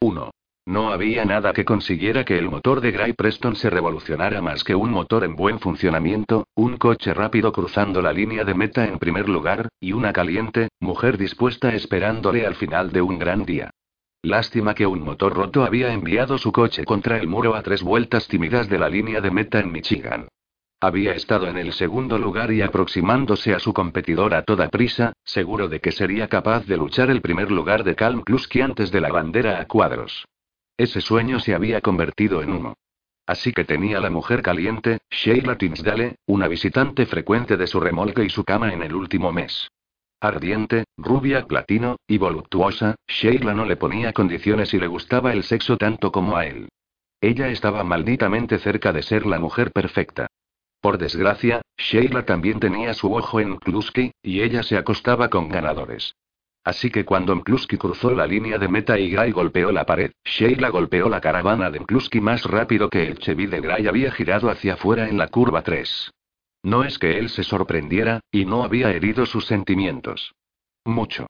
[0.00, 0.30] 1.
[0.66, 4.74] No había nada que consiguiera que el motor de Gray Preston se revolucionara más que
[4.74, 9.28] un motor en buen funcionamiento, un coche rápido cruzando la línea de meta en primer
[9.28, 13.70] lugar, y una caliente, mujer dispuesta esperándole al final de un gran día.
[14.22, 18.28] Lástima que un motor roto había enviado su coche contra el muro a tres vueltas
[18.28, 20.28] tímidas de la línea de meta en Michigan.
[20.80, 25.68] Había estado en el segundo lugar y aproximándose a su competidor a toda prisa, seguro
[25.68, 29.08] de que sería capaz de luchar el primer lugar de Calm Kluski antes de la
[29.08, 30.26] bandera a cuadros.
[30.76, 32.74] Ese sueño se había convertido en humo.
[33.26, 38.30] Así que tenía la mujer caliente, Sheila Tinsdale, una visitante frecuente de su remolque y
[38.30, 39.68] su cama en el último mes.
[40.20, 45.78] Ardiente, rubia, platino, y voluptuosa, Sheila no le ponía condiciones y le gustaba el sexo
[45.78, 46.68] tanto como a él.
[47.20, 50.26] Ella estaba malditamente cerca de ser la mujer perfecta.
[50.80, 56.14] Por desgracia, Sheila también tenía su ojo en Klusky, y ella se acostaba con ganadores.
[56.66, 60.68] Así que cuando Mklusky cruzó la línea de meta y Gray golpeó la pared, Sheila
[60.68, 64.74] golpeó la caravana de Mklusky más rápido que el Chevy de Gray había girado hacia
[64.74, 66.10] afuera en la curva 3.
[66.64, 70.34] No es que él se sorprendiera, y no había herido sus sentimientos.
[70.84, 71.28] Mucho.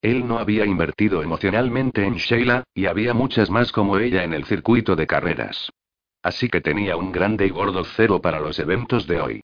[0.00, 4.46] Él no había invertido emocionalmente en Sheila, y había muchas más como ella en el
[4.46, 5.70] circuito de carreras.
[6.22, 9.40] Así que tenía un grande y gordo cero para los eventos de hoy.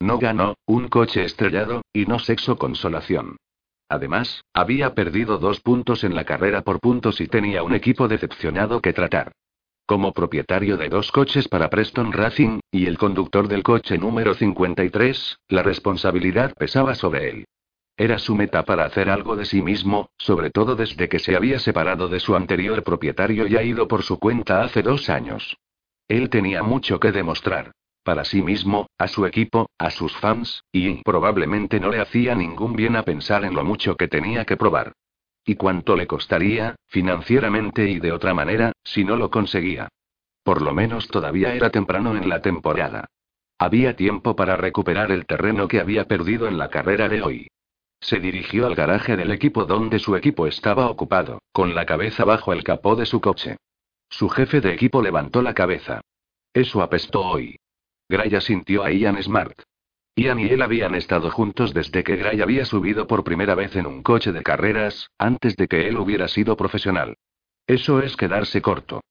[0.00, 3.36] No ganó, un coche estrellado, y no sexo consolación.
[3.88, 8.80] Además, había perdido dos puntos en la carrera por puntos y tenía un equipo decepcionado
[8.80, 9.32] que tratar.
[9.86, 15.38] Como propietario de dos coches para Preston Racing, y el conductor del coche número 53,
[15.48, 17.44] la responsabilidad pesaba sobre él.
[17.96, 21.60] Era su meta para hacer algo de sí mismo, sobre todo desde que se había
[21.60, 25.56] separado de su anterior propietario y ha ido por su cuenta hace dos años.
[26.08, 27.72] Él tenía mucho que demostrar
[28.06, 32.76] para sí mismo, a su equipo, a sus fans, y probablemente no le hacía ningún
[32.76, 34.92] bien a pensar en lo mucho que tenía que probar.
[35.44, 39.88] Y cuánto le costaría, financieramente y de otra manera, si no lo conseguía.
[40.44, 43.06] Por lo menos todavía era temprano en la temporada.
[43.58, 47.48] Había tiempo para recuperar el terreno que había perdido en la carrera de hoy.
[47.98, 52.52] Se dirigió al garaje del equipo donde su equipo estaba ocupado, con la cabeza bajo
[52.52, 53.56] el capó de su coche.
[54.08, 56.00] Su jefe de equipo levantó la cabeza.
[56.52, 57.58] Eso apestó hoy.
[58.08, 59.60] Gray asintió a Ian Smart.
[60.14, 63.86] Ian y él habían estado juntos desde que Gray había subido por primera vez en
[63.86, 67.16] un coche de carreras, antes de que él hubiera sido profesional.
[67.66, 69.02] Eso es quedarse corto.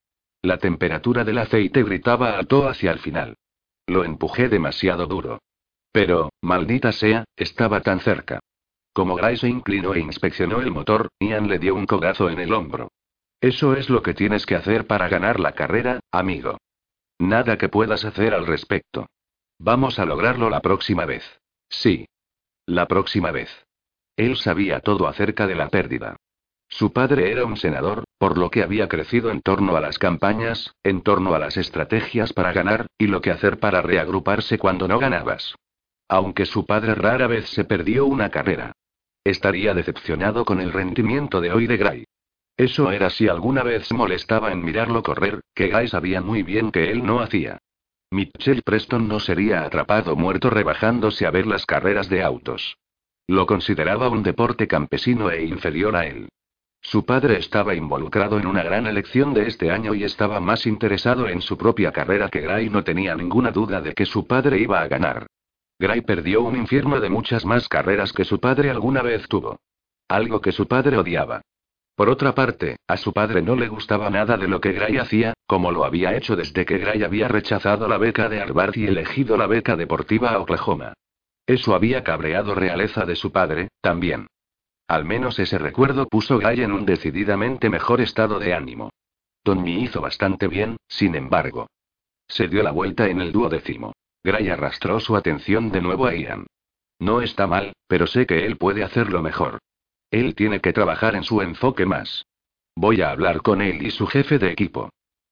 [0.42, 3.36] La temperatura del aceite gritaba alto hacia el final.
[3.86, 5.42] Lo empujé demasiado duro.
[5.92, 8.40] Pero, maldita sea, estaba tan cerca.
[8.94, 12.54] Como Gray se inclinó e inspeccionó el motor, Ian le dio un codazo en el
[12.54, 12.90] hombro.
[13.42, 16.58] Eso es lo que tienes que hacer para ganar la carrera, amigo.
[17.20, 19.08] Nada que puedas hacer al respecto.
[19.60, 21.24] Vamos a lograrlo la próxima vez.
[21.70, 22.08] Sí.
[22.66, 23.50] La próxima vez.
[24.18, 26.18] Él sabía todo acerca de la pérdida.
[26.68, 30.74] Su padre era un senador, por lo que había crecido en torno a las campañas,
[30.84, 35.00] en torno a las estrategias para ganar, y lo que hacer para reagruparse cuando no
[35.00, 35.56] ganabas.
[36.08, 38.74] Aunque su padre rara vez se perdió una carrera.
[39.24, 42.06] Estaría decepcionado con el rendimiento de hoy de Gray.
[42.58, 46.90] Eso era si alguna vez molestaba en mirarlo correr, que Guy sabía muy bien que
[46.90, 47.60] él no hacía.
[48.12, 52.78] Mitchell Preston no sería atrapado muerto rebajándose a ver las carreras de autos.
[53.28, 56.30] Lo consideraba un deporte campesino e inferior a él.
[56.82, 61.28] Su padre estaba involucrado en una gran elección de este año y estaba más interesado
[61.28, 64.82] en su propia carrera que Gray no tenía ninguna duda de que su padre iba
[64.82, 65.26] a ganar.
[65.80, 69.60] Gray perdió un infierno de muchas más carreras que su padre alguna vez tuvo.
[70.08, 71.42] Algo que su padre odiaba.
[71.96, 75.34] Por otra parte, a su padre no le gustaba nada de lo que Gray hacía,
[75.48, 79.38] como lo había hecho desde que Gray había rechazado la beca de Harvard y elegido
[79.38, 80.94] la beca deportiva a Oklahoma.
[81.48, 84.28] Eso había cabreado realeza de su padre, también.
[84.88, 88.90] Al menos ese recuerdo puso Gray en un decididamente mejor estado de ánimo.
[89.44, 91.68] Tommy hizo bastante bien, sin embargo.
[92.28, 93.94] Se dio la vuelta en el duodécimo.
[94.24, 96.48] Gray arrastró su atención de nuevo a Ian.
[97.00, 99.60] No está mal, pero sé que él puede hacerlo mejor.
[100.12, 102.26] Él tiene que trabajar en su enfoque más.
[102.76, 104.90] Voy a hablar con él y su jefe de equipo.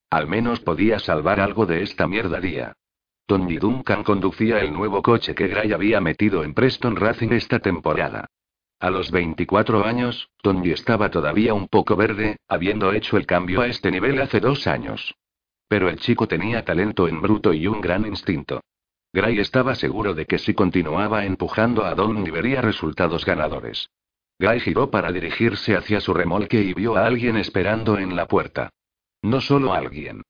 [0.09, 2.73] Al menos podía salvar algo de esta mierda día.
[3.25, 8.27] Tony Duncan conducía el nuevo coche que Gray había metido en Preston Racing esta temporada.
[8.79, 13.67] A los 24 años, Tony estaba todavía un poco verde, habiendo hecho el cambio a
[13.67, 15.15] este nivel hace dos años.
[15.69, 18.61] Pero el chico tenía talento en bruto y un gran instinto.
[19.13, 23.89] Gray estaba seguro de que si continuaba empujando a Don vería resultados ganadores.
[24.39, 28.69] Guy giró para dirigirse hacia su remolque y vio a alguien esperando en la puerta.
[29.21, 30.21] No solo alguien.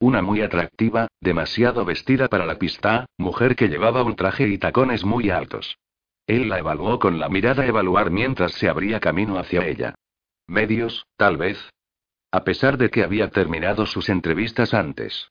[0.00, 5.04] Una muy atractiva, demasiado vestida para la pista, mujer que llevaba un traje y tacones
[5.04, 5.76] muy altos.
[6.26, 9.94] Él la evaluó con la mirada evaluar mientras se abría camino hacia ella.
[10.46, 11.58] Medios, tal vez.
[12.30, 15.30] A pesar de que había terminado sus entrevistas antes.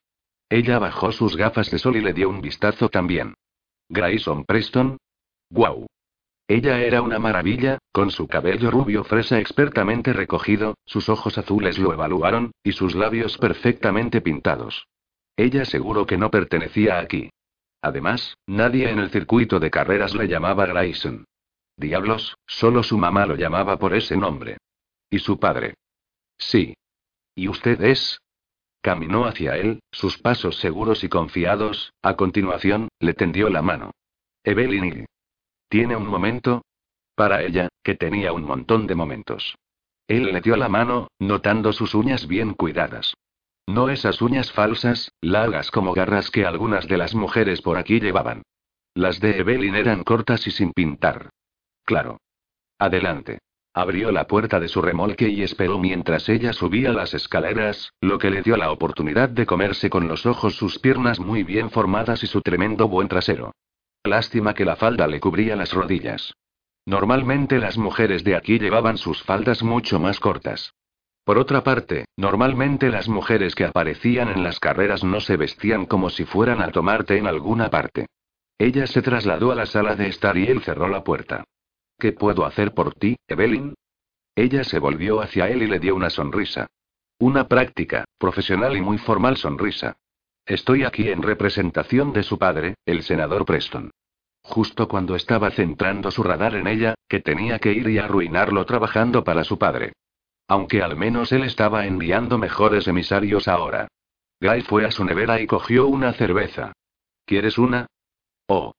[0.50, 3.35] Ella bajó sus gafas de sol y le dio un vistazo también.
[3.89, 4.97] Grayson Preston.
[5.50, 5.88] ¡Guau!
[6.49, 11.91] Ella era una maravilla, con su cabello rubio fresa expertamente recogido, sus ojos azules lo
[11.91, 14.88] evaluaron, y sus labios perfectamente pintados.
[15.35, 17.29] Ella seguro que no pertenecía aquí.
[17.81, 21.25] Además, nadie en el circuito de carreras le llamaba Grayson.
[21.75, 24.57] Diablos, solo su mamá lo llamaba por ese nombre.
[25.09, 25.75] ¿Y su padre?
[26.38, 26.75] Sí.
[27.35, 28.19] ¿Y usted es?
[28.81, 33.91] Caminó hacia él, sus pasos seguros y confiados, a continuación, le tendió la mano.
[34.44, 35.05] Evelyn.
[35.69, 36.64] ¿Tiene un momento?
[37.16, 39.56] Para ella, que tenía un montón de momentos.
[40.08, 43.14] Él le dio la mano, notando sus uñas bien cuidadas.
[43.66, 48.44] No esas uñas falsas, largas como garras que algunas de las mujeres por aquí llevaban.
[48.94, 51.30] Las de Evelyn eran cortas y sin pintar.
[51.84, 52.22] Claro.
[52.80, 53.40] Adelante.
[53.74, 58.31] Abrió la puerta de su remolque y esperó mientras ella subía las escaleras, lo que
[58.31, 62.28] le dio la oportunidad de comerse con los ojos sus piernas muy bien formadas y
[62.28, 63.52] su tremendo buen trasero.
[64.07, 66.33] Lástima que la falda le cubría las rodillas.
[66.86, 70.74] Normalmente las mujeres de aquí llevaban sus faldas mucho más cortas.
[71.25, 76.09] Por otra parte, normalmente las mujeres que aparecían en las carreras no se vestían como
[76.09, 78.07] si fueran a tomarte en alguna parte.
[78.57, 81.44] Ella se trasladó a la sala de estar y él cerró la puerta.
[82.00, 83.75] ¿Qué puedo hacer por ti, Evelyn?
[84.36, 86.68] Ella se volvió hacia él y le dio una sonrisa.
[87.19, 89.98] Una práctica, profesional y muy formal sonrisa.
[90.47, 93.91] Estoy aquí en representación de su padre, el senador Preston.
[94.44, 99.25] Justo cuando estaba centrando su radar en ella, que tenía que ir y arruinarlo trabajando
[99.25, 99.91] para su padre.
[100.47, 103.89] Aunque al menos él estaba enviando mejores emisarios ahora.
[104.39, 106.71] Guy fue a su nevera y cogió una cerveza.
[107.25, 107.88] ¿Quieres una?
[108.47, 108.71] Oh.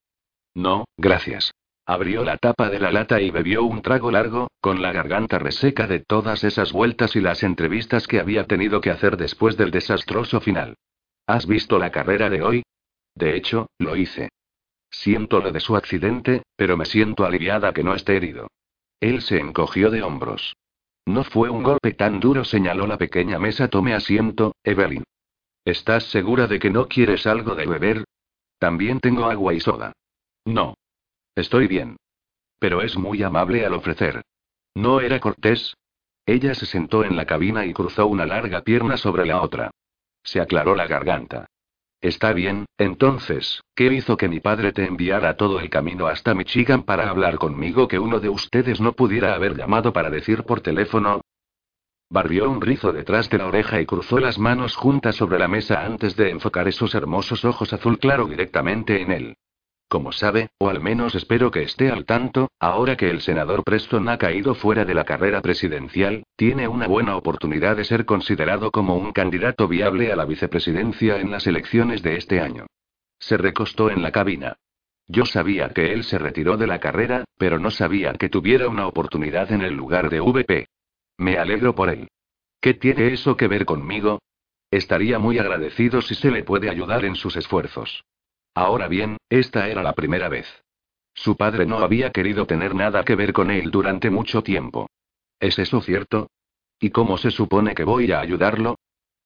[0.55, 1.53] No, gracias.
[1.85, 5.87] Abrió la tapa de la lata y bebió un trago largo, con la garganta reseca
[5.87, 10.41] de todas esas vueltas y las entrevistas que había tenido que hacer después del desastroso
[10.41, 10.75] final.
[11.29, 12.63] ¿Has visto la carrera de hoy?
[13.15, 14.31] De hecho, lo hice.
[14.91, 18.49] Siento lo de su accidente, pero me siento aliviada que no esté herido.
[18.99, 20.57] Él se encogió de hombros.
[21.05, 23.69] No fue un golpe tan duro, señaló la pequeña mesa.
[23.69, 25.05] Tome asiento, Evelyn.
[25.67, 28.05] ¿Estás segura de que no quieres algo de beber?
[28.59, 29.93] También tengo agua y soda.
[30.47, 30.79] No.
[31.35, 31.99] Estoy bien.
[32.59, 34.23] Pero es muy amable al ofrecer.
[34.75, 35.77] ¿No era cortés?
[36.25, 39.71] Ella se sentó en la cabina y cruzó una larga pierna sobre la otra.
[40.29, 41.47] Se aclaró la garganta.
[42.03, 46.83] Está bien, entonces, ¿qué hizo que mi padre te enviara todo el camino hasta Michigan
[46.83, 51.23] para hablar conmigo que uno de ustedes no pudiera haber llamado para decir por teléfono?
[52.11, 55.83] Barrió un rizo detrás de la oreja y cruzó las manos juntas sobre la mesa
[55.83, 59.37] antes de enfocar esos hermosos ojos azul claro directamente en él.
[59.89, 64.11] Como sabe, o al menos espero que esté al tanto, ahora que el senador Preston
[64.11, 68.97] ha caído fuera de la carrera presidencial, tiene una buena oportunidad de ser considerado como
[68.97, 72.67] un candidato viable a la vicepresidencia en las elecciones de este año.
[73.19, 74.59] Se recostó en la cabina.
[75.07, 78.87] Yo sabía que él se retiró de la carrera, pero no sabía que tuviera una
[78.87, 80.67] oportunidad en el lugar de VP.
[81.17, 82.09] Me alegro por él.
[82.61, 84.21] ¿Qué tiene eso que ver conmigo?
[84.71, 88.05] Estaría muy agradecido si se le puede ayudar en sus esfuerzos.
[88.55, 90.47] Ahora bien, esta era la primera vez.
[91.15, 94.89] Su padre no había querido tener nada que ver con él durante mucho tiempo.
[95.41, 96.29] ¿Es eso cierto?
[96.81, 98.77] ¿Y cómo se supone que voy a ayudarlo?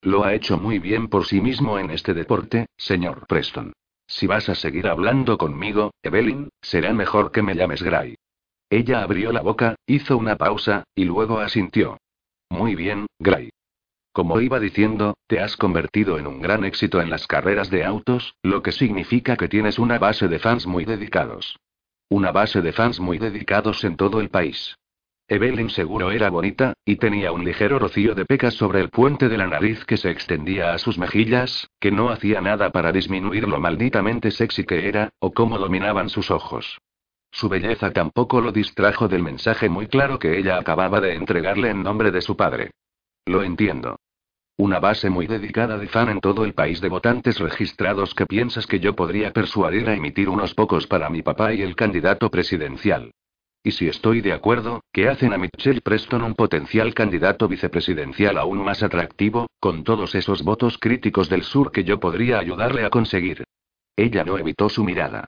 [0.00, 3.72] Lo ha hecho muy bien por sí mismo en este deporte, señor Preston.
[4.06, 8.16] Si vas a seguir hablando conmigo, Evelyn, será mejor que me llames Gray.
[8.68, 11.98] Ella abrió la boca, hizo una pausa, y luego asintió.
[12.48, 13.50] Muy bien, Gray.
[14.12, 18.34] Como iba diciendo, te has convertido en un gran éxito en las carreras de autos,
[18.42, 21.58] lo que significa que tienes una base de fans muy dedicados.
[22.10, 24.76] Una base de fans muy dedicados en todo el país.
[25.28, 29.38] Evelyn seguro era bonita, y tenía un ligero rocío de pecas sobre el puente de
[29.38, 33.60] la nariz que se extendía a sus mejillas, que no hacía nada para disminuir lo
[33.60, 36.78] malditamente sexy que era, o cómo dominaban sus ojos.
[37.30, 41.82] Su belleza tampoco lo distrajo del mensaje muy claro que ella acababa de entregarle en
[41.82, 42.72] nombre de su padre.
[43.26, 43.98] Lo entiendo.
[44.56, 48.66] Una base muy dedicada de fan en todo el país de votantes registrados que piensas
[48.66, 53.12] que yo podría persuadir a emitir unos pocos para mi papá y el candidato presidencial.
[53.64, 58.58] Y si estoy de acuerdo, ¿qué hacen a Michelle Preston un potencial candidato vicepresidencial aún
[58.64, 63.44] más atractivo, con todos esos votos críticos del sur que yo podría ayudarle a conseguir?
[63.96, 65.26] Ella no evitó su mirada.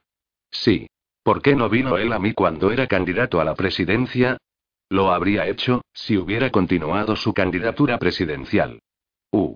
[0.50, 0.88] Sí.
[1.22, 4.36] ¿Por qué no vino él a mí cuando era candidato a la presidencia?
[4.88, 8.80] Lo habría hecho, si hubiera continuado su candidatura presidencial.
[9.30, 9.54] Uh.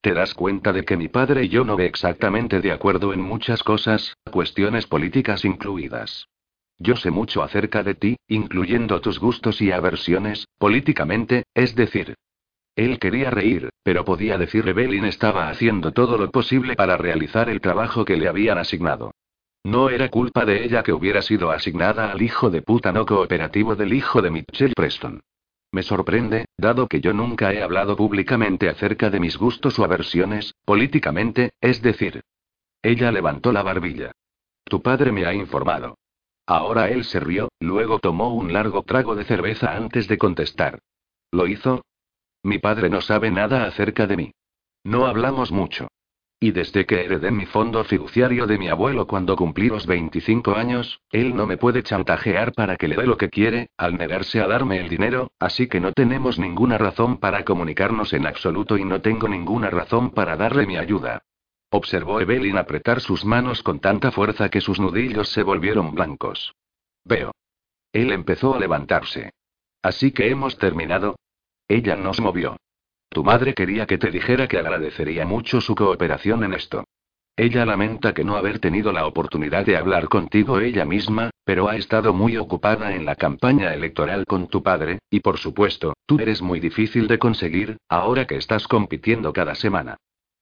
[0.00, 3.20] ¿Te das cuenta de que mi padre y yo no ve exactamente de acuerdo en
[3.20, 6.28] muchas cosas, cuestiones políticas incluidas?
[6.78, 12.14] Yo sé mucho acerca de ti, incluyendo tus gustos y aversiones, políticamente, es decir.
[12.76, 17.62] Él quería reír, pero podía decir Evelyn estaba haciendo todo lo posible para realizar el
[17.62, 19.12] trabajo que le habían asignado.
[19.66, 23.74] No era culpa de ella que hubiera sido asignada al hijo de puta no cooperativo
[23.74, 25.24] del hijo de Mitchell Preston.
[25.72, 30.54] Me sorprende, dado que yo nunca he hablado públicamente acerca de mis gustos o aversiones,
[30.64, 32.22] políticamente, es decir.
[32.80, 34.12] Ella levantó la barbilla.
[34.62, 35.98] Tu padre me ha informado.
[36.46, 40.78] Ahora él se rió, luego tomó un largo trago de cerveza antes de contestar.
[41.32, 41.84] ¿Lo hizo?
[42.44, 44.32] Mi padre no sabe nada acerca de mí.
[44.84, 45.88] No hablamos mucho.
[46.38, 51.00] Y desde que heredé mi fondo fiduciario de mi abuelo cuando cumplí los 25 años,
[51.10, 54.46] él no me puede chantajear para que le dé lo que quiere, al negarse a
[54.46, 59.00] darme el dinero, así que no tenemos ninguna razón para comunicarnos en absoluto y no
[59.00, 61.22] tengo ninguna razón para darle mi ayuda.
[61.70, 66.54] Observó Evelyn apretar sus manos con tanta fuerza que sus nudillos se volvieron blancos.
[67.04, 67.32] Veo.
[67.92, 69.32] Él empezó a levantarse.
[69.82, 71.16] Así que hemos terminado.
[71.66, 72.56] Ella nos movió.
[73.08, 76.84] Tu madre quería que te dijera que agradecería mucho su cooperación en esto.
[77.38, 81.76] Ella lamenta que no haber tenido la oportunidad de hablar contigo ella misma, pero ha
[81.76, 86.40] estado muy ocupada en la campaña electoral con tu padre, y por supuesto, tú eres
[86.40, 89.98] muy difícil de conseguir, ahora que estás compitiendo cada semana.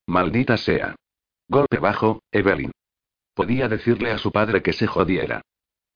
[0.06, 0.94] Maldita sea.
[1.48, 2.70] Golpe bajo, Evelyn.
[3.34, 5.42] Podía decirle a su padre que se jodiera.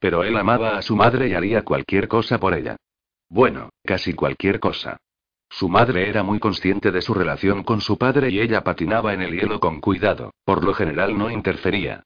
[0.00, 2.76] Pero él amaba a su madre y haría cualquier cosa por ella.
[3.28, 4.96] Bueno, casi cualquier cosa.
[5.50, 9.22] Su madre era muy consciente de su relación con su padre y ella patinaba en
[9.22, 12.02] el hielo con cuidado, por lo general no interfería.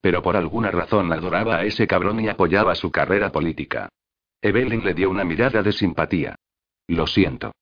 [0.00, 3.88] Pero por alguna razón adoraba a ese cabrón y apoyaba su carrera política.
[4.40, 6.34] Evelyn le dio una mirada de simpatía.
[6.88, 7.52] Lo siento.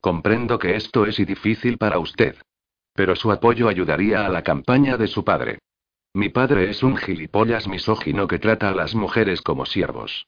[0.00, 2.36] Comprendo que esto es difícil para usted.
[2.94, 5.58] Pero su apoyo ayudaría a la campaña de su padre.
[6.14, 10.26] Mi padre es un gilipollas misógino que trata a las mujeres como siervos.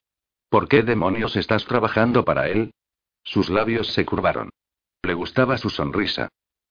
[0.48, 2.72] ¿Por qué demonios estás trabajando para él?
[3.22, 4.50] Sus labios se curvaron.
[5.02, 6.28] Le gustaba su sonrisa.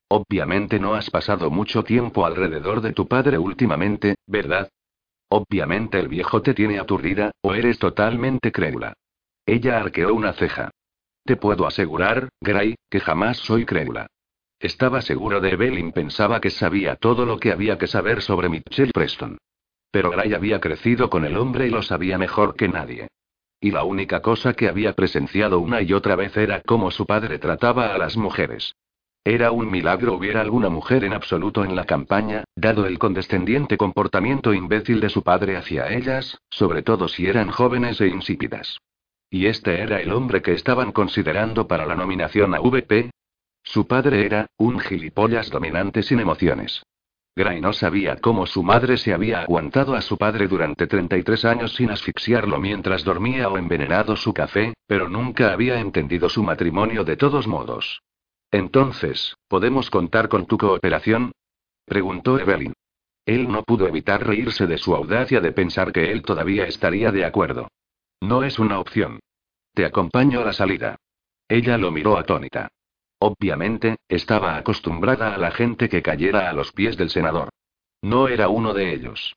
[0.08, 4.70] Obviamente no has pasado mucho tiempo alrededor de tu padre últimamente, ¿verdad?
[5.29, 8.94] Obviamente el viejo te tiene aturdida, o eres totalmente crédula.
[9.46, 10.72] Ella arqueó una ceja.
[11.24, 14.08] Te puedo asegurar, Gray, que jamás soy crédula.
[14.60, 18.91] Estaba seguro de Evelyn pensaba que sabía todo lo que había que saber sobre Mitchell
[18.91, 19.38] Preston.
[19.91, 23.08] Pero Gray había crecido con el hombre y lo sabía mejor que nadie.
[23.62, 27.39] Y la única cosa que había presenciado una y otra vez era cómo su padre
[27.39, 28.75] trataba a las mujeres.
[29.25, 34.54] Era un milagro hubiera alguna mujer en absoluto en la campaña, dado el condescendiente comportamiento
[34.54, 38.78] imbécil de su padre hacia ellas, sobre todo si eran jóvenes e insípidas.
[39.30, 43.12] ¿Y este era el hombre que estaban considerando para la nominación a VP?
[43.62, 46.82] Su padre era, un gilipollas dominante sin emociones.
[47.39, 51.74] Gray no sabía cómo su madre se había aguantado a su padre durante 33 años
[51.74, 57.15] sin asfixiarlo mientras dormía o envenenado su café, pero nunca había entendido su matrimonio de
[57.15, 58.01] todos modos.
[58.51, 61.31] Entonces, ¿podemos contar con tu cooperación?
[61.86, 62.74] preguntó Evelyn.
[63.25, 67.24] Él no pudo evitar reírse de su audacia de pensar que él todavía estaría de
[67.24, 67.69] acuerdo.
[68.19, 69.22] No es una opción.
[69.74, 70.98] Te acompaño a la salida.
[71.48, 72.67] Ella lo miró atónita.
[73.20, 77.50] Obviamente, estaba acostumbrada a la gente que cayera a los pies del senador.
[78.02, 79.36] No era uno de ellos.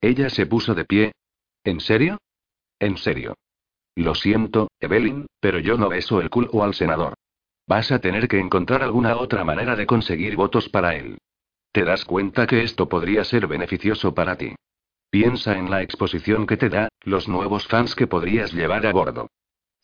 [0.00, 1.12] Ella se puso de pie.
[1.64, 2.18] ¿En serio?
[2.78, 3.34] En serio.
[3.96, 7.14] Lo siento, Evelyn, pero yo no beso el culo al senador.
[7.66, 11.18] Vas a tener que encontrar alguna otra manera de conseguir votos para él.
[11.72, 14.54] ¿Te das cuenta que esto podría ser beneficioso para ti?
[15.10, 19.28] Piensa en la exposición que te da, los nuevos fans que podrías llevar a bordo.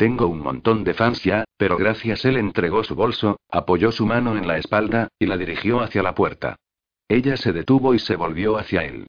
[0.00, 4.34] Tengo un montón de fans ya, pero gracias él entregó su bolso, apoyó su mano
[4.34, 6.56] en la espalda, y la dirigió hacia la puerta.
[7.06, 9.08] Ella se detuvo y se volvió hacia él.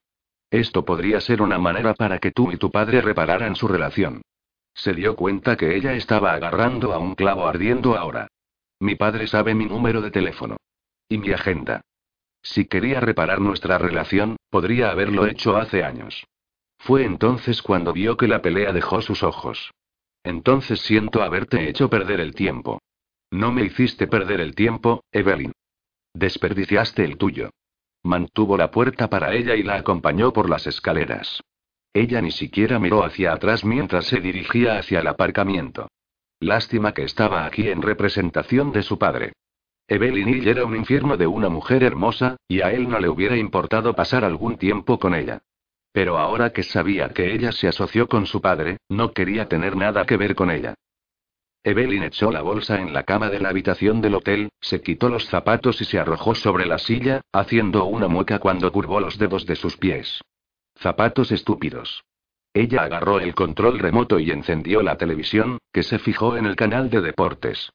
[0.50, 4.22] Esto podría ser una manera para que tú y tu padre repararan su relación.
[4.74, 8.28] Se dio cuenta que ella estaba agarrando a un clavo ardiendo ahora.
[8.82, 10.58] Mi padre sabe mi número de teléfono.
[11.08, 11.80] Y mi agenda.
[12.42, 16.26] Si quería reparar nuestra relación, podría haberlo hecho hace años.
[16.80, 19.72] Fue entonces cuando vio que la pelea dejó sus ojos.
[20.24, 22.80] Entonces siento haberte hecho perder el tiempo.
[23.32, 25.54] No me hiciste perder el tiempo, Evelyn.
[26.14, 27.50] Desperdiciaste el tuyo.
[28.04, 31.42] Mantuvo la puerta para ella y la acompañó por las escaleras.
[31.94, 35.88] Ella ni siquiera miró hacia atrás mientras se dirigía hacia el aparcamiento.
[36.40, 39.34] Lástima que estaba aquí en representación de su padre.
[39.88, 43.38] Evelyn Hill era un infierno de una mujer hermosa, y a él no le hubiera
[43.38, 45.42] importado pasar algún tiempo con ella.
[45.92, 50.06] Pero ahora que sabía que ella se asoció con su padre, no quería tener nada
[50.06, 50.76] que ver con ella.
[51.64, 55.28] Evelyn echó la bolsa en la cama de la habitación del hotel, se quitó los
[55.28, 59.56] zapatos y se arrojó sobre la silla, haciendo una mueca cuando curvó los dedos de
[59.56, 60.22] sus pies.
[60.80, 62.04] Zapatos estúpidos.
[62.54, 66.90] Ella agarró el control remoto y encendió la televisión, que se fijó en el canal
[66.90, 67.72] de deportes.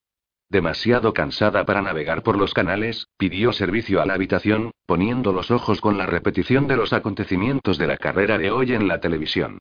[0.49, 5.81] Demasiado cansada para navegar por los canales, pidió servicio a la habitación, poniendo los ojos
[5.81, 9.59] con la repetición de los acontecimientos de la carrera de hoy en la televisión.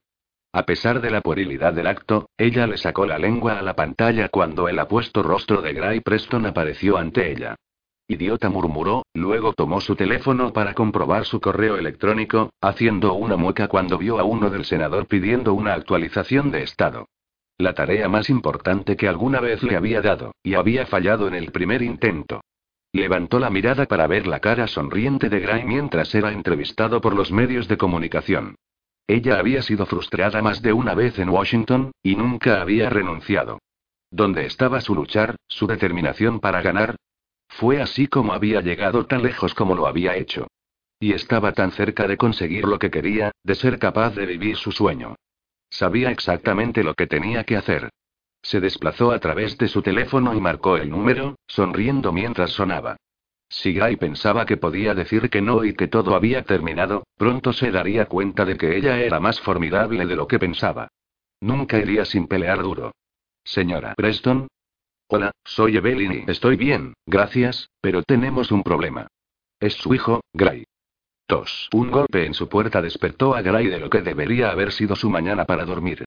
[0.53, 4.29] A pesar de la puerilidad del acto, ella le sacó la lengua a la pantalla
[4.29, 7.55] cuando el apuesto rostro de Gray Preston apareció ante ella.
[8.07, 13.97] Idiota murmuró, luego tomó su teléfono para comprobar su correo electrónico, haciendo una mueca cuando
[13.97, 17.07] vio a uno del senador pidiendo una actualización de estado.
[17.57, 21.51] La tarea más importante que alguna vez le había dado, y había fallado en el
[21.51, 22.41] primer intento.
[22.91, 27.31] Levantó la mirada para ver la cara sonriente de Gray mientras era entrevistado por los
[27.31, 28.55] medios de comunicación.
[29.07, 33.59] Ella había sido frustrada más de una vez en Washington, y nunca había renunciado.
[34.11, 36.95] ¿Dónde estaba su luchar, su determinación para ganar?
[37.47, 40.47] Fue así como había llegado tan lejos como lo había hecho.
[40.99, 44.71] Y estaba tan cerca de conseguir lo que quería, de ser capaz de vivir su
[44.71, 45.15] sueño.
[45.69, 47.89] Sabía exactamente lo que tenía que hacer.
[48.41, 52.97] Se desplazó a través de su teléfono y marcó el número, sonriendo mientras sonaba.
[53.49, 57.71] Si Guy pensaba que podía decir que no y que todo había terminado, pronto se
[57.71, 60.87] daría cuenta de que ella era más formidable de lo que pensaba.
[61.41, 62.91] Nunca iría sin pelear duro.
[63.43, 64.47] Señora Preston,
[65.07, 69.07] Hola, soy Evelyn y estoy bien, gracias, pero tenemos un problema.
[69.59, 70.64] Es su hijo, Gray.
[71.71, 75.09] Un golpe en su puerta despertó a Gray de lo que debería haber sido su
[75.09, 76.05] mañana para dormir.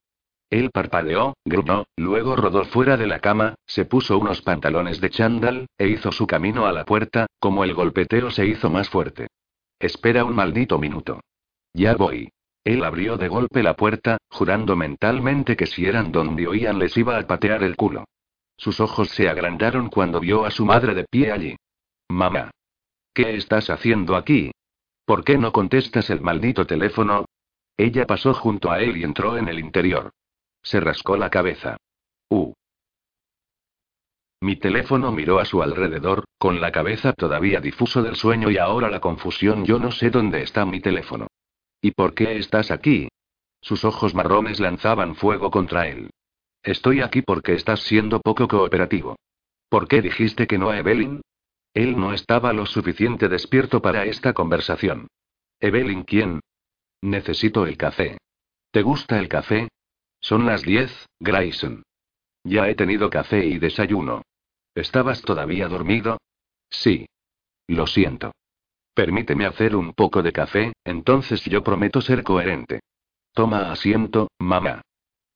[0.51, 5.67] Él parpadeó, gruñó, luego rodó fuera de la cama, se puso unos pantalones de chándal,
[5.77, 9.27] e hizo su camino a la puerta, como el golpeteo se hizo más fuerte.
[9.79, 11.21] Espera un maldito minuto.
[11.75, 12.31] Ya voy.
[12.65, 17.19] Él abrió de golpe la puerta, jurando mentalmente que si eran donde oían les iba
[17.19, 18.05] a patear el culo.
[18.57, 21.57] Sus ojos se agrandaron cuando vio a su madre de pie allí.
[22.09, 22.51] Mamá.
[23.15, 24.51] ¿Qué estás haciendo aquí?
[25.09, 27.25] ¿Por qué no contestas el maldito teléfono?
[27.79, 30.11] Ella pasó junto a él y entró en el interior.
[30.63, 31.79] Se rascó la cabeza.
[32.29, 32.53] Uh.
[34.43, 38.91] Mi teléfono miró a su alrededor, con la cabeza todavía difuso del sueño y ahora
[38.91, 39.65] la confusión.
[39.65, 41.29] Yo no sé dónde está mi teléfono.
[41.81, 43.09] ¿Y por qué estás aquí?
[43.63, 46.11] Sus ojos marrones lanzaban fuego contra él.
[46.63, 49.17] Estoy aquí porque estás siendo poco cooperativo.
[49.71, 51.23] ¿Por qué dijiste que no a Evelyn?
[51.79, 55.07] Él no estaba lo suficiente despierto para esta conversación.
[55.61, 56.41] ¿Evelyn quién?
[57.03, 58.19] Necesito el café.
[58.73, 59.69] ¿Te gusta el café?
[60.21, 61.85] Son las diez, Grayson.
[62.43, 64.23] Ya he tenido café y desayuno.
[64.75, 66.19] ¿Estabas todavía dormido?
[66.69, 67.07] Sí.
[67.69, 68.33] Lo siento.
[68.93, 72.81] Permíteme hacer un poco de café, entonces yo prometo ser coherente.
[73.33, 74.83] Toma asiento, mamá.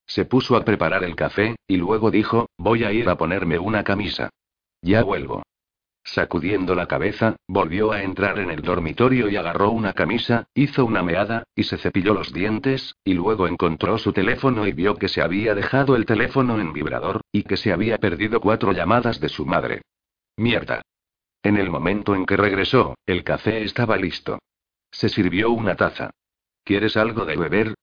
[0.09, 3.85] Se puso a preparar el café, y luego dijo, voy a ir a ponerme una
[3.85, 4.29] camisa.
[4.81, 5.45] Ya vuelvo.
[6.05, 11.03] Sacudiendo la cabeza, volvió a entrar en el dormitorio y agarró una camisa, hizo una
[11.03, 15.23] meada, y se cepilló los dientes, y luego encontró su teléfono y vio que se
[15.23, 19.47] había dejado el teléfono en vibrador, y que se había perdido cuatro llamadas de su
[19.47, 19.83] madre.
[20.37, 20.83] Mierda.
[21.43, 24.39] En el momento en que regresó, el café estaba listo.
[24.91, 26.11] Se sirvió una taza.
[26.65, 27.75] ¿Quieres algo de beber?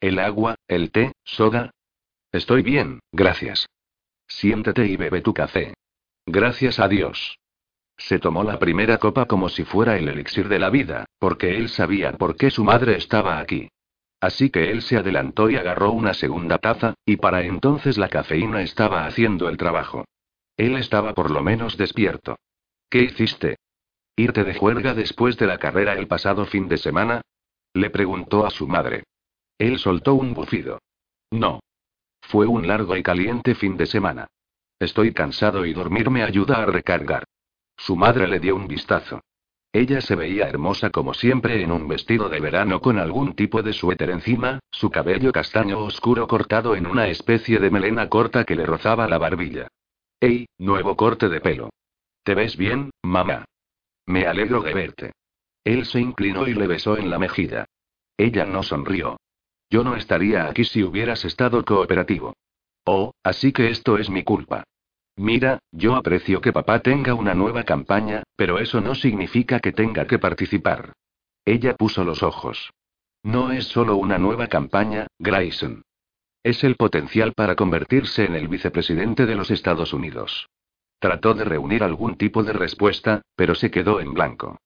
[0.00, 1.70] El agua, el té, soda.
[2.32, 3.66] Estoy bien, gracias.
[4.26, 5.74] Siéntate y bebe tu café.
[6.26, 7.38] Gracias a Dios.
[7.96, 11.68] Se tomó la primera copa como si fuera el elixir de la vida, porque él
[11.68, 13.68] sabía por qué su madre estaba aquí.
[14.20, 18.62] Así que él se adelantó y agarró una segunda taza, y para entonces la cafeína
[18.62, 20.04] estaba haciendo el trabajo.
[20.56, 22.38] Él estaba por lo menos despierto.
[22.88, 23.56] ¿Qué hiciste?
[24.16, 27.20] ¿Irte de juerga después de la carrera el pasado fin de semana?
[27.74, 29.04] Le preguntó a su madre.
[29.58, 30.80] Él soltó un bufido.
[31.30, 31.60] No.
[32.22, 34.28] Fue un largo y caliente fin de semana.
[34.78, 37.24] Estoy cansado y dormir me ayuda a recargar.
[37.76, 39.20] Su madre le dio un vistazo.
[39.72, 43.72] Ella se veía hermosa como siempre en un vestido de verano con algún tipo de
[43.72, 48.64] suéter encima, su cabello castaño oscuro cortado en una especie de melena corta que le
[48.64, 49.68] rozaba la barbilla.
[50.18, 51.70] ¡Ey, nuevo corte de pelo!
[52.22, 53.44] ¿Te ves bien, mamá?
[54.06, 55.12] Me alegro de verte.
[55.62, 57.66] Él se inclinó y le besó en la mejilla.
[58.16, 59.18] Ella no sonrió.
[59.68, 62.34] Yo no estaría aquí si hubieras estado cooperativo.
[62.84, 64.64] Oh, así que esto es mi culpa.
[65.16, 70.06] Mira, yo aprecio que papá tenga una nueva campaña, pero eso no significa que tenga
[70.06, 70.92] que participar.
[71.44, 72.70] Ella puso los ojos.
[73.22, 75.82] No es solo una nueva campaña, Grayson.
[76.42, 80.48] Es el potencial para convertirse en el vicepresidente de los Estados Unidos.
[80.98, 84.58] Trató de reunir algún tipo de respuesta, pero se quedó en blanco.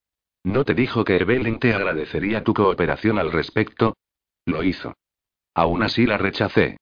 [0.42, 3.96] ¿No te dijo que Evelyn te agradecería tu cooperación al respecto?
[4.46, 4.94] Lo hizo.
[5.54, 6.76] Aún así la rechacé.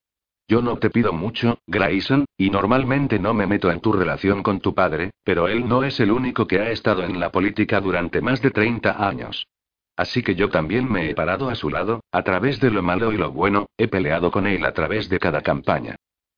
[0.50, 4.60] Yo no te pido mucho, Grayson, y normalmente no me meto en tu relación con
[4.60, 8.22] tu padre, pero él no es el único que ha estado en la política durante
[8.22, 9.46] más de 30 años.
[9.94, 13.12] Así que yo también me he parado a su lado, a través de lo malo
[13.12, 15.96] y lo bueno, he peleado con él a través de cada campaña.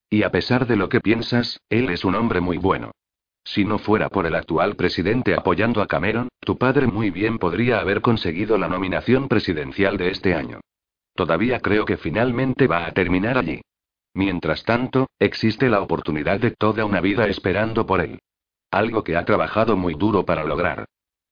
[0.08, 2.90] Y a pesar de lo que piensas, él es un hombre muy bueno.
[3.44, 7.78] Si no fuera por el actual presidente apoyando a Cameron, tu padre muy bien podría
[7.78, 10.58] haber conseguido la nominación presidencial de este año.
[11.14, 13.60] Todavía creo que finalmente va a terminar allí.
[14.14, 18.18] Mientras tanto, existe la oportunidad de toda una vida esperando por él.
[18.70, 20.86] Algo que ha trabajado muy duro para lograr.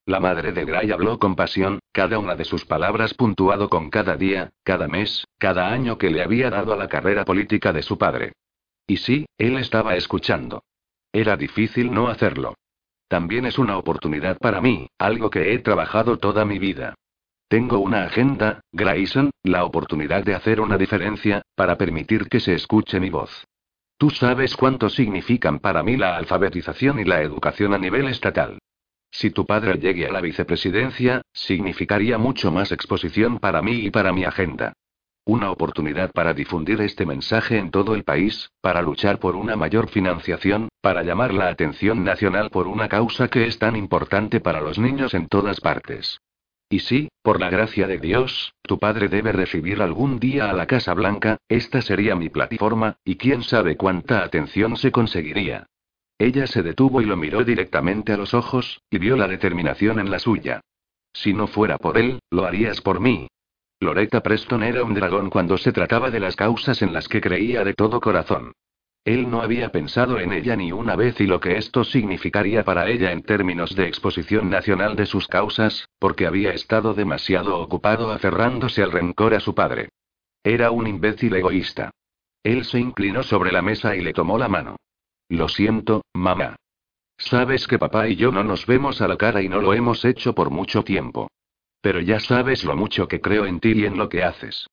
[0.06, 4.16] La madre de Gray habló con pasión, cada una de sus palabras puntuado con cada
[4.16, 7.98] día, cada mes, cada año que le había dado a la carrera política de su
[7.98, 8.32] padre.
[8.86, 10.62] Y sí, él estaba escuchando.
[11.12, 12.54] Era difícil no hacerlo.
[13.08, 16.94] También es una oportunidad para mí, algo que he trabajado toda mi vida.
[17.48, 23.00] Tengo una agenda, Grayson, la oportunidad de hacer una diferencia, para permitir que se escuche
[23.00, 23.44] mi voz.
[23.98, 28.60] Tú sabes cuánto significan para mí la alfabetización y la educación a nivel estatal.
[29.10, 34.12] Si tu padre llegue a la vicepresidencia, significaría mucho más exposición para mí y para
[34.12, 34.72] mi agenda.
[35.24, 39.88] Una oportunidad para difundir este mensaje en todo el país, para luchar por una mayor
[39.88, 44.78] financiación, para llamar la atención nacional por una causa que es tan importante para los
[44.78, 46.20] niños en todas partes.
[46.70, 50.66] Y sí, por la gracia de Dios, tu padre debe recibir algún día a la
[50.66, 55.66] Casa Blanca, esta sería mi plataforma, y quién sabe cuánta atención se conseguiría.
[56.18, 60.10] Ella se detuvo y lo miró directamente a los ojos, y vio la determinación en
[60.10, 60.60] la suya.
[61.12, 63.28] Si no fuera por él, lo harías por mí.
[63.80, 67.64] Loretta Preston era un dragón cuando se trataba de las causas en las que creía
[67.64, 68.52] de todo corazón.
[69.04, 72.90] Él no había pensado en ella ni una vez y lo que esto significaría para
[72.90, 78.82] ella en términos de exposición nacional de sus causas, porque había estado demasiado ocupado aferrándose
[78.82, 79.90] al rencor a su padre.
[80.42, 81.90] Era un imbécil egoísta.
[82.42, 84.76] Él se inclinó sobre la mesa y le tomó la mano.
[85.28, 86.56] Lo siento, mamá.
[87.18, 90.04] Sabes que papá y yo no nos vemos a la cara y no lo hemos
[90.04, 91.28] hecho por mucho tiempo.
[91.80, 94.68] Pero ya sabes lo mucho que creo en ti y en lo que haces.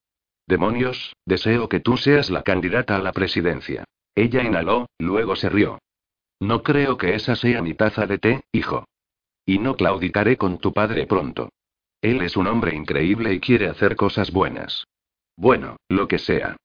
[0.48, 3.84] Demonios, deseo que tú seas la candidata a la presidencia.
[4.14, 5.80] Ella inhaló, luego se rió.
[6.40, 8.86] No creo que esa sea mi taza de té, hijo.
[9.46, 11.50] Y no claudicaré con tu padre pronto.
[12.02, 14.86] Él es un hombre increíble y quiere hacer cosas buenas.
[15.36, 16.58] Bueno, lo que sea.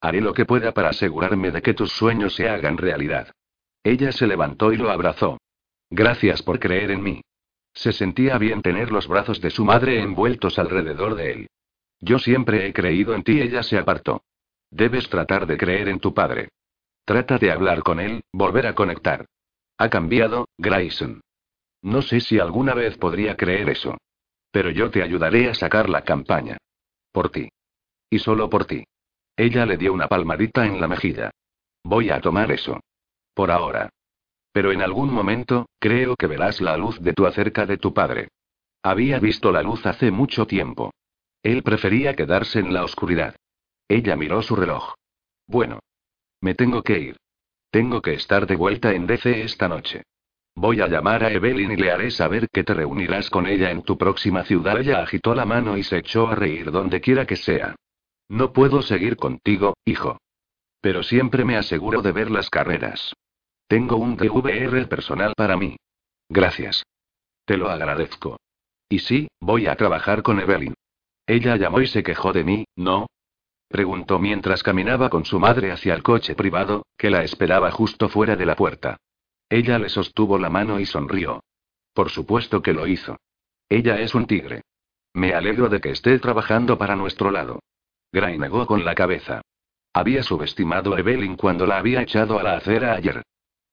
[0.00, 3.32] Haré lo que pueda para asegurarme de que tus sueños se hagan realidad.
[3.82, 5.38] Ella se levantó y lo abrazó.
[5.90, 7.22] Gracias por creer en mí.
[7.74, 11.46] Se sentía bien tener los brazos de su madre envueltos alrededor de él.
[12.00, 14.22] Yo siempre he creído en ti, ella se apartó.
[14.70, 16.50] Debes tratar de creer en tu padre.
[17.04, 19.26] Trata de hablar con él, volver a conectar.
[19.78, 21.20] Ha cambiado, Grayson.
[21.82, 23.96] No sé si alguna vez podría creer eso.
[24.50, 26.56] Pero yo te ayudaré a sacar la campaña.
[27.12, 27.48] Por ti.
[28.10, 28.84] Y solo por ti.
[29.36, 31.30] Ella le dio una palmadita en la mejilla.
[31.84, 32.80] Voy a tomar eso.
[33.34, 33.90] Por ahora.
[34.52, 38.28] Pero en algún momento, creo que verás la luz de tu acerca de tu padre.
[38.82, 40.92] Había visto la luz hace mucho tiempo.
[41.42, 43.36] Él prefería quedarse en la oscuridad.
[43.86, 44.94] Ella miró su reloj.
[45.46, 45.80] Bueno.
[46.40, 47.16] Me tengo que ir.
[47.70, 50.02] Tengo que estar de vuelta en DC esta noche.
[50.60, 53.82] Voy a llamar a Evelyn y le haré saber que te reunirás con ella en
[53.82, 54.76] tu próxima ciudad.
[54.80, 57.76] Ella agitó la mano y se echó a reír donde quiera que sea.
[58.28, 60.18] No puedo seguir contigo, hijo.
[60.80, 63.14] Pero siempre me aseguro de ver las carreras.
[63.68, 65.76] Tengo un DVR personal para mí.
[66.28, 66.82] Gracias.
[67.44, 68.40] Te lo agradezco.
[68.88, 70.74] Y sí, voy a trabajar con Evelyn.
[71.24, 73.06] Ella llamó y se quejó de mí, ¿no?
[73.68, 78.34] Preguntó mientras caminaba con su madre hacia el coche privado, que la esperaba justo fuera
[78.34, 78.98] de la puerta.
[79.50, 81.42] Ella le sostuvo la mano y sonrió.
[81.94, 83.16] Por supuesto que lo hizo.
[83.68, 84.62] Ella es un tigre.
[85.14, 87.60] Me alegro de que esté trabajando para nuestro lado.
[88.12, 89.42] Gray negó con la cabeza.
[89.92, 93.22] Había subestimado a Evelyn cuando la había echado a la acera ayer.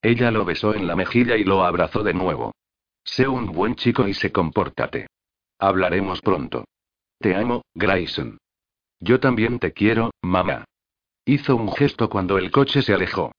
[0.02, 2.54] Ella lo besó en la mejilla y lo abrazó de nuevo.
[3.04, 5.08] Sé un buen chico y se compórtate.
[5.60, 6.66] Hablaremos pronto.
[7.20, 8.38] Te amo, Grayson.
[9.00, 10.66] Yo también te quiero, mamá.
[11.26, 13.32] Hizo un gesto cuando el coche se alejó.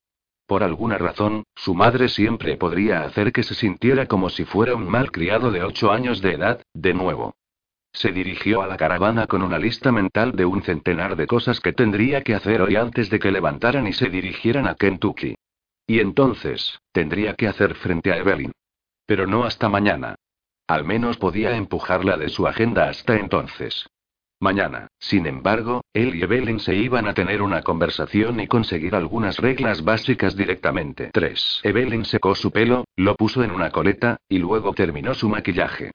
[0.46, 4.88] Por alguna razón, su madre siempre podría hacer que se sintiera como si fuera un
[4.88, 7.34] mal criado de ocho años de edad, de nuevo.
[7.92, 11.72] Se dirigió a la caravana con una lista mental de un centenar de cosas que
[11.72, 15.34] tendría que hacer hoy antes de que levantaran y se dirigieran a Kentucky.
[15.86, 18.52] Y entonces, tendría que hacer frente a Evelyn.
[19.06, 20.16] Pero no hasta mañana.
[20.68, 23.88] Al menos podía empujarla de su agenda hasta entonces.
[24.38, 29.38] Mañana, sin embargo, él y Evelyn se iban a tener una conversación y conseguir algunas
[29.38, 31.10] reglas básicas directamente.
[31.12, 31.60] 3.
[31.62, 35.92] Evelyn secó su pelo, lo puso en una coleta, y luego terminó su maquillaje.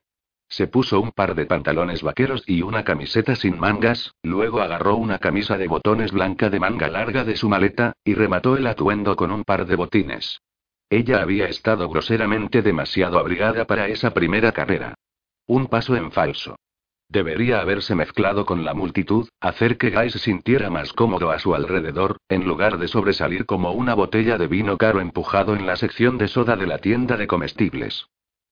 [0.49, 5.19] Se puso un par de pantalones vaqueros y una camiseta sin mangas, luego agarró una
[5.19, 9.31] camisa de botones blanca de manga larga de su maleta, y remató el atuendo con
[9.31, 10.41] un par de botines.
[10.89, 14.95] Ella había estado groseramente demasiado abrigada para esa primera carrera.
[15.47, 16.57] Un paso en falso.
[17.11, 21.53] Debería haberse mezclado con la multitud, hacer que Guy se sintiera más cómodo a su
[21.53, 26.17] alrededor, en lugar de sobresalir como una botella de vino caro empujado en la sección
[26.17, 28.07] de soda de la tienda de comestibles.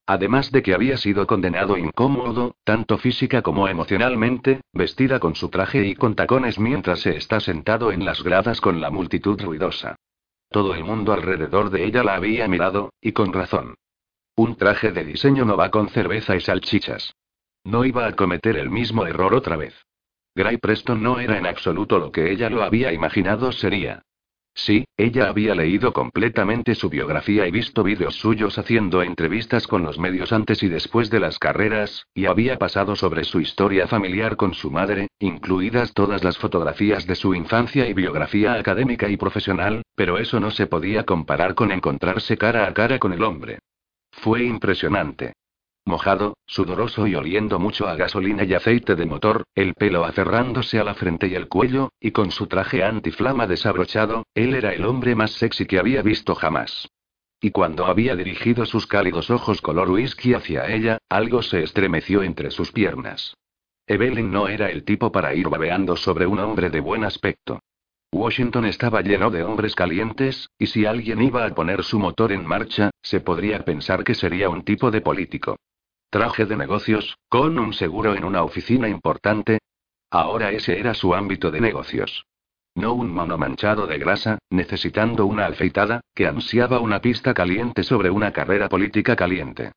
[0.05, 5.85] Además de que había sido condenado incómodo, tanto física como emocionalmente, vestida con su traje
[5.85, 9.95] y con tacones mientras se está sentado en las gradas con la multitud ruidosa.
[10.49, 13.75] Todo el mundo alrededor de ella la había mirado, y con razón.
[14.35, 17.13] Un traje de diseño no va con cerveza y salchichas.
[17.63, 19.75] No iba a cometer el mismo error otra vez.
[20.35, 24.03] Gray Preston no era en absoluto lo que ella lo había imaginado sería.
[24.53, 29.97] Sí, ella había leído completamente su biografía y visto vídeos suyos haciendo entrevistas con los
[29.97, 34.53] medios antes y después de las carreras, y había pasado sobre su historia familiar con
[34.53, 40.17] su madre, incluidas todas las fotografías de su infancia y biografía académica y profesional, pero
[40.17, 43.59] eso no se podía comparar con encontrarse cara a cara con el hombre.
[44.11, 45.33] Fue impresionante.
[45.89, 50.83] Mojado, sudoroso y oliendo mucho a gasolina y aceite de motor, el pelo aferrándose a
[50.83, 55.15] la frente y el cuello, y con su traje antiflama desabrochado, él era el hombre
[55.15, 56.87] más sexy que había visto jamás.
[57.41, 62.51] Y cuando había dirigido sus cálidos ojos color whisky hacia ella, algo se estremeció entre
[62.51, 63.33] sus piernas.
[63.87, 67.61] Evelyn no era el tipo para ir babeando sobre un hombre de buen aspecto.
[68.11, 72.45] Washington estaba lleno de hombres calientes, y si alguien iba a poner su motor en
[72.45, 75.57] marcha, se podría pensar que sería un tipo de político.
[76.11, 79.59] Traje de negocios, con un seguro en una oficina importante.
[80.09, 82.25] Ahora ese era su ámbito de negocios.
[82.73, 88.09] No un mono manchado de grasa, necesitando una afeitada, que ansiaba una pista caliente sobre
[88.09, 89.73] una carrera política caliente.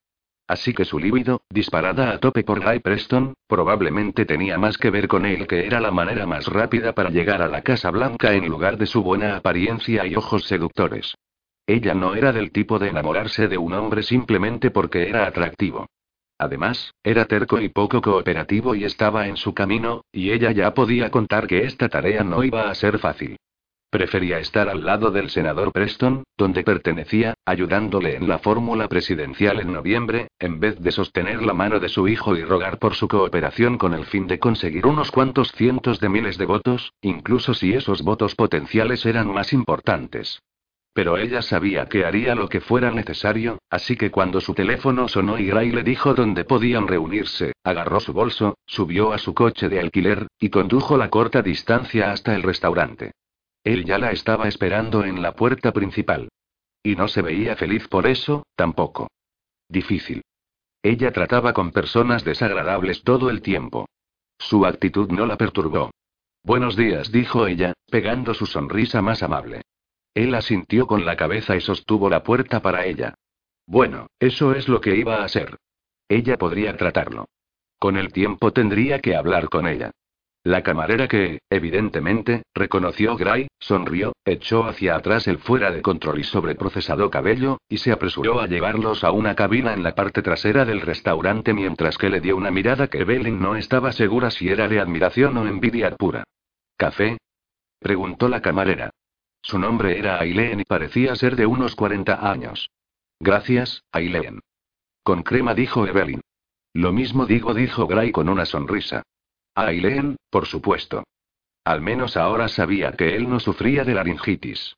[0.49, 5.09] Así que su líbido, disparada a tope por Guy Preston, probablemente tenía más que ver
[5.09, 8.49] con él que era la manera más rápida para llegar a la Casa Blanca en
[8.49, 11.15] lugar de su buena apariencia y ojos seductores.
[11.67, 15.89] Ella no era del tipo de enamorarse de un hombre simplemente porque era atractivo.
[16.43, 21.09] Además, era terco y poco cooperativo y estaba en su camino, y ella ya podía
[21.09, 23.37] contar que esta tarea no iba a ser fácil.
[23.91, 29.73] Prefería estar al lado del senador Preston, donde pertenecía, ayudándole en la fórmula presidencial en
[29.73, 33.79] noviembre, en vez de sostener la mano de su hijo y rogar por su cooperación
[33.79, 38.03] con el fin de conseguir unos cuantos cientos de miles de votos, incluso si esos
[38.03, 40.43] votos potenciales eran más importantes.
[40.95, 45.39] Pero ella sabía que haría lo que fuera necesario, así que cuando su teléfono sonó
[45.39, 49.81] y Gray le dijo dónde podían reunirse, agarró su bolso, subió a su coche de
[49.81, 53.13] alquiler, y condujo la corta distancia hasta el restaurante.
[53.65, 56.29] Él ya la estaba esperando en la puerta principal.
[56.83, 59.09] Y no se veía feliz por eso, tampoco.
[59.69, 60.23] Difícil.
[60.83, 63.89] Ella trataba con personas desagradables todo el tiempo.
[64.37, 65.91] Su actitud no la perturbó.
[66.43, 69.63] Buenos días, dijo ella, pegando su sonrisa más amable.
[70.15, 73.15] Él asintió con la cabeza y sostuvo la puerta para ella.
[73.67, 75.57] Bueno, eso es lo que iba a ser.
[76.09, 77.27] Ella podría tratarlo.
[77.79, 79.91] Con el tiempo tendría que hablar con ella.
[80.45, 86.25] La camarera que, evidentemente, reconoció Gray, sonrió, echó hacia atrás el fuera de control y
[86.25, 90.81] sobreprocesado cabello, y se apresuró a llevarlos a una cabina en la parte trasera del
[90.81, 94.81] restaurante mientras que le dio una mirada que Evelyn no estaba segura si era de
[94.81, 96.25] admiración o envidia pura.
[96.77, 97.19] ¿Café?
[97.79, 98.91] preguntó la camarera.
[99.43, 102.71] Su nombre era Aileen y parecía ser de unos 40 años.
[103.21, 104.41] Gracias, Aileen.
[105.03, 106.21] Con crema dijo Evelyn.
[106.73, 109.03] Lo mismo digo, dijo Gray con una sonrisa.
[109.55, 111.05] Aileen, por supuesto.
[111.65, 114.77] Al menos ahora sabía que él no sufría de laringitis.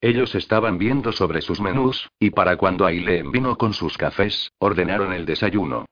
[0.00, 5.12] Ellos estaban viendo sobre sus menús, y para cuando Aileen vino con sus cafés, ordenaron
[5.12, 5.86] el desayuno.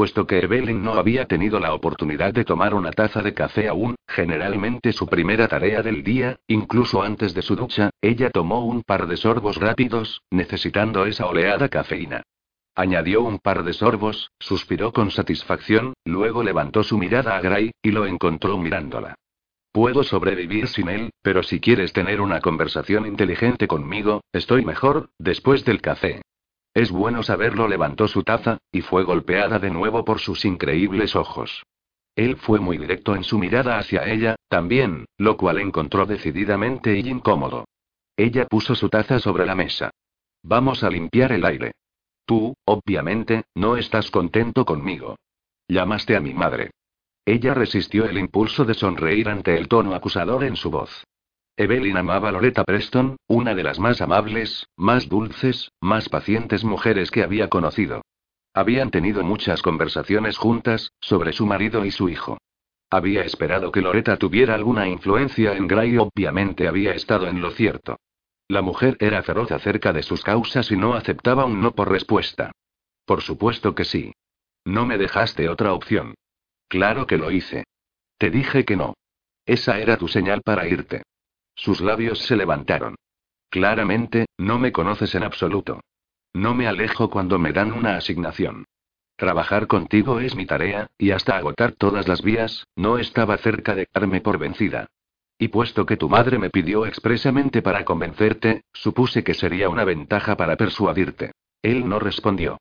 [0.00, 3.96] Puesto que Evelyn no había tenido la oportunidad de tomar una taza de café aún,
[4.08, 9.06] generalmente su primera tarea del día, incluso antes de su ducha, ella tomó un par
[9.06, 12.22] de sorbos rápidos, necesitando esa oleada cafeína.
[12.74, 17.90] Añadió un par de sorbos, suspiró con satisfacción, luego levantó su mirada a Gray, y
[17.90, 19.16] lo encontró mirándola.
[19.70, 25.66] Puedo sobrevivir sin él, pero si quieres tener una conversación inteligente conmigo, estoy mejor, después
[25.66, 26.22] del café.
[26.74, 31.64] Es bueno saberlo, levantó su taza, y fue golpeada de nuevo por sus increíbles ojos.
[32.14, 37.08] Él fue muy directo en su mirada hacia ella, también, lo cual encontró decididamente y
[37.08, 37.64] incómodo.
[38.16, 39.90] Ella puso su taza sobre la mesa.
[40.42, 41.72] Vamos a limpiar el aire.
[42.24, 45.16] Tú, obviamente, no estás contento conmigo.
[45.68, 46.70] Llamaste a mi madre.
[47.24, 51.04] Ella resistió el impulso de sonreír ante el tono acusador en su voz.
[51.60, 57.10] Evelyn amaba a Loretta Preston, una de las más amables, más dulces, más pacientes mujeres
[57.10, 58.00] que había conocido.
[58.54, 62.38] Habían tenido muchas conversaciones juntas, sobre su marido y su hijo.
[62.88, 67.98] Había esperado que Loretta tuviera alguna influencia en Gray obviamente había estado en lo cierto.
[68.48, 72.52] La mujer era feroz acerca de sus causas y no aceptaba un no por respuesta.
[73.04, 74.14] Por supuesto que sí.
[74.64, 76.14] No me dejaste otra opción.
[76.68, 77.64] Claro que lo hice.
[78.16, 78.94] Te dije que no.
[79.44, 81.02] Esa era tu señal para irte.
[81.60, 82.94] Sus labios se levantaron.
[83.50, 85.82] Claramente, no me conoces en absoluto.
[86.32, 88.64] No me alejo cuando me dan una asignación.
[89.16, 93.86] Trabajar contigo es mi tarea, y hasta agotar todas las vías, no estaba cerca de
[93.92, 94.86] darme por vencida.
[95.36, 100.38] Y puesto que tu madre me pidió expresamente para convencerte, supuse que sería una ventaja
[100.38, 101.32] para persuadirte.
[101.60, 102.58] Él no respondió.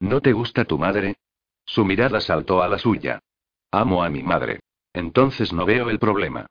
[0.00, 1.18] ¿No te gusta tu madre?
[1.64, 3.20] Su mirada saltó a la suya.
[3.70, 4.58] Amo a mi madre.
[4.92, 6.46] Entonces no veo el problema.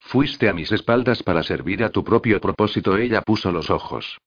[0.00, 2.96] Fuiste a mis espaldas para servir a tu propio propósito.
[2.96, 4.18] Ella puso los ojos.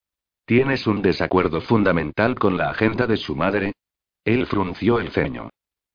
[0.45, 3.73] ¿Tienes un desacuerdo fundamental con la agenda de su madre?
[4.23, 5.49] Él frunció el ceño.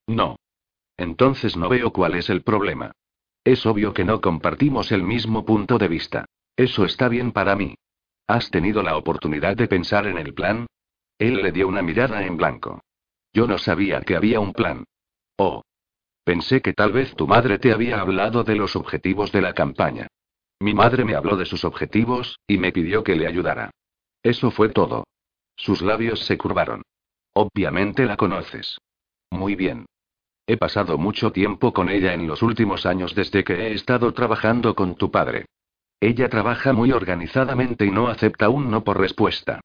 [0.06, 0.36] No.
[0.96, 2.92] Entonces no veo cuál es el problema.
[3.44, 6.26] Es obvio que no compartimos el mismo punto de vista.
[6.56, 7.76] Eso está bien para mí.
[8.26, 10.66] ¿Has tenido la oportunidad de pensar en el plan?
[11.18, 12.82] Él le dio una mirada en blanco.
[13.32, 14.84] Yo no sabía que había un plan.
[15.36, 15.62] Oh.
[16.28, 20.08] Pensé que tal vez tu madre te había hablado de los objetivos de la campaña.
[20.60, 23.70] Mi madre me habló de sus objetivos, y me pidió que le ayudara.
[24.22, 25.06] Eso fue todo.
[25.56, 26.82] Sus labios se curvaron.
[27.32, 28.76] Obviamente la conoces.
[29.30, 29.86] Muy bien.
[30.46, 34.74] He pasado mucho tiempo con ella en los últimos años desde que he estado trabajando
[34.74, 35.46] con tu padre.
[35.98, 39.62] Ella trabaja muy organizadamente y no acepta un no por respuesta.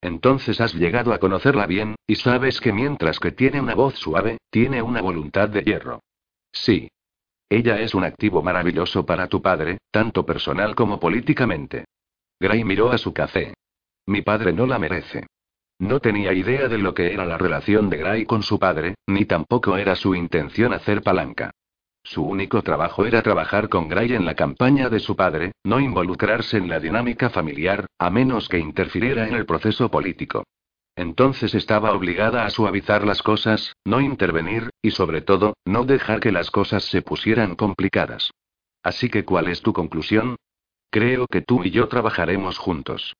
[0.00, 4.38] Entonces has llegado a conocerla bien, y sabes que mientras que tiene una voz suave,
[4.48, 6.00] tiene una voluntad de hierro.
[6.62, 6.88] Sí.
[7.48, 11.84] Ella es un activo maravilloso para tu padre, tanto personal como políticamente.
[12.40, 13.54] Gray miró a su café.
[14.06, 15.26] Mi padre no la merece.
[15.78, 19.26] No tenía idea de lo que era la relación de Gray con su padre, ni
[19.26, 21.50] tampoco era su intención hacer palanca.
[22.02, 26.56] Su único trabajo era trabajar con Gray en la campaña de su padre, no involucrarse
[26.56, 30.44] en la dinámica familiar, a menos que interfiriera en el proceso político.
[30.96, 36.32] Entonces estaba obligada a suavizar las cosas, no intervenir, y sobre todo, no dejar que
[36.32, 38.30] las cosas se pusieran complicadas.
[38.82, 40.36] Así que, ¿cuál es tu conclusión?
[40.90, 43.14] Creo que tú y yo trabajaremos juntos.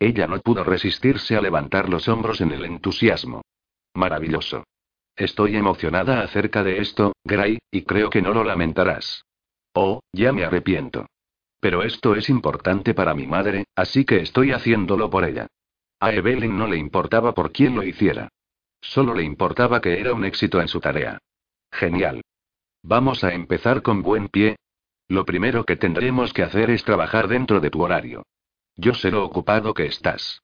[0.00, 3.42] Ella no pudo resistirse a levantar los hombros en el entusiasmo.
[3.94, 4.64] Maravilloso.
[5.14, 9.24] Estoy emocionada acerca de esto, Gray, y creo que no lo lamentarás.
[9.74, 11.06] Oh, ya me arrepiento.
[11.60, 15.46] Pero esto es importante para mi madre, así que estoy haciéndolo por ella.
[16.00, 18.30] A Evelyn no le importaba por quién lo hiciera.
[18.80, 21.18] Solo le importaba que era un éxito en su tarea.
[21.70, 22.22] Genial.
[22.82, 24.56] Vamos a empezar con buen pie.
[25.08, 28.22] Lo primero que tendremos que hacer es trabajar dentro de tu horario.
[28.76, 30.40] Yo sé lo ocupado que estás.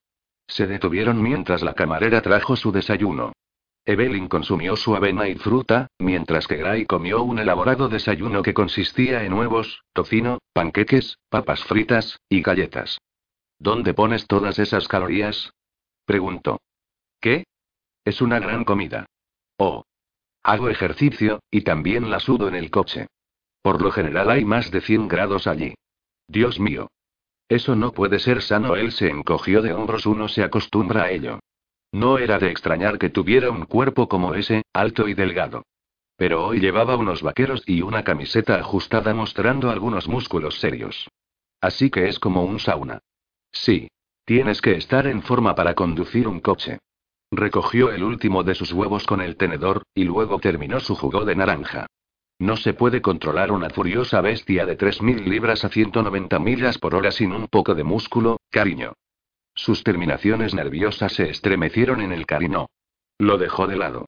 [0.47, 3.33] Se detuvieron mientras la camarera trajo su desayuno.
[3.87, 9.25] Evelyn consumió su avena y fruta, mientras que Gray comió un elaborado desayuno que consistía
[9.25, 12.99] en huevos, tocino, panqueques, papas fritas, y galletas.
[13.59, 15.53] ¿Dónde pones todas esas calorías?
[16.05, 16.61] Preguntó.
[17.21, 17.45] ¿Qué?
[18.05, 19.07] Es una gran comida.
[19.59, 19.85] Oh.
[20.43, 23.09] Hago ejercicio, y también la sudo en el coche.
[23.63, 25.75] Por lo general hay más de 100 grados allí.
[26.29, 26.89] Dios mío.
[27.49, 28.77] Eso no puede ser sano.
[28.77, 30.07] Él se encogió de hombros.
[30.07, 31.41] Uno se acostumbra a ello.
[31.93, 35.65] No era de extrañar que tuviera un cuerpo como ese, alto y delgado.
[36.17, 41.09] Pero hoy llevaba unos vaqueros y una camiseta ajustada mostrando algunos músculos serios.
[41.61, 43.01] Así que es como un sauna.
[43.63, 43.89] Sí.
[44.25, 46.79] Tienes que estar en forma para conducir un coche.
[47.31, 51.37] Recogió el último de sus huevos con el tenedor, y luego terminó su jugo de
[51.37, 51.87] naranja.
[52.39, 57.11] No se puede controlar una furiosa bestia de 3.000 libras a 190 millas por hora
[57.11, 58.93] sin un poco de músculo, cariño.
[59.55, 62.67] Sus terminaciones nerviosas se estremecieron en el cariño.
[63.19, 64.07] Lo dejó de lado.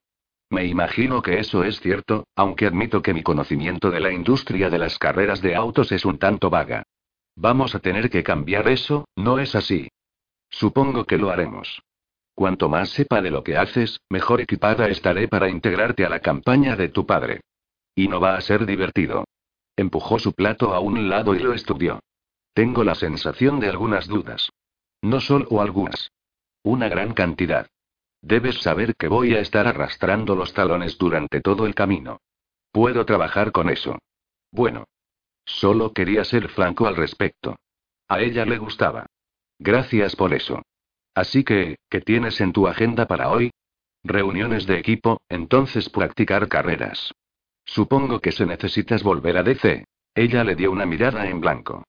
[0.51, 4.79] Me imagino que eso es cierto, aunque admito que mi conocimiento de la industria de
[4.79, 6.83] las carreras de autos es un tanto vaga.
[7.41, 9.89] Vamos a tener que cambiar eso, ¿no es así?
[10.51, 11.81] Supongo que lo haremos.
[12.35, 16.75] Cuanto más sepa de lo que haces, mejor equipada estaré para integrarte a la campaña
[16.75, 17.43] de tu padre.
[17.95, 19.23] Y no va a ser divertido.
[19.77, 22.01] Empujó su plato a un lado y lo estudió.
[22.55, 24.51] Tengo la sensación de algunas dudas.
[25.01, 26.11] No solo algunas.
[26.65, 27.69] Una gran cantidad.
[28.21, 32.21] Debes saber que voy a estar arrastrando los talones durante todo el camino.
[32.73, 33.97] Puedo trabajar con eso.
[34.51, 34.87] Bueno,
[35.49, 37.57] Solo quería ser franco al respecto.
[38.07, 39.07] A ella le gustaba.
[39.59, 40.63] Gracias por eso.
[41.15, 43.51] Así que, ¿qué tienes en tu agenda para hoy?
[44.05, 47.13] Reuniones de equipo, entonces practicar carreras.
[47.65, 49.85] Supongo que se necesitas volver a DC.
[50.15, 51.83] Ella le dio una mirada en blanco.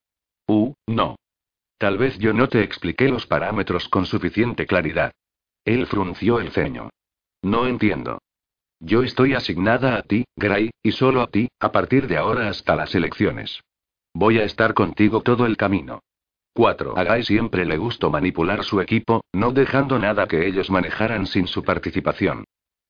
[0.48, 1.18] Uh, no.
[1.78, 5.12] Tal vez yo no te expliqué los parámetros con suficiente claridad.
[5.66, 6.90] Él frunció el ceño.
[7.42, 8.20] No entiendo.
[8.82, 12.76] Yo estoy asignada a ti, Gray, y solo a ti, a partir de ahora hasta
[12.76, 13.62] las elecciones.
[14.14, 16.02] Voy a estar contigo todo el camino.
[16.54, 16.98] 4.
[16.98, 21.48] A Gray siempre le gustó manipular su equipo, no dejando nada que ellos manejaran sin
[21.48, 22.46] su participación.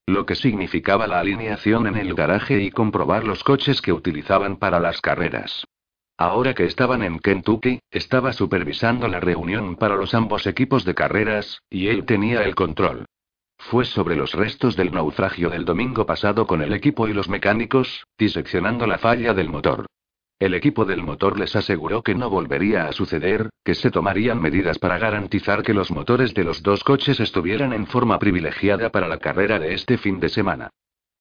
[0.10, 4.80] lo que significaba la alineación en el garaje y comprobar los coches que utilizaban para
[4.80, 5.66] las carreras.
[6.18, 11.62] Ahora que estaban en Kentucky, estaba supervisando la reunión para los ambos equipos de carreras,
[11.70, 13.06] y él tenía el control.
[13.60, 18.05] Fue sobre los restos del naufragio del domingo pasado con el equipo y los mecánicos,
[18.18, 19.86] diseccionando la falla del motor.
[20.39, 24.80] El equipo del motor les aseguró que no volvería a suceder, que se tomarían medidas
[24.80, 29.18] para garantizar que los motores de los dos coches estuvieran en forma privilegiada para la
[29.18, 30.70] carrera de este fin de semana.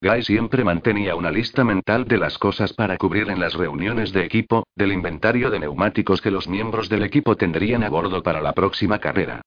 [0.01, 4.25] Guy siempre mantenía una lista mental de las cosas para cubrir en las reuniones de
[4.25, 8.53] equipo, del inventario de neumáticos que los miembros del equipo tendrían a bordo para la
[8.53, 9.43] próxima carrera.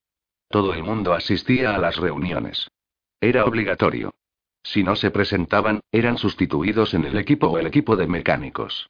[0.49, 2.67] Todo el mundo asistía a las reuniones.
[3.21, 4.15] Era obligatorio.
[4.63, 8.89] Si no se presentaban, eran sustituidos en el equipo o el equipo de mecánicos.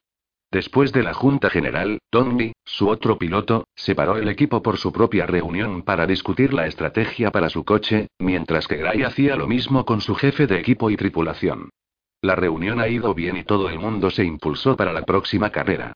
[0.49, 5.25] Después de la Junta General, Tommy, su otro piloto, separó el equipo por su propia
[5.25, 9.99] reunión para discutir la estrategia para su coche, mientras que Gray hacía lo mismo con
[9.99, 11.69] su jefe de equipo y tripulación.
[12.21, 15.93] La reunión ha ido bien y todo el mundo se impulsó para la próxima carrera.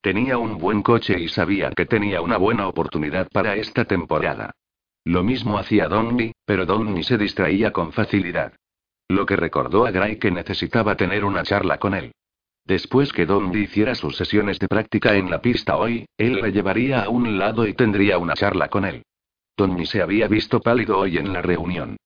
[0.00, 4.52] Tenía un buen coche y sabía que tenía una buena oportunidad para esta temporada.
[5.06, 8.54] Lo mismo hacía Donny, pero Donny se distraía con facilidad.
[9.08, 12.10] Lo que recordó a Gray que necesitaba tener una charla con él.
[12.64, 17.04] Después que Don hiciera sus sesiones de práctica en la pista hoy, él le llevaría
[17.04, 19.04] a un lado y tendría una charla con él.
[19.56, 21.96] Donny se había visto pálido hoy en la reunión.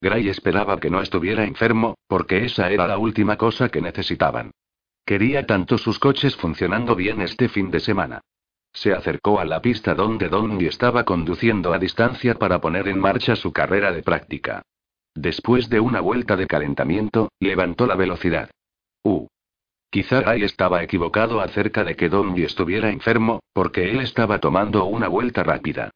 [0.00, 4.50] Gray esperaba que no estuviera enfermo, porque esa era la última cosa que necesitaban.
[5.06, 8.20] Quería tanto sus coches funcionando bien este fin de semana.
[8.72, 13.34] Se acercó a la pista donde Donny estaba conduciendo a distancia para poner en marcha
[13.36, 14.62] su carrera de práctica.
[15.14, 18.50] Después de una vuelta de calentamiento, levantó la velocidad.
[19.02, 19.26] Uh.
[19.90, 25.08] Quizá Guy estaba equivocado acerca de que Donny estuviera enfermo, porque él estaba tomando una
[25.08, 25.90] vuelta rápida.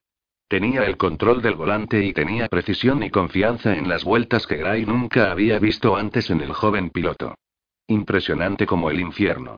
[0.48, 4.84] Tenía el control del volante y tenía precisión y confianza en las vueltas que Gray
[4.84, 7.34] nunca había visto antes en el joven piloto.
[7.86, 9.56] Impresionante como el infierno.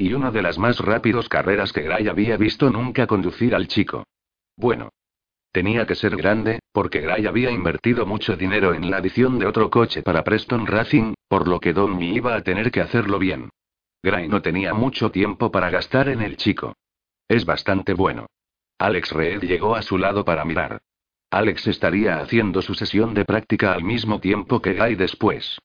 [0.00, 4.06] Y una de las más rápidos carreras que Gray había visto nunca conducir al chico.
[4.56, 4.88] Bueno.
[5.52, 9.68] Tenía que ser grande, porque Gray había invertido mucho dinero en la adición de otro
[9.68, 13.50] coche para Preston Racing, por lo que Donny iba a tener que hacerlo bien.
[14.02, 16.72] Gray no tenía mucho tiempo para gastar en el chico.
[17.28, 18.24] Es bastante bueno.
[18.78, 20.80] Alex Reed llegó a su lado para mirar.
[21.30, 25.58] Alex estaría haciendo su sesión de práctica al mismo tiempo que Guy después.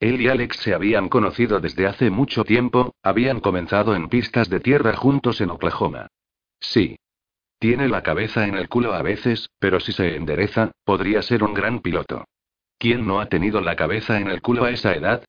[0.00, 4.60] Él y Alex se habían conocido desde hace mucho tiempo, habían comenzado en pistas de
[4.60, 6.08] tierra juntos en Oklahoma.
[6.60, 6.96] Sí.
[7.58, 11.54] Tiene la cabeza en el culo a veces, pero si se endereza, podría ser un
[11.54, 12.24] gran piloto.
[12.78, 15.24] ¿Quién no ha tenido la cabeza en el culo a esa edad?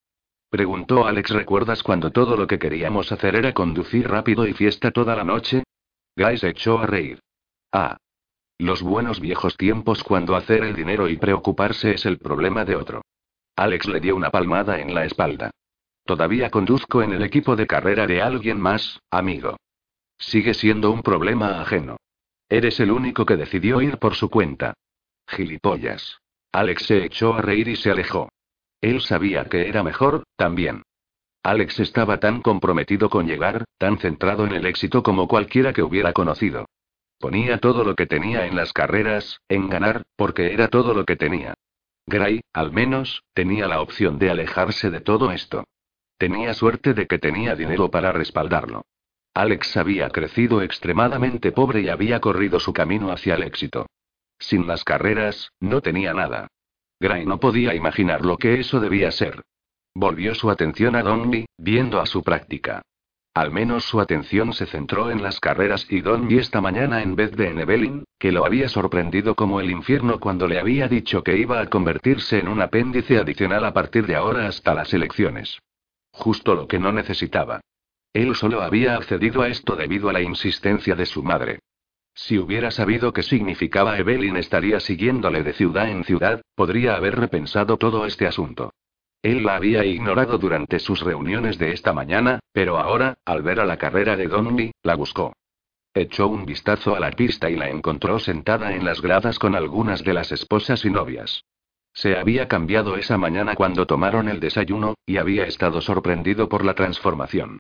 [0.52, 1.32] Preguntó Alex.
[1.32, 5.64] ¿Recuerdas cuando todo lo que queríamos hacer era conducir rápido y fiesta toda la noche?
[6.16, 7.20] Guy se echó a reír.
[7.72, 7.98] Ah.
[8.60, 13.02] Los buenos viejos tiempos cuando hacer el dinero y preocuparse es el problema de otro.
[13.60, 15.52] Alex le dio una palmada en la espalda.
[16.06, 19.58] Todavía conduzco en el equipo de carrera de alguien más, amigo.
[20.18, 21.98] Sigue siendo un problema ajeno.
[22.48, 24.76] Eres el único que decidió ir por su cuenta.
[25.28, 26.20] Gilipollas.
[26.54, 28.30] Alex se echó a reír y se alejó.
[28.80, 30.84] Él sabía que era mejor, también.
[31.44, 36.14] Alex estaba tan comprometido con llegar, tan centrado en el éxito como cualquiera que hubiera
[36.14, 36.66] conocido.
[37.20, 41.18] Ponía todo lo que tenía en las carreras, en ganar, porque era todo lo que
[41.18, 41.56] tenía.
[42.10, 45.66] Gray, al menos, tenía la opción de alejarse de todo esto.
[46.18, 48.82] Tenía suerte de que tenía dinero para respaldarlo.
[49.36, 53.86] Alex había crecido extremadamente pobre y había corrido su camino hacia el éxito.
[54.40, 56.48] Sin las carreras, no tenía nada.
[57.00, 59.44] Gray no podía imaginar lo que eso debía ser.
[59.94, 62.82] Volvió su atención a Donny, viendo a su práctica.
[63.34, 67.32] Al menos su atención se centró en las carreras y Donny esta mañana en vez
[67.32, 71.38] de en Evelyn, que lo había sorprendido como el infierno cuando le había dicho que
[71.38, 75.60] iba a convertirse en un apéndice adicional a partir de ahora hasta las elecciones.
[76.12, 77.62] Justo lo que no necesitaba.
[78.14, 81.60] Él solo había accedido a esto debido a la insistencia de su madre.
[82.16, 87.78] Si hubiera sabido qué significaba Evelyn estaría siguiéndole de ciudad en ciudad, podría haber repensado
[87.78, 88.74] todo este asunto.
[89.22, 93.66] Él la había ignorado durante sus reuniones de esta mañana, pero ahora, al ver a
[93.66, 95.34] la carrera de Donny, la buscó.
[95.94, 100.04] Echó un vistazo a la pista y la encontró sentada en las gradas con algunas
[100.04, 101.44] de las esposas y novias.
[101.94, 106.76] Se había cambiado esa mañana cuando tomaron el desayuno, y había estado sorprendido por la
[106.76, 107.60] transformación.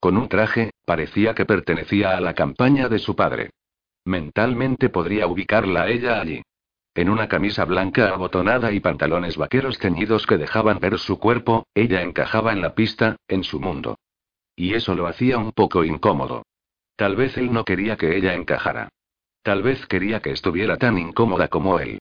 [0.00, 3.50] Con un traje, parecía que pertenecía a la campaña de su padre.
[4.04, 6.42] Mentalmente podría ubicarla a ella allí.
[6.96, 12.00] En una camisa blanca abotonada y pantalones vaqueros ceñidos que dejaban ver su cuerpo, ella
[12.00, 13.98] encajaba en la pista, en su mundo.
[14.56, 16.46] Y eso lo hacía un poco incómodo.
[16.96, 18.88] Tal vez él no quería que ella encajara.
[19.42, 21.98] Tal vez quería que estuviera tan incómoda como él.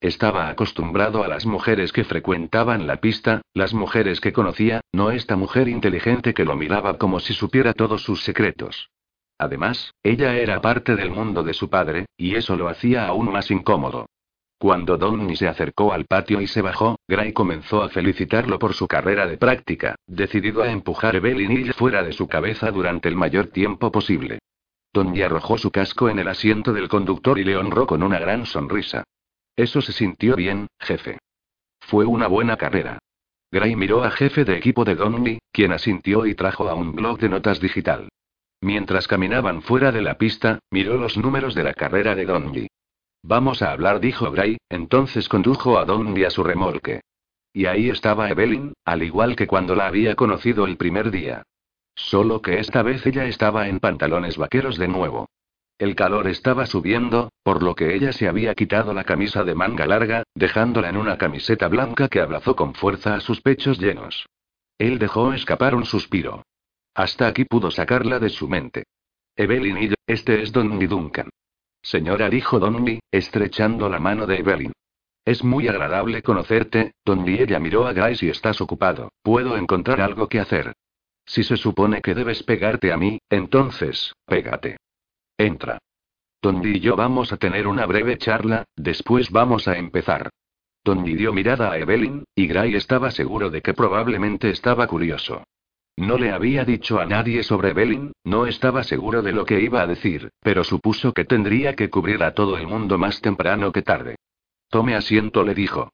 [0.00, 5.34] Estaba acostumbrado a las mujeres que frecuentaban la pista, las mujeres que conocía, no esta
[5.34, 8.90] mujer inteligente que lo miraba como si supiera todos sus secretos.
[9.38, 13.50] Además, ella era parte del mundo de su padre, y eso lo hacía aún más
[13.50, 14.06] incómodo.
[14.58, 18.88] Cuando Donny se acercó al patio y se bajó, Gray comenzó a felicitarlo por su
[18.88, 23.92] carrera de práctica, decidido a empujar Evelyn fuera de su cabeza durante el mayor tiempo
[23.92, 24.38] posible.
[24.94, 28.46] Donny arrojó su casco en el asiento del conductor y le honró con una gran
[28.46, 29.04] sonrisa.
[29.54, 31.18] Eso se sintió bien, jefe.
[31.80, 32.98] Fue una buena carrera.
[33.50, 37.18] Gray miró a jefe de equipo de Donny, quien asintió y trajo a un blog
[37.18, 38.08] de notas digital.
[38.62, 42.66] Mientras caminaban fuera de la pista, miró los números de la carrera de Donny.
[43.28, 47.00] Vamos a hablar, dijo Gray, entonces condujo a Donny a su remolque.
[47.52, 51.42] Y ahí estaba Evelyn, al igual que cuando la había conocido el primer día.
[51.96, 55.28] Solo que esta vez ella estaba en pantalones vaqueros de nuevo.
[55.76, 59.86] El calor estaba subiendo, por lo que ella se había quitado la camisa de manga
[59.86, 64.28] larga, dejándola en una camiseta blanca que abrazó con fuerza a sus pechos llenos.
[64.78, 66.44] Él dejó escapar un suspiro.
[66.94, 68.84] Hasta aquí pudo sacarla de su mente.
[69.34, 71.28] Evelyn y yo, este es Donny Duncan.
[71.86, 74.72] Señora, dijo Donny, estrechando la mano de Evelyn.
[75.24, 77.34] Es muy agradable conocerte, Donny.
[77.34, 79.12] Ella miró a Gray si estás ocupado.
[79.22, 80.72] Puedo encontrar algo que hacer.
[81.24, 84.78] Si se supone que debes pegarte a mí, entonces, pégate.
[85.38, 85.78] Entra.
[86.42, 90.30] Donny y yo vamos a tener una breve charla, después vamos a empezar.
[90.82, 95.44] Donny dio mirada a Evelyn, y Gray estaba seguro de que probablemente estaba curioso.
[95.96, 99.80] No le había dicho a nadie sobre Evelyn, no estaba seguro de lo que iba
[99.80, 103.80] a decir, pero supuso que tendría que cubrir a todo el mundo más temprano que
[103.80, 104.16] tarde.
[104.68, 105.90] Tome asiento, le dijo.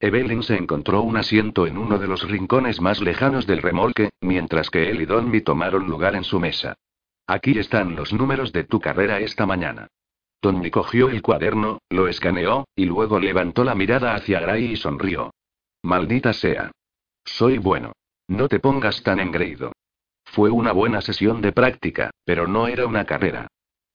[0.00, 4.70] Evelyn se encontró un asiento en uno de los rincones más lejanos del remolque, mientras
[4.70, 6.74] que él y Donny tomaron lugar en su mesa.
[7.26, 9.86] Aquí están los números de tu carrera esta mañana.
[10.42, 15.32] Donny cogió el cuaderno, lo escaneó, y luego levantó la mirada hacia Gray y sonrió.
[15.82, 16.72] Maldita sea.
[17.24, 17.92] Soy bueno.
[18.28, 19.72] No te pongas tan engreído.
[20.24, 23.48] Fue una buena sesión de práctica, pero no era una carrera.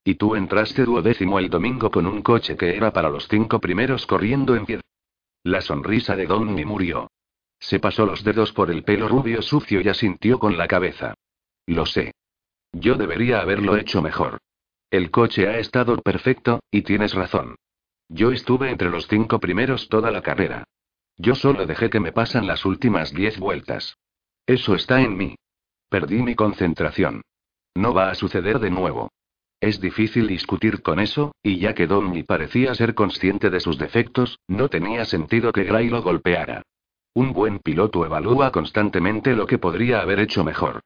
[0.04, 4.06] Y tú entraste duodécimo el domingo con un coche que era para los cinco primeros
[4.06, 4.82] corriendo en pie.
[5.44, 7.10] La sonrisa de Donny murió.
[7.60, 11.14] Se pasó los dedos por el pelo rubio sucio y asintió con la cabeza.
[11.66, 12.14] Lo sé.
[12.72, 14.38] Yo debería haberlo hecho mejor.
[14.92, 17.56] El coche ha estado perfecto, y tienes razón.
[18.08, 20.64] Yo estuve entre los cinco primeros toda la carrera.
[21.18, 23.98] Yo solo dejé que me pasan las últimas diez vueltas.
[24.46, 25.36] Eso está en mí.
[25.90, 27.22] Perdí mi concentración.
[27.76, 29.10] No va a suceder de nuevo.
[29.62, 34.40] Es difícil discutir con eso, y ya que Donny parecía ser consciente de sus defectos,
[34.48, 36.64] no tenía sentido que Gray lo golpeara.
[37.14, 40.82] Un buen piloto evalúa constantemente lo que podría haber hecho mejor.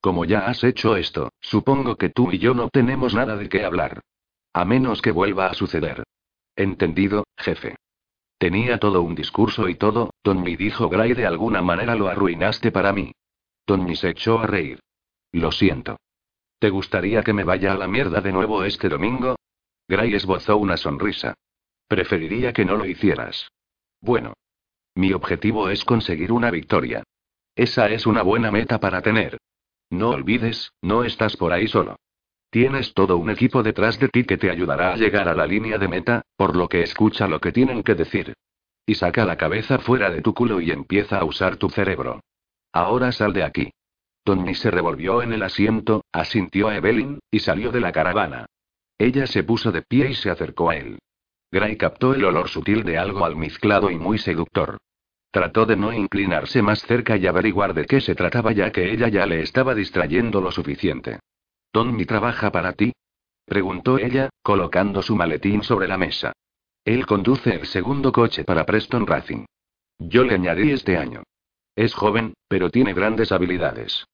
[0.00, 3.64] Como ya has hecho esto, supongo que tú y yo no tenemos nada de qué
[3.64, 4.00] hablar.
[4.52, 6.02] A menos que vuelva a suceder.
[6.56, 7.76] Entendido, jefe.
[8.38, 12.92] Tenía todo un discurso y todo, Tommy dijo Gray de alguna manera lo arruinaste para
[12.92, 13.12] mí.
[13.64, 14.80] Tommy se echó a reír.
[15.32, 15.96] Lo siento.
[16.58, 19.36] ¿Te gustaría que me vaya a la mierda de nuevo este domingo?
[19.88, 21.34] Gray esbozó una sonrisa.
[21.88, 23.48] Preferiría que no lo hicieras.
[24.00, 24.34] Bueno.
[24.94, 27.02] Mi objetivo es conseguir una victoria.
[27.54, 29.38] Esa es una buena meta para tener.
[29.90, 31.96] No olvides, no estás por ahí solo.
[32.56, 35.76] Tienes todo un equipo detrás de ti que te ayudará a llegar a la línea
[35.76, 38.32] de meta, por lo que escucha lo que tienen que decir.
[38.86, 42.22] Y saca la cabeza fuera de tu culo y empieza a usar tu cerebro.
[42.72, 43.72] Ahora sal de aquí.
[44.24, 48.46] Tony se revolvió en el asiento, asintió a Evelyn, y salió de la caravana.
[48.96, 50.98] Ella se puso de pie y se acercó a él.
[51.52, 54.78] Gray captó el olor sutil de algo almizclado y muy seductor.
[55.30, 59.08] Trató de no inclinarse más cerca y averiguar de qué se trataba ya que ella
[59.08, 61.18] ya le estaba distrayendo lo suficiente.
[61.70, 62.92] ¿Tommy trabaja para ti?
[63.44, 66.32] preguntó ella, colocando su maletín sobre la mesa.
[66.84, 69.44] Él conduce el segundo coche para Preston Racing.
[69.98, 71.22] Yo le añadí este año.
[71.74, 74.06] Es joven, pero tiene grandes habilidades.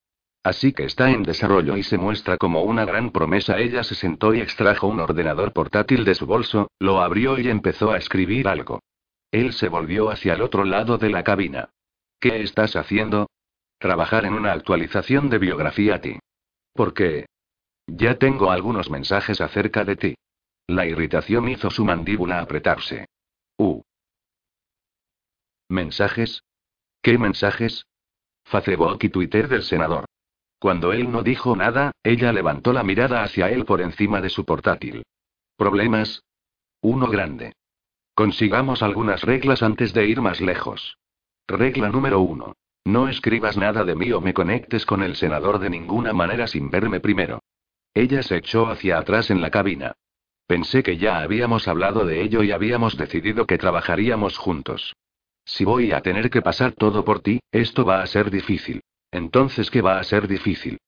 [0.43, 3.59] Así que está en desarrollo y se muestra como una gran promesa.
[3.59, 7.93] Ella se sentó y extrajo un ordenador portátil de su bolso, lo abrió y empezó
[7.93, 8.81] a escribir algo.
[9.31, 11.71] Él se volvió hacia el otro lado de la cabina.
[12.19, 13.29] ¿Qué estás haciendo?
[13.79, 16.19] Trabajar en una actualización de biografía a ti.
[16.73, 17.27] ¿Por qué?
[17.87, 20.15] Ya tengo algunos mensajes acerca de ti.
[20.67, 23.07] La irritación hizo su mandíbula apretarse.
[23.59, 23.83] Uh.
[25.69, 26.45] ¿Mensajes?
[27.03, 27.87] ¿Qué mensajes?
[28.45, 30.05] Facebook y Twitter del senador.
[30.59, 34.45] Cuando él no dijo nada, ella levantó la mirada hacia él por encima de su
[34.45, 35.03] portátil.
[35.57, 36.23] ¿Problemas?
[36.81, 37.55] Uno grande.
[38.15, 40.99] Consigamos algunas reglas antes de ir más lejos.
[41.49, 42.55] Regla número uno.
[42.85, 46.71] No escribas nada de mí o me conectes con el senador de ninguna manera sin
[46.71, 47.41] verme primero.
[47.95, 49.93] Ella se echó hacia atrás en la cabina.
[50.47, 54.95] Pensé que ya habíamos hablado de ello y habíamos decidido que trabajaríamos juntos.
[55.45, 58.81] Si voy a tener que pasar todo por ti, esto va a ser difícil.
[59.11, 60.79] Entonces, ¿qué va a ser difícil?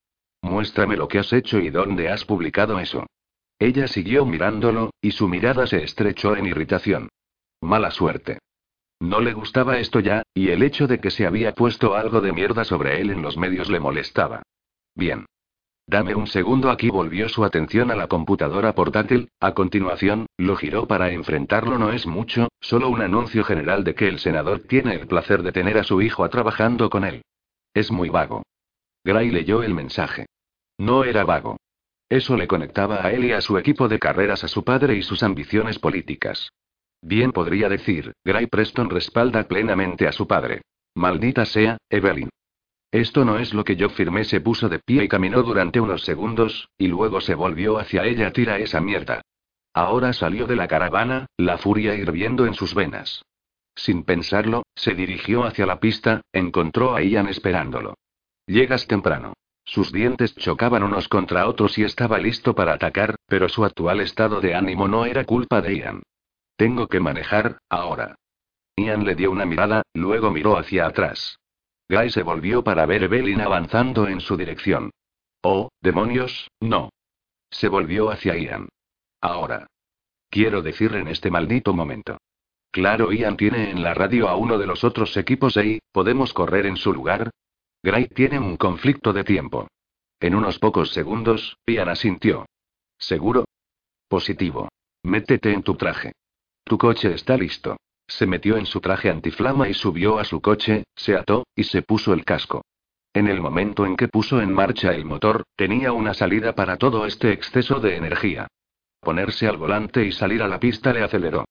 [0.42, 3.06] Muéstrame lo que has hecho y dónde has publicado eso.
[3.58, 7.08] Ella siguió mirándolo, y su mirada se estrechó en irritación.
[7.60, 8.38] Mala suerte.
[9.00, 12.32] No le gustaba esto ya, y el hecho de que se había puesto algo de
[12.32, 14.42] mierda sobre él en los medios le molestaba.
[14.94, 15.26] Bien.
[15.86, 20.86] Dame un segundo aquí volvió su atención a la computadora portátil, a continuación, lo giró
[20.86, 25.06] para enfrentarlo no es mucho, solo un anuncio general de que el senador tiene el
[25.06, 27.22] placer de tener a su hijo trabajando con él.
[27.74, 28.42] Es muy vago.
[29.04, 30.26] Gray leyó el mensaje.
[30.78, 31.58] No era vago.
[32.08, 35.02] Eso le conectaba a él y a su equipo de carreras a su padre y
[35.02, 36.48] sus ambiciones políticas.
[37.02, 40.62] Bien podría decir, Gray Preston respalda plenamente a su padre.
[40.94, 42.30] Maldita sea, Evelyn.
[42.94, 44.22] Esto no es lo que yo firmé.
[44.22, 48.30] Se puso de pie y caminó durante unos segundos, y luego se volvió hacia ella.
[48.32, 49.20] Tira esa mierda.
[49.72, 53.24] Ahora salió de la caravana, la furia hirviendo en sus venas.
[53.74, 57.94] Sin pensarlo, se dirigió hacia la pista, encontró a Ian esperándolo.
[58.46, 59.32] Llegas temprano.
[59.64, 64.40] Sus dientes chocaban unos contra otros y estaba listo para atacar, pero su actual estado
[64.40, 66.02] de ánimo no era culpa de Ian.
[66.56, 68.14] Tengo que manejar, ahora.
[68.76, 71.40] Ian le dio una mirada, luego miró hacia atrás.
[71.88, 74.90] Guy se volvió para ver Evelyn avanzando en su dirección.
[75.42, 76.90] Oh, demonios, no.
[77.50, 78.68] Se volvió hacia Ian.
[79.20, 79.66] Ahora.
[80.30, 82.18] Quiero decir en este maldito momento.
[82.70, 86.66] Claro, Ian tiene en la radio a uno de los otros equipos y, ¿podemos correr
[86.66, 87.30] en su lugar?
[87.82, 89.68] Gray tiene un conflicto de tiempo.
[90.18, 92.46] En unos pocos segundos, Ian asintió.
[92.98, 93.44] ¿Seguro?
[94.08, 94.70] Positivo.
[95.04, 96.12] Métete en tu traje.
[96.64, 97.76] Tu coche está listo.
[98.06, 101.82] Se metió en su traje antiflama y subió a su coche, se ató, y se
[101.82, 102.64] puso el casco.
[103.12, 107.06] En el momento en que puso en marcha el motor, tenía una salida para todo
[107.06, 108.48] este exceso de energía.
[109.00, 111.44] Ponerse al volante y salir a la pista le aceleró.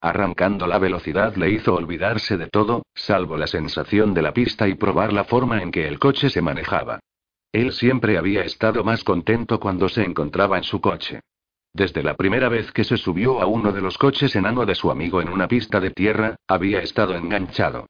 [0.00, 4.74] Arrancando la velocidad le hizo olvidarse de todo, salvo la sensación de la pista y
[4.74, 7.00] probar la forma en que el coche se manejaba.
[7.50, 11.20] Él siempre había estado más contento cuando se encontraba en su coche.
[11.72, 14.90] Desde la primera vez que se subió a uno de los coches enano de su
[14.90, 17.86] amigo en una pista de tierra, había estado enganchado.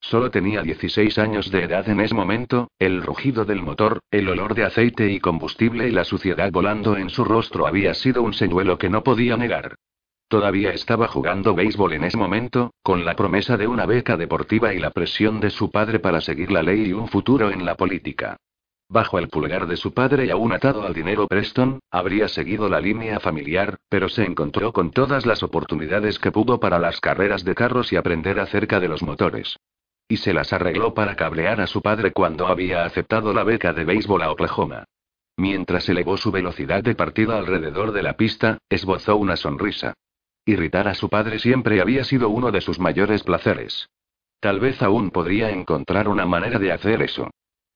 [0.00, 4.54] Solo tenía 16 años de edad en ese momento, el rugido del motor, el olor
[4.54, 8.78] de aceite y combustible y la suciedad volando en su rostro había sido un señuelo
[8.78, 9.74] que no podía negar.
[10.28, 14.78] Todavía estaba jugando béisbol en ese momento, con la promesa de una beca deportiva y
[14.78, 18.36] la presión de su padre para seguir la ley y un futuro en la política.
[18.92, 22.80] Bajo el pulgar de su padre y aún atado al dinero Preston, habría seguido la
[22.80, 27.54] línea familiar, pero se encontró con todas las oportunidades que pudo para las carreras de
[27.54, 29.56] carros y aprender acerca de los motores.
[30.08, 33.84] Y se las arregló para cablear a su padre cuando había aceptado la beca de
[33.84, 34.82] béisbol a Oklahoma.
[35.36, 39.94] Mientras elevó su velocidad de partida alrededor de la pista, esbozó una sonrisa.
[40.44, 43.88] Irritar a su padre siempre había sido uno de sus mayores placeres.
[44.40, 47.30] Tal vez aún podría encontrar una manera de hacer eso.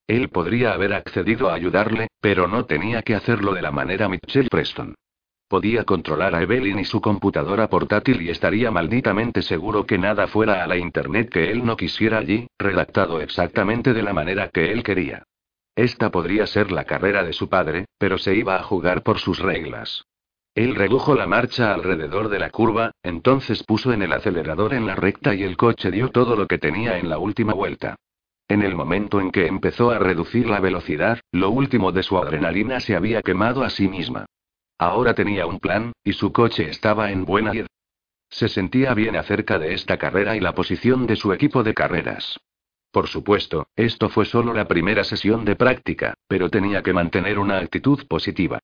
[0.07, 4.49] Él podría haber accedido a ayudarle, pero no tenía que hacerlo de la manera Mitchell
[4.51, 4.95] Preston.
[5.49, 10.63] Podía controlar a Evelyn y su computadora portátil y estaría malditamente seguro que nada fuera
[10.63, 14.83] a la Internet que él no quisiera allí, redactado exactamente de la manera que él
[14.83, 15.23] quería.
[15.77, 19.39] Esta podría ser la carrera de su padre, pero se iba a jugar por sus
[19.39, 20.05] reglas.
[20.55, 24.95] Él redujo la marcha alrededor de la curva, entonces puso en el acelerador en la
[24.95, 27.97] recta y el coche dio todo lo que tenía en la última vuelta.
[28.49, 32.81] En el momento en que empezó a reducir la velocidad, lo último de su adrenalina
[32.81, 34.27] se había quemado a sí misma.
[34.79, 37.53] Ahora tenía un plan, y su coche estaba en buena
[38.29, 42.39] Se sentía bien acerca de esta carrera y la posición de su equipo de carreras.
[42.91, 47.59] Por supuesto, esto fue solo la primera sesión de práctica, pero tenía que mantener una
[47.59, 48.61] actitud positiva.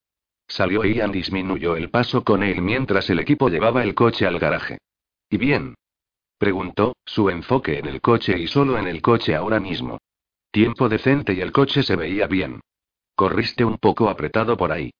[0.47, 4.78] Salió Ian disminuyó el paso con él mientras el equipo llevaba el coche al garaje.
[5.28, 5.74] Y bien,
[6.41, 9.99] Preguntó, su enfoque en el coche y solo en el coche ahora mismo.
[10.51, 12.62] Tiempo decente y el coche se veía bien.
[13.14, 14.91] Corriste un poco apretado por ahí.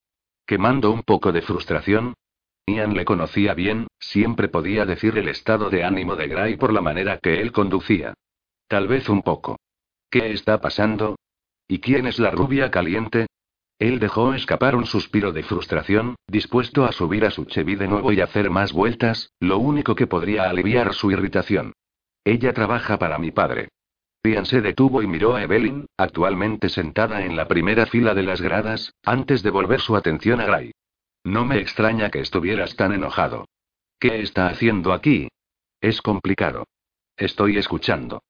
[0.45, 2.13] Quemando un poco de frustración.
[2.67, 6.81] Ian le conocía bien, siempre podía decir el estado de ánimo de Gray por la
[6.81, 8.13] manera que él conducía.
[8.67, 9.57] Tal vez un poco.
[10.11, 11.15] ¿Qué está pasando?
[11.67, 13.25] ¿Y quién es la rubia caliente?
[13.81, 18.13] Él dejó escapar un suspiro de frustración, dispuesto a subir a su Chevy de nuevo
[18.13, 21.73] y hacer más vueltas, lo único que podría aliviar su irritación.
[22.23, 23.69] Ella trabaja para mi padre.
[24.23, 28.39] Ian se detuvo y miró a Evelyn, actualmente sentada en la primera fila de las
[28.39, 30.73] gradas, antes de volver su atención a Gray.
[31.23, 33.47] No me extraña que estuvieras tan enojado.
[33.99, 35.27] ¿Qué está haciendo aquí?
[35.81, 36.65] Es complicado.
[37.17, 38.21] Estoy escuchando.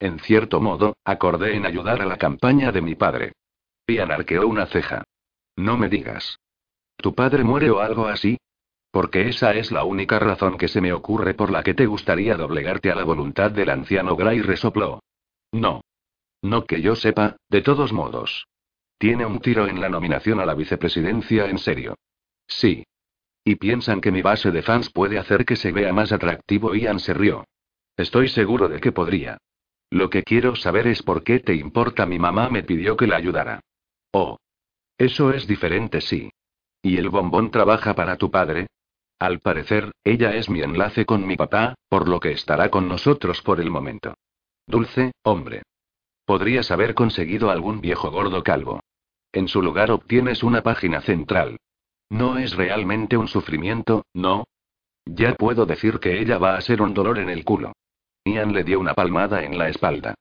[0.00, 3.32] En cierto modo, acordé en ayudar a la campaña de mi padre.
[3.88, 5.02] Ian arqueó una ceja.
[5.56, 6.38] No me digas.
[6.96, 8.36] ¿Tu padre muere o algo así?
[8.90, 12.36] Porque esa es la única razón que se me ocurre por la que te gustaría
[12.36, 15.00] doblegarte a la voluntad del anciano Gray resopló.
[15.52, 15.80] No.
[16.42, 18.46] No que yo sepa, de todos modos.
[18.98, 21.94] Tiene un tiro en la nominación a la vicepresidencia en serio.
[22.46, 22.84] Sí.
[23.44, 26.74] Y piensan que mi base de fans puede hacer que se vea más atractivo.
[26.74, 27.44] Ian se rió.
[27.96, 29.38] Estoy seguro de que podría.
[29.90, 33.16] Lo que quiero saber es por qué te importa mi mamá me pidió que la
[33.16, 33.60] ayudara.
[34.12, 34.38] Oh.
[34.96, 36.30] Eso es diferente, sí.
[36.82, 38.66] ¿Y el bombón trabaja para tu padre?
[39.18, 43.42] Al parecer, ella es mi enlace con mi papá, por lo que estará con nosotros
[43.42, 44.14] por el momento.
[44.66, 45.62] Dulce, hombre.
[46.24, 48.80] Podrías haber conseguido algún viejo gordo calvo.
[49.32, 51.58] En su lugar obtienes una página central.
[52.10, 54.44] No es realmente un sufrimiento, ¿no?
[55.04, 57.72] Ya puedo decir que ella va a ser un dolor en el culo.
[58.24, 60.14] Ian le dio una palmada en la espalda.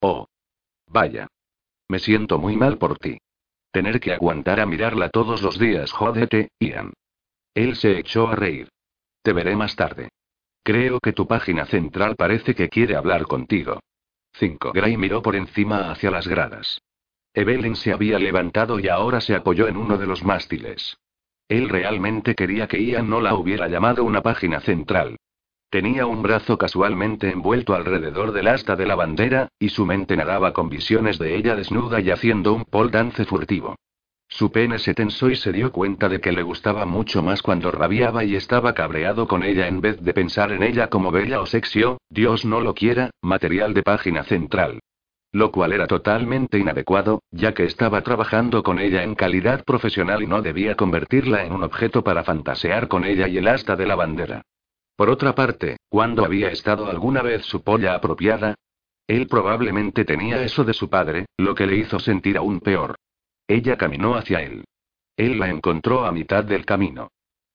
[0.00, 0.26] Oh.
[0.88, 1.28] Vaya.
[1.88, 3.18] Me siento muy mal por ti.
[3.72, 6.92] Tener que aguantar a mirarla todos los días, jódete, Ian.
[7.54, 8.68] Él se echó a reír.
[9.22, 10.10] Te veré más tarde.
[10.62, 13.80] Creo que tu página central parece que quiere hablar contigo.
[14.34, 14.72] 5.
[14.72, 16.82] Gray miró por encima hacia las gradas.
[17.34, 20.98] Evelyn se había levantado y ahora se apoyó en uno de los mástiles.
[21.48, 25.16] Él realmente quería que Ian no la hubiera llamado una página central.
[25.72, 30.52] Tenía un brazo casualmente envuelto alrededor del asta de la bandera, y su mente nadaba
[30.52, 33.76] con visiones de ella desnuda y haciendo un pole dance furtivo.
[34.28, 37.70] Su pene se tensó y se dio cuenta de que le gustaba mucho más cuando
[37.70, 41.46] rabiaba y estaba cabreado con ella en vez de pensar en ella como bella o
[41.46, 44.80] sexio, Dios no lo quiera, material de página central.
[45.32, 50.26] Lo cual era totalmente inadecuado, ya que estaba trabajando con ella en calidad profesional y
[50.26, 53.94] no debía convertirla en un objeto para fantasear con ella y el asta de la
[53.94, 54.42] bandera.
[54.96, 58.54] Por otra parte, ¿cuándo había estado alguna vez su polla apropiada?
[59.06, 62.96] Él probablemente tenía eso de su padre, lo que le hizo sentir aún peor.
[63.48, 64.64] Ella caminó hacia él.
[65.16, 67.08] Él la encontró a mitad del camino.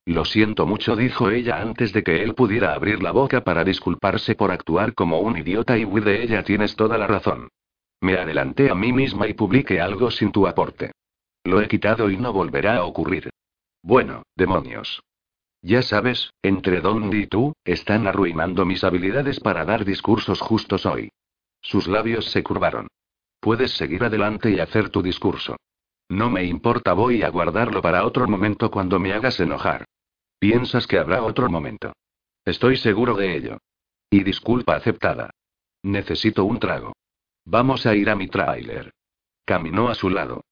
[0.06, 4.36] Lo siento mucho, dijo ella antes de que él pudiera abrir la boca para disculparse
[4.36, 7.50] por actuar como un idiota y de ella tienes toda la razón.
[8.00, 10.92] Me adelanté a mí misma y publiqué algo sin tu aporte.
[11.44, 13.30] Lo he quitado y no volverá a ocurrir.
[13.82, 15.02] Bueno, demonios.
[15.62, 21.12] Ya sabes, entre Don y tú, están arruinando mis habilidades para dar discursos justos hoy.
[21.62, 22.88] Sus labios se curvaron.
[23.40, 25.58] Puedes seguir adelante y hacer tu discurso.
[26.10, 29.86] No me importa, voy a guardarlo para otro momento cuando me hagas enojar.
[30.40, 31.94] ¿Piensas que habrá otro momento?
[32.46, 33.58] Estoy seguro de ello.
[34.10, 35.32] Y disculpa aceptada.
[35.84, 36.94] Necesito un trago.
[37.46, 38.94] Vamos a ir a mi tráiler.
[39.46, 40.44] Caminó a su lado.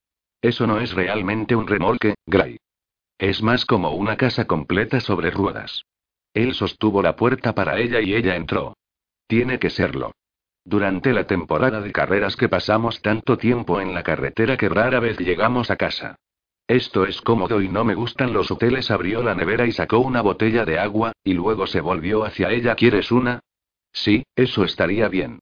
[0.41, 2.57] Eso no es realmente un remolque, Gray.
[3.17, 5.83] Es más como una casa completa sobre ruedas.
[6.33, 8.75] Él sostuvo la puerta para ella y ella entró.
[9.27, 10.11] Tiene que serlo.
[10.65, 15.17] Durante la temporada de carreras que pasamos tanto tiempo en la carretera que rara vez
[15.19, 16.15] llegamos a casa.
[16.67, 18.89] Esto es cómodo y no me gustan los hoteles.
[18.91, 22.75] Abrió la nevera y sacó una botella de agua, y luego se volvió hacia ella.
[22.75, 23.39] ¿Quieres una?
[23.93, 25.39] Sí, eso estaría bien.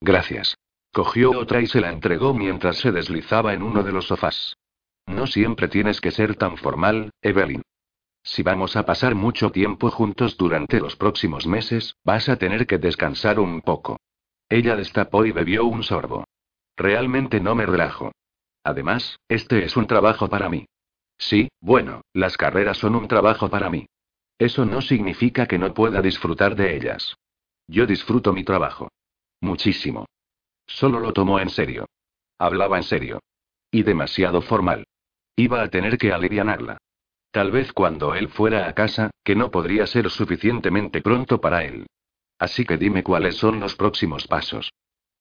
[0.00, 0.56] Gracias.
[0.92, 4.56] Cogió otra y se la entregó mientras se deslizaba en uno de los sofás.
[5.06, 7.62] No siempre tienes que ser tan formal, Evelyn.
[8.22, 12.78] Si vamos a pasar mucho tiempo juntos durante los próximos meses, vas a tener que
[12.78, 13.98] descansar un poco.
[14.48, 16.24] Ella destapó y bebió un sorbo.
[16.76, 18.12] Realmente no me relajo.
[18.62, 20.66] Además, este es un trabajo para mí.
[21.18, 23.86] Sí, bueno, las carreras son un trabajo para mí.
[24.38, 27.14] Eso no significa que no pueda disfrutar de ellas.
[27.66, 28.88] Yo disfruto mi trabajo.
[29.40, 30.06] Muchísimo.
[30.66, 31.86] Solo lo tomó en serio.
[32.38, 33.20] Hablaba en serio.
[33.70, 34.84] Y demasiado formal.
[35.36, 36.78] Iba a tener que alivianarla.
[37.30, 41.86] Tal vez cuando él fuera a casa, que no podría ser suficientemente pronto para él.
[42.38, 44.70] Así que dime cuáles son los próximos pasos.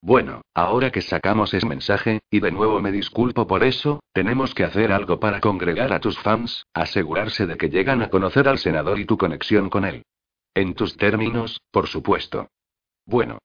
[0.01, 4.65] Bueno, ahora que sacamos ese mensaje, y de nuevo me disculpo por eso, tenemos que
[4.65, 8.99] hacer algo para congregar a tus fans, asegurarse de que llegan a conocer al senador
[8.99, 10.03] y tu conexión con él.
[10.53, 12.49] En tus términos, por supuesto.
[13.05, 13.39] Bueno.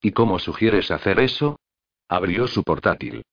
[0.00, 1.58] ¿Y cómo sugieres hacer eso?
[2.08, 3.24] Abrió su portátil.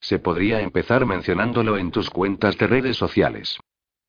[0.00, 3.58] Se podría empezar mencionándolo en tus cuentas de redes sociales.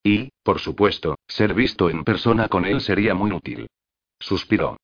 [0.03, 3.67] Y, por supuesto, ser visto en persona con él sería muy útil.
[4.19, 4.77] Suspiró.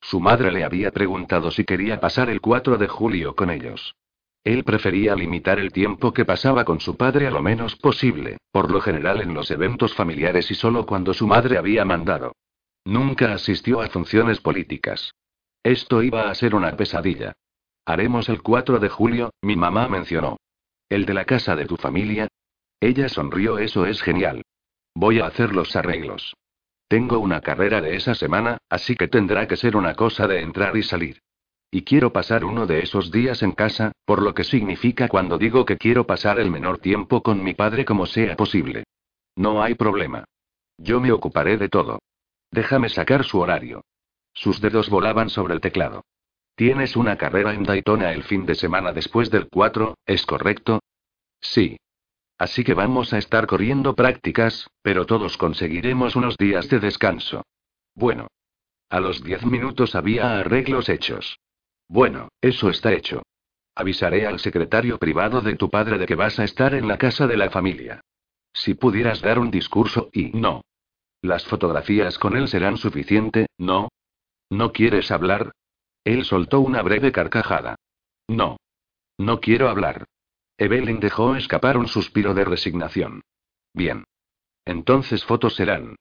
[0.00, 3.94] Su madre le había preguntado si quería pasar el 4 de julio con ellos.
[4.44, 8.70] Él prefería limitar el tiempo que pasaba con su padre a lo menos posible, por
[8.70, 12.32] lo general en los eventos familiares y solo cuando su madre había mandado.
[12.84, 15.14] Nunca asistió a funciones políticas.
[15.62, 17.32] Esto iba a ser una pesadilla.
[17.86, 20.36] Haremos el 4 de julio, mi mamá mencionó.
[20.88, 22.28] ¿El de la casa de tu familia?
[22.80, 24.42] Ella sonrió, eso es genial.
[24.94, 26.34] Voy a hacer los arreglos.
[26.88, 30.76] Tengo una carrera de esa semana, así que tendrá que ser una cosa de entrar
[30.76, 31.18] y salir.
[31.70, 35.64] Y quiero pasar uno de esos días en casa, por lo que significa cuando digo
[35.64, 38.84] que quiero pasar el menor tiempo con mi padre como sea posible.
[39.34, 40.24] No hay problema.
[40.78, 41.98] Yo me ocuparé de todo.
[42.50, 43.82] Déjame sacar su horario.
[44.32, 46.04] Sus dedos volaban sobre el teclado.
[46.56, 50.80] Tienes una carrera en Daytona el fin de semana después del 4, ¿es correcto?
[51.40, 51.76] Sí.
[52.38, 57.42] Así que vamos a estar corriendo prácticas, pero todos conseguiremos unos días de descanso.
[57.94, 58.28] Bueno.
[58.88, 61.38] A los diez minutos había arreglos hechos.
[61.88, 63.22] Bueno, eso está hecho.
[63.74, 67.26] Avisaré al secretario privado de tu padre de que vas a estar en la casa
[67.26, 68.00] de la familia.
[68.52, 70.62] Si pudieras dar un discurso y no.
[71.20, 73.88] Las fotografías con él serán suficiente, ¿no?
[74.50, 75.50] ¿No quieres hablar?
[76.04, 77.76] Él soltó una breve carcajada.
[78.28, 78.58] No.
[79.18, 80.04] No quiero hablar.
[80.58, 83.22] Evelyn dejó escapar un suspiro de resignación.
[83.72, 84.04] Bien.
[84.64, 85.96] Entonces fotos serán.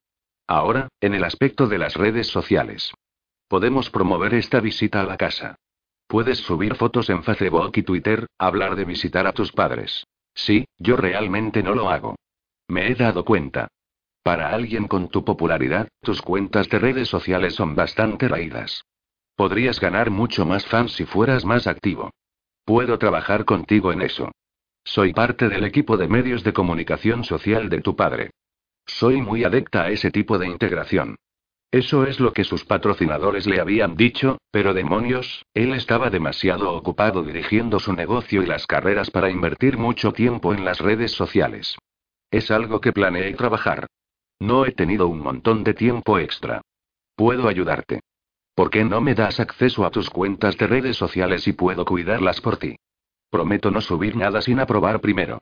[0.47, 2.93] Ahora, en el aspecto de las redes sociales.
[3.47, 5.55] Podemos promover esta visita a la casa.
[6.07, 10.05] Puedes subir fotos en Facebook y Twitter, hablar de visitar a tus padres.
[10.35, 12.15] Sí, yo realmente no lo hago.
[12.67, 13.67] Me he dado cuenta.
[14.21, 18.83] Para alguien con tu popularidad, tus cuentas de redes sociales son bastante raídas.
[19.35, 22.11] Podrías ganar mucho más fans si fueras más activo.
[22.65, 24.31] Puedo trabajar contigo en eso.
[24.83, 28.31] Soy parte del equipo de medios de comunicación social de tu padre.
[28.85, 31.15] Soy muy adepta a ese tipo de integración.
[31.71, 37.23] Eso es lo que sus patrocinadores le habían dicho, pero demonios, él estaba demasiado ocupado
[37.23, 41.75] dirigiendo su negocio y las carreras para invertir mucho tiempo en las redes sociales.
[42.29, 43.87] Es algo que planeé trabajar.
[44.39, 46.61] No he tenido un montón de tiempo extra.
[47.15, 48.01] Puedo ayudarte.
[48.55, 52.39] ¿Por qué no me das acceso a tus cuentas de redes sociales y puedo cuidarlas
[52.39, 52.75] por ti?
[53.29, 55.41] Prometo no subir nada sin aprobar primero.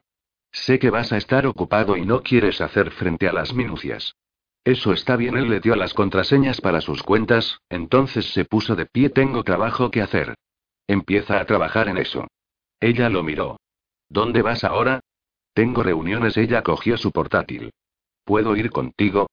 [0.52, 4.16] Sé que vas a estar ocupado y no quieres hacer frente a las minucias.
[4.64, 8.86] Eso está bien, él le dio las contraseñas para sus cuentas, entonces se puso de
[8.86, 10.36] pie, tengo trabajo que hacer.
[10.88, 12.28] Empieza a trabajar en eso.
[12.80, 13.60] Ella lo miró.
[14.08, 15.02] ¿Dónde vas ahora?
[15.54, 17.72] Tengo reuniones, ella cogió su portátil.
[18.24, 19.30] ¿Puedo ir contigo?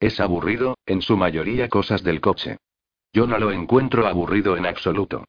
[0.00, 2.58] Es aburrido, en su mayoría cosas del coche.
[3.12, 5.24] Yo no lo encuentro aburrido en absoluto.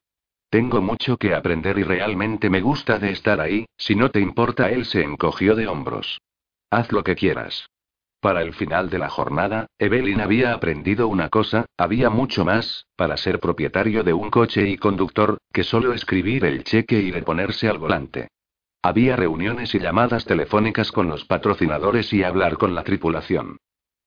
[0.49, 4.69] Tengo mucho que aprender y realmente me gusta de estar ahí, si no te importa,
[4.69, 6.21] él se encogió de hombros.
[6.69, 7.67] Haz lo que quieras.
[8.19, 13.17] Para el final de la jornada, Evelyn había aprendido una cosa, había mucho más, para
[13.17, 17.79] ser propietario de un coche y conductor, que solo escribir el cheque y reponerse al
[17.79, 18.29] volante.
[18.81, 23.57] Había reuniones y llamadas telefónicas con los patrocinadores y hablar con la tripulación.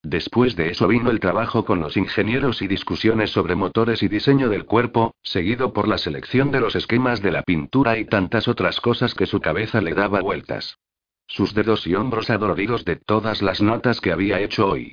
[0.08, 4.48] Después de eso vino el trabajo con los ingenieros y discusiones sobre motores y diseño
[4.48, 8.80] del cuerpo, seguido por la selección de los esquemas de la pintura y tantas otras
[8.80, 10.78] cosas que su cabeza le daba vueltas.
[11.26, 14.92] Sus dedos y hombros adoloridos de todas las notas que había hecho hoy.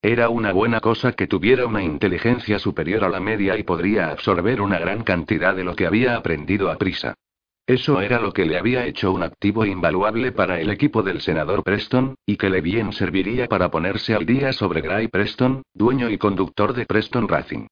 [0.00, 4.60] Era una buena cosa que tuviera una inteligencia superior a la media y podría absorber
[4.60, 7.16] una gran cantidad de lo que había aprendido a prisa.
[7.66, 11.62] Eso era lo que le había hecho un activo invaluable para el equipo del senador
[11.62, 16.18] Preston, y que le bien serviría para ponerse al día sobre Gray Preston, dueño y
[16.18, 17.68] conductor de Preston Racing.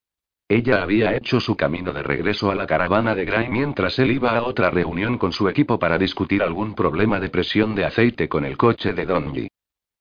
[0.47, 4.31] Ella había hecho su camino de regreso a la caravana de Gray mientras él iba
[4.37, 8.45] a otra reunión con su equipo para discutir algún problema de presión de aceite con
[8.45, 9.47] el coche de Donji.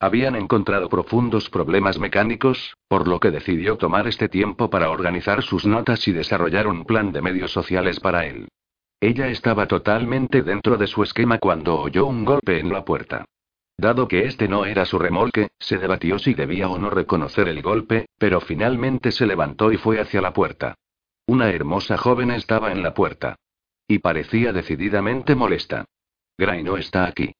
[0.00, 5.66] Habían encontrado profundos problemas mecánicos, por lo que decidió tomar este tiempo para organizar sus
[5.66, 8.48] notas y desarrollar un plan de medios sociales para él.
[9.00, 13.24] Ella estaba totalmente dentro de su esquema cuando oyó un golpe en la puerta.
[13.78, 17.62] Dado que este no era su remolque, se debatió si debía o no reconocer el
[17.62, 20.74] golpe, pero finalmente se levantó y fue hacia la puerta.
[21.26, 23.36] Una hermosa joven estaba en la puerta.
[23.88, 25.86] Y parecía decididamente molesta.
[26.36, 27.32] Gray no está aquí.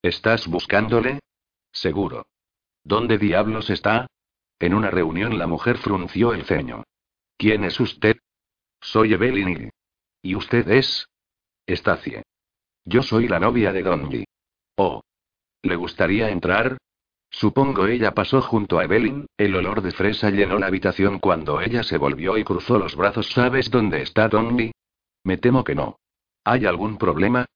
[0.00, 1.18] ¿Estás buscándole?
[1.72, 2.26] Seguro.
[2.84, 4.06] ¿Dónde diablos está?
[4.60, 6.84] En una reunión la mujer frunció el ceño.
[7.36, 8.18] ¿Quién es usted?
[8.80, 9.70] Soy Evelyn
[10.28, 11.08] ¿Y usted es?
[11.66, 12.22] Estacie.
[12.84, 14.24] Yo soy la novia de Donji.
[14.76, 15.00] Oh.
[15.62, 16.76] ¿Le gustaría entrar?
[17.30, 21.82] Supongo ella pasó junto a Evelyn, el olor de fresa llenó la habitación cuando ella
[21.82, 23.30] se volvió y cruzó los brazos.
[23.30, 24.70] ¿Sabes dónde está Donji?
[25.24, 25.96] Me temo que no.
[26.44, 27.46] ¿Hay algún problema?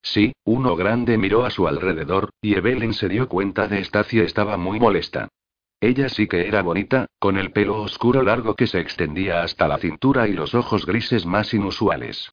[0.00, 4.56] Sí, uno grande miró a su alrededor, y Evelyn se dio cuenta de Estacia estaba
[4.56, 5.28] muy molesta.
[5.82, 9.78] Ella sí que era bonita, con el pelo oscuro largo que se extendía hasta la
[9.78, 12.30] cintura y los ojos grises más inusuales.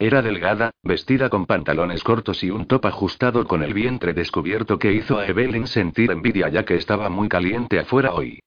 [0.00, 4.92] Era delgada, vestida con pantalones cortos y un top ajustado con el vientre descubierto que
[4.92, 8.40] hizo a Evelyn sentir envidia ya que estaba muy caliente afuera hoy.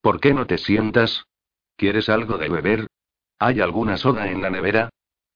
[0.00, 1.24] ¿Por qué no te sientas?
[1.76, 2.86] ¿Quieres algo de beber?
[3.40, 4.88] ¿Hay alguna soda en la nevera?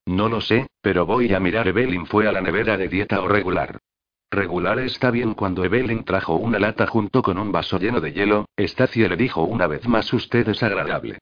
[0.07, 1.67] No lo sé, pero voy a mirar.
[1.67, 3.81] Evelyn fue a la nevera de dieta o regular.
[4.33, 8.49] Regular está bien cuando Evelyn trajo una lata junto con un vaso lleno de hielo,
[8.57, 11.19] Estacia le dijo una vez más usted es agradable.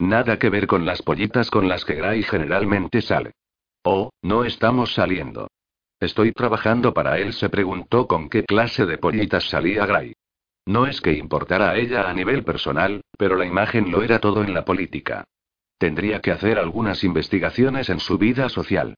[0.00, 3.32] Nada que ver con las pollitas con las que Gray generalmente sale.
[3.84, 5.48] Oh, no estamos saliendo.
[6.00, 10.14] Estoy trabajando para él, se preguntó con qué clase de pollitas salía Gray.
[10.66, 14.42] No es que importara a ella a nivel personal, pero la imagen lo era todo
[14.42, 15.24] en la política.
[15.78, 18.96] Tendría que hacer algunas investigaciones en su vida social.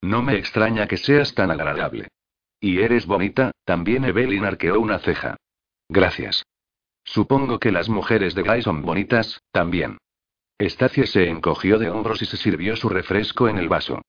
[0.00, 2.08] No me extraña que seas tan agradable.
[2.62, 5.36] Y eres bonita, también Evelyn arqueó una ceja.
[5.88, 6.44] Gracias.
[7.04, 9.98] Supongo que las mujeres de Guy son bonitas, también.
[10.58, 14.00] Estacia se encogió de hombros y se sirvió su refresco en el vaso.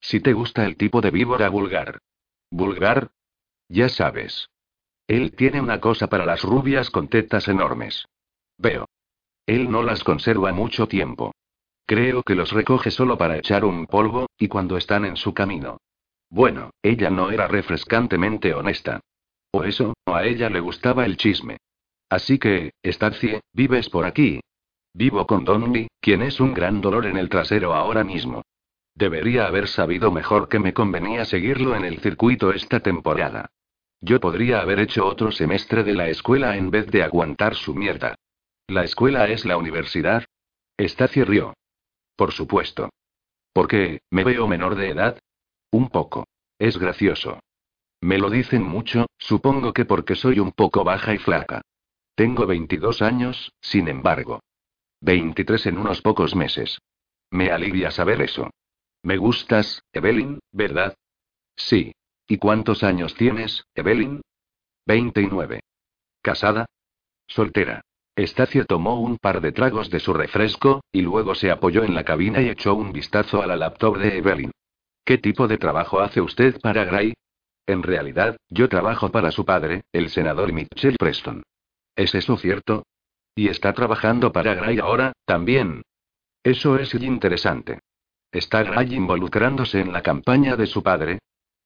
[0.00, 1.98] Si te gusta el tipo de víbora vulgar.
[2.50, 3.10] ¿Vulgar?
[3.68, 4.48] Ya sabes.
[5.06, 8.06] Él tiene una cosa para las rubias con tetas enormes.
[8.56, 8.88] Veo.
[9.44, 11.34] Él no las conserva mucho tiempo.
[11.84, 15.76] Creo que los recoge solo para echar un polvo, y cuando están en su camino.
[16.30, 19.00] Bueno, ella no era refrescantemente honesta.
[19.50, 21.58] O eso, o a ella le gustaba el chisme.
[22.10, 24.40] Así que, Estacie, vives por aquí.
[24.94, 28.42] Vivo con Donny, quien es un gran dolor en el trasero ahora mismo.
[28.94, 33.48] Debería haber sabido mejor que me convenía seguirlo en el circuito esta temporada.
[34.00, 38.16] Yo podría haber hecho otro semestre de la escuela en vez de aguantar su mierda.
[38.66, 40.24] ¿La escuela es la universidad?
[40.76, 41.54] Estacie rió.
[42.16, 42.90] Por supuesto.
[43.52, 45.18] ¿Por qué, me veo menor de edad?
[45.70, 46.26] Un poco.
[46.58, 47.40] Es gracioso.
[48.00, 51.62] Me lo dicen mucho, supongo que porque soy un poco baja y flaca.
[52.14, 54.40] Tengo 22 años, sin embargo.
[55.00, 56.78] 23 en unos pocos meses.
[57.30, 58.50] Me alivia saber eso.
[59.02, 60.94] Me gustas, Evelyn, ¿verdad?
[61.56, 61.92] Sí.
[62.26, 64.20] ¿Y cuántos años tienes, Evelyn?
[64.86, 65.60] 29.
[66.22, 66.66] ¿Casada?
[67.26, 67.82] Soltera.
[68.16, 72.04] Estacio tomó un par de tragos de su refresco, y luego se apoyó en la
[72.04, 74.50] cabina y echó un vistazo a la laptop de Evelyn.
[75.08, 77.14] ¿Qué tipo de trabajo hace usted para Gray?
[77.66, 81.44] En realidad, yo trabajo para su padre, el senador Mitchell Preston.
[81.96, 82.82] ¿Es eso cierto?
[83.34, 85.80] ¿Y está trabajando para Gray ahora, también?
[86.42, 87.78] Eso es interesante.
[88.30, 91.20] ¿Está Gray involucrándose en la campaña de su padre?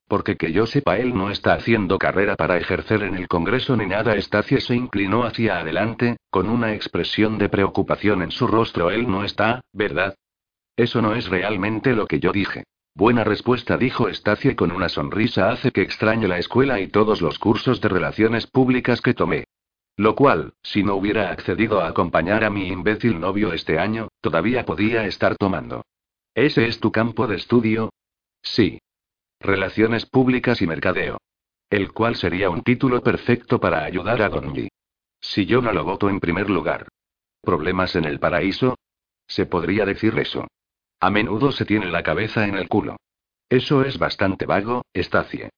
[0.06, 3.86] Porque que yo sepa, él no está haciendo carrera para ejercer en el Congreso ni
[3.86, 4.14] nada.
[4.14, 8.92] Estacia se inclinó hacia adelante, con una expresión de preocupación en su rostro.
[8.92, 10.14] Él no está, ¿verdad?
[10.76, 12.62] Eso no es realmente lo que yo dije.
[12.94, 15.50] Buena respuesta, dijo Estacia con una sonrisa.
[15.50, 19.44] Hace que extraño la escuela y todos los cursos de relaciones públicas que tomé.
[19.96, 24.64] Lo cual, si no hubiera accedido a acompañar a mi imbécil novio este año, todavía
[24.64, 25.84] podía estar tomando.
[26.34, 27.92] ¿Ese es tu campo de estudio?
[28.42, 28.78] Sí.
[29.40, 31.18] Relaciones Públicas y Mercadeo.
[31.70, 34.54] El cual sería un título perfecto para ayudar a Don
[35.20, 36.88] Si yo no lo voto en primer lugar.
[37.40, 38.76] ¿Problemas en el paraíso?
[39.26, 40.46] Se podría decir eso.
[41.02, 42.94] A menudo se tiene la cabeza en el culo.
[43.48, 45.50] Eso es bastante vago, Estacie.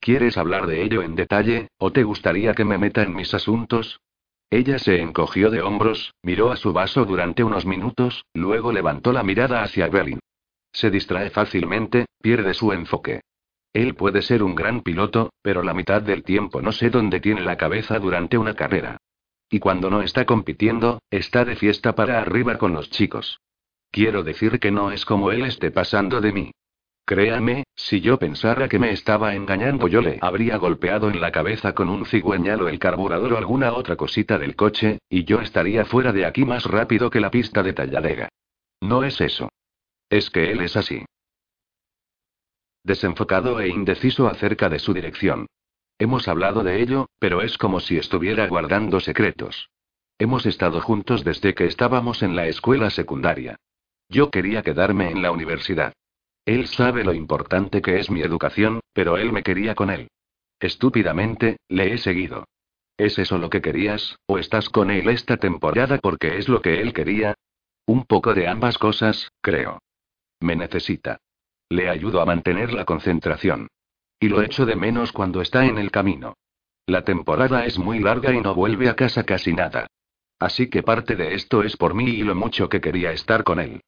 [0.00, 4.00] ¿Quieres hablar de ello en detalle, o te gustaría que me meta en mis asuntos?
[4.50, 9.22] Ella se encogió de hombros, miró a su vaso durante unos minutos, luego levantó la
[9.22, 10.18] mirada hacia Evelyn.
[10.72, 13.20] Se distrae fácilmente, pierde su enfoque.
[13.72, 17.42] Él puede ser un gran piloto, pero la mitad del tiempo no sé dónde tiene
[17.42, 18.96] la cabeza durante una carrera.
[19.48, 23.38] Y cuando no está compitiendo, está de fiesta para arriba con los chicos.
[23.90, 26.52] Quiero decir que no es como él esté pasando de mí.
[27.04, 31.74] Créame, si yo pensara que me estaba engañando yo le habría golpeado en la cabeza
[31.74, 35.84] con un cigüeñal o el carburador o alguna otra cosita del coche, y yo estaría
[35.84, 38.28] fuera de aquí más rápido que la pista de Talladega.
[38.80, 39.48] No es eso.
[40.08, 41.04] Es que él es así.
[42.84, 45.46] Desenfocado e indeciso acerca de su dirección.
[45.98, 49.68] Hemos hablado de ello, pero es como si estuviera guardando secretos.
[50.18, 53.56] Hemos estado juntos desde que estábamos en la escuela secundaria.
[54.10, 55.92] Yo quería quedarme en la universidad.
[56.44, 60.08] Él sabe lo importante que es mi educación, pero él me quería con él.
[60.58, 62.44] Estúpidamente, le he seguido.
[62.98, 66.80] ¿Es eso lo que querías, o estás con él esta temporada porque es lo que
[66.80, 67.34] él quería?
[67.86, 69.78] Un poco de ambas cosas, creo.
[70.40, 71.18] Me necesita.
[71.68, 73.68] Le ayudo a mantener la concentración.
[74.18, 76.34] Y lo echo de menos cuando está en el camino.
[76.84, 79.86] La temporada es muy larga y no vuelve a casa casi nada.
[80.40, 83.60] Así que parte de esto es por mí y lo mucho que quería estar con
[83.60, 83.80] él.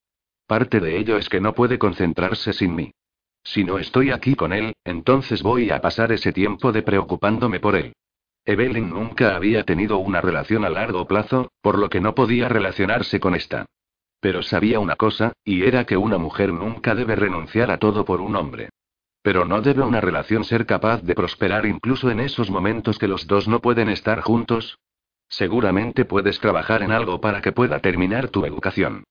[0.52, 2.92] Parte de ello es que no puede concentrarse sin mí.
[3.42, 7.74] Si no estoy aquí con él, entonces voy a pasar ese tiempo de preocupándome por
[7.74, 7.94] él.
[8.44, 13.18] Evelyn nunca había tenido una relación a largo plazo, por lo que no podía relacionarse
[13.18, 13.64] con esta.
[14.20, 18.20] Pero sabía una cosa, y era que una mujer nunca debe renunciar a todo por
[18.20, 18.68] un hombre.
[19.22, 23.26] Pero no debe una relación ser capaz de prosperar incluso en esos momentos que los
[23.26, 24.78] dos no pueden estar juntos.
[25.30, 29.04] Seguramente puedes trabajar en algo para que pueda terminar tu educación.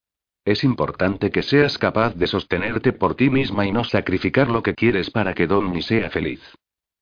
[0.44, 4.74] Es importante que seas capaz de sostenerte por ti misma y no sacrificar lo que
[4.74, 6.42] quieres para que Donny sea feliz.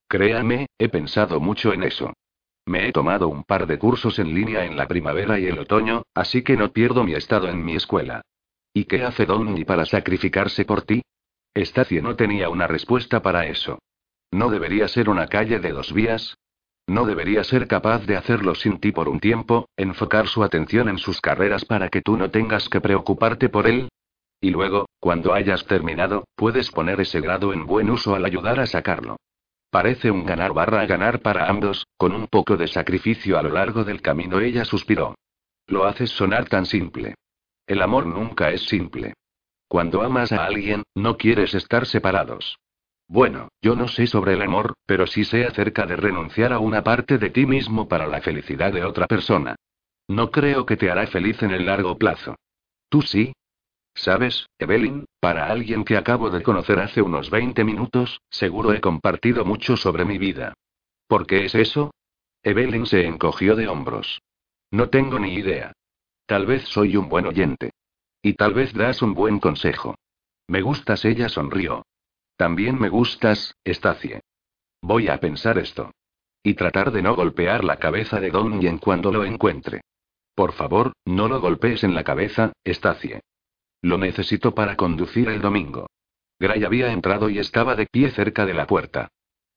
[0.09, 2.13] Créame, he pensado mucho en eso.
[2.65, 6.03] Me he tomado un par de cursos en línea en la primavera y el otoño,
[6.13, 8.21] así que no pierdo mi estado en mi escuela.
[8.73, 11.01] ¿Y qué hace Donny para sacrificarse por ti?
[11.53, 13.79] Estacie no tenía una respuesta para eso.
[14.31, 16.37] ¿No debería ser una calle de dos vías?
[16.89, 20.97] No debería ser capaz de hacerlo sin ti por un tiempo, enfocar su atención en
[20.97, 23.89] sus carreras para que tú no tengas que preocuparte por él.
[24.41, 28.65] Y luego, cuando hayas terminado, puedes poner ese grado en buen uso al ayudar a
[28.65, 29.17] sacarlo.
[29.69, 33.83] Parece un ganar barra ganar para ambos, con un poco de sacrificio a lo largo
[33.83, 35.13] del camino ella suspiró.
[35.67, 37.13] Lo haces sonar tan simple.
[37.67, 39.13] El amor nunca es simple.
[39.67, 42.57] Cuando amas a alguien, no quieres estar separados.
[43.09, 46.83] Bueno, yo no sé sobre el amor, pero sí sé acerca de renunciar a una
[46.83, 49.55] parte de ti mismo para la felicidad de otra persona.
[50.07, 52.35] No creo que te hará feliz en el largo plazo.
[52.87, 53.33] ¿Tú sí?
[53.95, 55.05] ¿Sabes, Evelyn?
[55.19, 60.05] Para alguien que acabo de conocer hace unos 20 minutos, seguro he compartido mucho sobre
[60.05, 60.53] mi vida.
[61.07, 61.89] ¿Por qué es eso?
[62.43, 64.21] Evelyn se encogió de hombros.
[64.69, 65.73] No tengo ni idea.
[66.27, 67.71] Tal vez soy un buen oyente.
[68.21, 69.95] Y tal vez das un buen consejo.
[70.47, 71.83] Me gustas, ella sonrió.
[72.39, 74.21] También me gustas, Estacie.
[74.81, 75.91] Voy a pensar esto.
[76.41, 79.81] Y tratar de no golpear la cabeza de Don Yen cuando lo encuentre.
[80.35, 83.19] Por favor, no lo golpees en la cabeza, Estacie.
[83.81, 85.87] Lo necesito para conducir el domingo.
[86.39, 89.09] Gray había entrado y estaba de pie cerca de la puerta.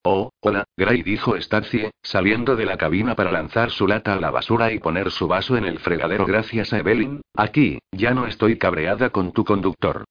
[0.03, 4.33] Oh, hola, Gray dijo Stacie, saliendo de la cabina para lanzar su lata a la
[4.33, 7.21] basura y poner su vaso en el fregadero gracias a Evelyn.
[7.37, 10.05] Aquí, ya no estoy cabreada con tu conductor.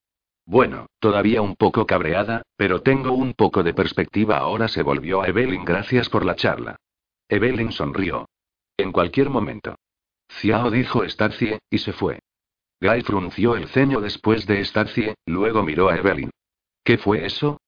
[0.51, 5.27] Bueno, todavía un poco cabreada, pero tengo un poco de perspectiva ahora se volvió a
[5.27, 6.75] Evelyn gracias por la charla.
[7.29, 8.27] Evelyn sonrió.
[8.75, 9.77] En cualquier momento.
[10.27, 12.19] Ciao dijo Stacie, y se fue.
[12.81, 16.31] Guy frunció el ceño después de Stacie, luego miró a Evelyn.
[16.83, 17.61] ¿Qué fue eso?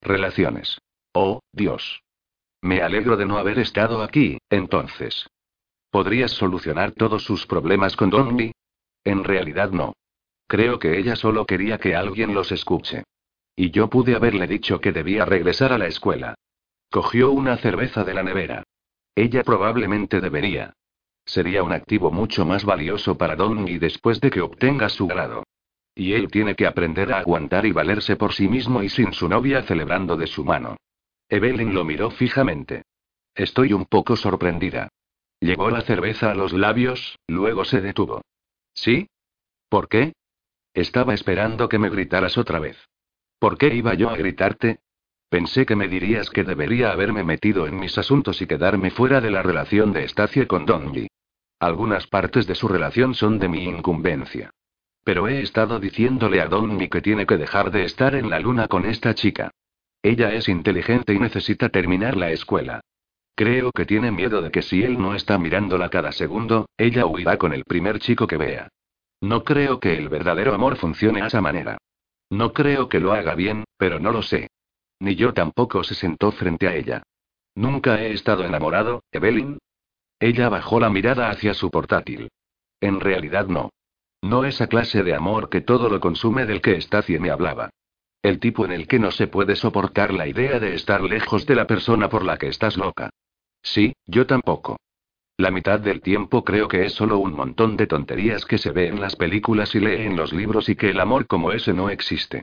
[0.00, 0.80] Relaciones.
[1.12, 2.02] Oh, Dios.
[2.62, 5.28] Me alegro de no haber estado aquí, entonces.
[5.88, 8.50] ¿Podrías solucionar todos sus problemas con Donny?
[9.04, 9.92] En realidad no.
[10.46, 13.04] Creo que ella solo quería que alguien los escuche.
[13.56, 16.34] Y yo pude haberle dicho que debía regresar a la escuela.
[16.90, 18.64] Cogió una cerveza de la nevera.
[19.14, 20.74] Ella probablemente debería.
[21.24, 25.44] Sería un activo mucho más valioso para Don y después de que obtenga su grado.
[25.94, 29.28] Y él tiene que aprender a aguantar y valerse por sí mismo y sin su
[29.28, 30.76] novia celebrando de su mano.
[31.28, 32.82] Evelyn lo miró fijamente.
[33.34, 34.88] Estoy un poco sorprendida.
[35.40, 38.22] Llevó la cerveza a los labios, luego se detuvo.
[38.74, 39.08] ¿Sí?
[39.68, 40.12] ¿Por qué?
[40.74, 42.76] Estaba esperando que me gritaras otra vez.
[43.38, 44.80] ¿Por qué iba yo a gritarte?
[45.28, 49.30] Pensé que me dirías que debería haberme metido en mis asuntos y quedarme fuera de
[49.30, 51.06] la relación de Estacia con Donji.
[51.60, 54.50] Algunas partes de su relación son de mi incumbencia.
[55.04, 58.66] Pero he estado diciéndole a Donji que tiene que dejar de estar en la luna
[58.66, 59.52] con esta chica.
[60.02, 62.80] Ella es inteligente y necesita terminar la escuela.
[63.36, 67.36] Creo que tiene miedo de que si él no está mirándola cada segundo, ella huirá
[67.36, 68.68] con el primer chico que vea.
[69.24, 71.78] No creo que el verdadero amor funcione a esa manera.
[72.28, 74.48] No creo que lo haga bien, pero no lo sé.
[75.00, 77.02] Ni yo tampoco se sentó frente a ella.
[77.54, 79.56] Nunca he estado enamorado, Evelyn.
[80.20, 82.28] Ella bajó la mirada hacia su portátil.
[82.82, 83.70] En realidad no.
[84.20, 87.70] No esa clase de amor que todo lo consume del que Stacie me hablaba.
[88.20, 91.54] El tipo en el que no se puede soportar la idea de estar lejos de
[91.54, 93.08] la persona por la que estás loca.
[93.62, 94.76] Sí, yo tampoco.
[95.36, 98.86] La mitad del tiempo creo que es solo un montón de tonterías que se ve
[98.86, 101.90] en las películas y lee en los libros y que el amor como ese no
[101.90, 102.42] existe.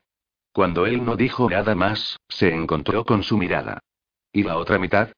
[0.52, 3.80] Cuando él no dijo nada más, se encontró con su mirada.
[4.34, 5.12] ¿Y la otra mitad?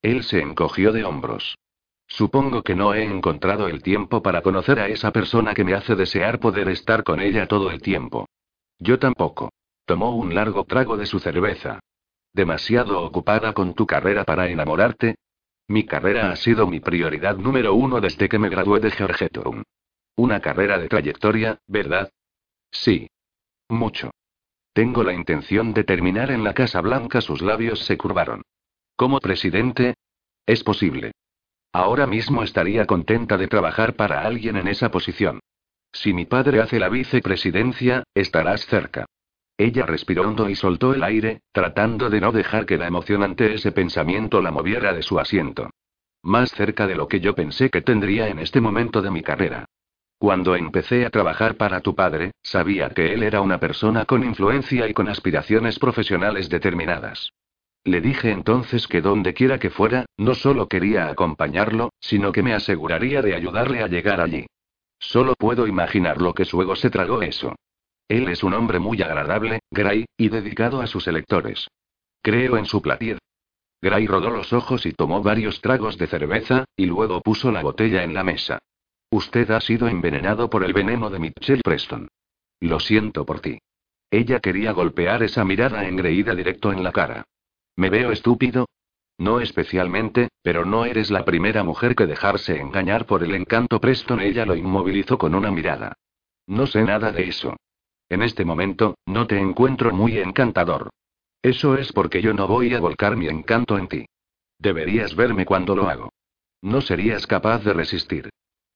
[0.00, 1.58] Él se encogió de hombros.
[2.06, 5.94] Supongo que no he encontrado el tiempo para conocer a esa persona que me hace
[5.94, 8.26] desear poder estar con ella todo el tiempo.
[8.78, 9.50] Yo tampoco.
[9.84, 11.80] Tomó un largo trago de su cerveza.
[12.32, 15.16] Demasiado ocupada con tu carrera para enamorarte,
[15.68, 19.62] mi carrera ha sido mi prioridad número uno desde que me gradué de Georgetown.
[20.16, 22.10] Una carrera de trayectoria, ¿verdad?
[22.70, 23.08] Sí.
[23.68, 24.10] Mucho.
[24.72, 27.20] Tengo la intención de terminar en la Casa Blanca.
[27.20, 28.42] Sus labios se curvaron.
[28.96, 29.94] Como presidente?
[30.46, 31.12] Es posible.
[31.72, 35.40] Ahora mismo estaría contenta de trabajar para alguien en esa posición.
[35.92, 39.06] Si mi padre hace la vicepresidencia, estarás cerca.
[39.58, 43.54] Ella respiró hondo y soltó el aire, tratando de no dejar que la emoción ante
[43.54, 45.68] ese pensamiento la moviera de su asiento.
[46.22, 49.64] Más cerca de lo que yo pensé que tendría en este momento de mi carrera.
[50.18, 54.88] Cuando empecé a trabajar para tu padre, sabía que él era una persona con influencia
[54.88, 57.32] y con aspiraciones profesionales determinadas.
[57.82, 62.54] Le dije entonces que donde quiera que fuera, no solo quería acompañarlo, sino que me
[62.54, 64.46] aseguraría de ayudarle a llegar allí.
[65.00, 67.56] Solo puedo imaginar lo que su ego se tragó eso.
[68.08, 71.68] Él es un hombre muy agradable, Gray, y dedicado a sus electores.
[72.22, 73.18] Creo en su platir.
[73.82, 78.02] Gray rodó los ojos y tomó varios tragos de cerveza, y luego puso la botella
[78.02, 78.58] en la mesa.
[79.10, 82.08] Usted ha sido envenenado por el veneno de Mitchell Preston.
[82.60, 83.58] Lo siento por ti.
[84.10, 87.24] Ella quería golpear esa mirada engreída directo en la cara.
[87.76, 88.68] ¿Me veo estúpido?
[89.18, 94.20] No especialmente, pero no eres la primera mujer que dejarse engañar por el encanto Preston.
[94.20, 95.94] Ella lo inmovilizó con una mirada.
[96.46, 97.56] No sé nada de eso.
[98.08, 100.90] En este momento, no te encuentro muy encantador.
[101.42, 104.06] Eso es porque yo no voy a volcar mi encanto en ti.
[104.58, 106.10] Deberías verme cuando lo hago.
[106.62, 108.30] No serías capaz de resistir.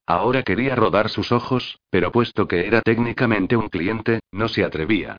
[0.07, 5.17] Ahora quería rodar sus ojos, pero puesto que era técnicamente un cliente, no se atrevía.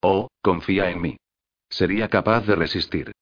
[0.00, 1.16] Oh, confía en mí.
[1.68, 3.12] Sería capaz de resistir.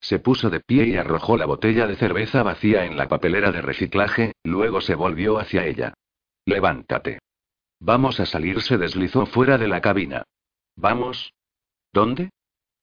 [0.00, 3.60] Se puso de pie y arrojó la botella de cerveza vacía en la papelera de
[3.60, 5.94] reciclaje, luego se volvió hacia ella.
[6.46, 7.18] Levántate.
[7.80, 10.24] Vamos a salir, se deslizó fuera de la cabina.
[10.76, 11.32] ¿Vamos?
[11.92, 12.30] ¿Dónde?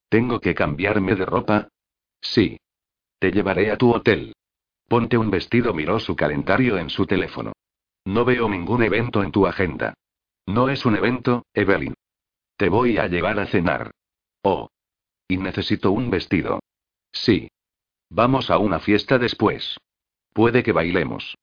[0.09, 1.69] ¿Tengo que cambiarme de ropa?
[2.19, 2.59] Sí.
[3.19, 4.33] Te llevaré a tu hotel.
[4.87, 7.53] Ponte un vestido, miró su calendario en su teléfono.
[8.05, 9.93] No veo ningún evento en tu agenda.
[10.45, 11.93] No es un evento, Evelyn.
[12.55, 13.91] Te voy a llevar a cenar.
[14.41, 14.69] Oh.
[15.27, 16.59] Y necesito un vestido.
[17.11, 17.49] Sí.
[18.09, 19.77] Vamos a una fiesta después.
[20.33, 21.35] Puede que bailemos.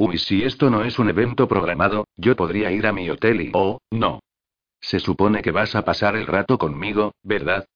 [0.00, 3.50] Uy, si esto no es un evento programado, yo podría ir a mi hotel y...
[3.52, 4.20] Oh, no.
[4.80, 7.66] Se supone que vas a pasar el rato conmigo, ¿verdad?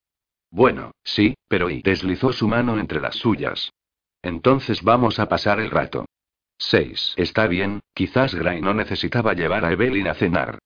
[0.48, 3.72] Bueno, sí, pero y deslizó su mano entre las suyas.
[4.22, 6.06] Entonces vamos a pasar el rato.
[6.58, 7.14] 6.
[7.16, 10.60] Está bien, quizás Gray no necesitaba llevar a Evelyn a cenar.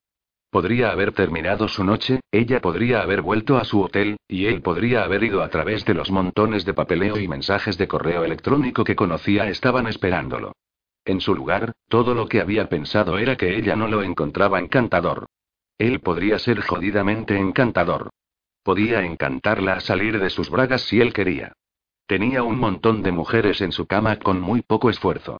[0.51, 5.03] Podría haber terminado su noche, ella podría haber vuelto a su hotel, y él podría
[5.03, 8.95] haber ido a través de los montones de papeleo y mensajes de correo electrónico que
[8.95, 10.53] conocía estaban esperándolo.
[11.07, 15.27] En su lugar, todo lo que había pensado era que ella no lo encontraba encantador.
[15.77, 18.09] Él podría ser jodidamente encantador.
[18.61, 21.53] Podía encantarla a salir de sus bragas si él quería.
[22.07, 25.37] Tenía un montón de mujeres en su cama con muy poco esfuerzo.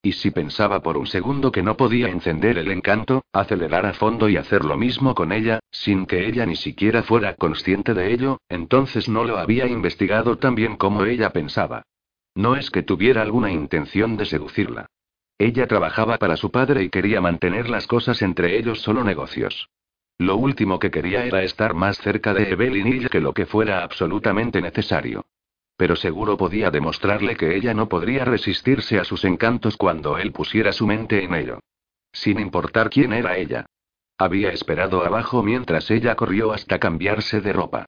[0.00, 4.26] Y si pensaba por un segundo que no podía encender el encanto, acelerar a fondo
[4.30, 8.38] y hacer lo mismo con ella, sin que ella ni siquiera fuera consciente de ello,
[8.48, 11.82] entonces no lo había investigado tan bien como ella pensaba.
[12.34, 14.86] No es que tuviera alguna intención de seducirla.
[15.40, 19.70] Ella trabajaba para su padre y quería mantener las cosas entre ellos solo negocios.
[20.18, 23.82] Lo último que quería era estar más cerca de Evelyn y que lo que fuera
[23.82, 25.24] absolutamente necesario.
[25.78, 30.74] Pero seguro podía demostrarle que ella no podría resistirse a sus encantos cuando él pusiera
[30.74, 31.60] su mente en ello.
[32.12, 33.64] Sin importar quién era ella.
[34.18, 37.86] Había esperado abajo mientras ella corrió hasta cambiarse de ropa.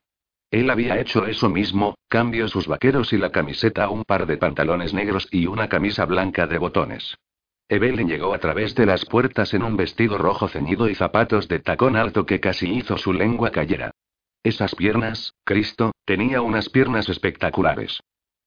[0.49, 4.37] Él había hecho eso mismo, cambió sus vaqueros y la camiseta a un par de
[4.37, 7.15] pantalones negros y una camisa blanca de botones.
[7.69, 11.59] Evelyn llegó a través de las puertas en un vestido rojo ceñido y zapatos de
[11.59, 13.91] tacón alto que casi hizo su lengua cayera.
[14.43, 18.01] Esas piernas, Cristo, tenía unas piernas espectaculares.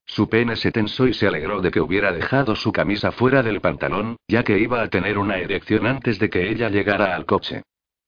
[0.05, 3.61] Su pene se tensó y se alegró de que hubiera dejado su camisa fuera del
[3.61, 7.63] pantalón, ya que iba a tener una erección antes de que ella llegara al coche.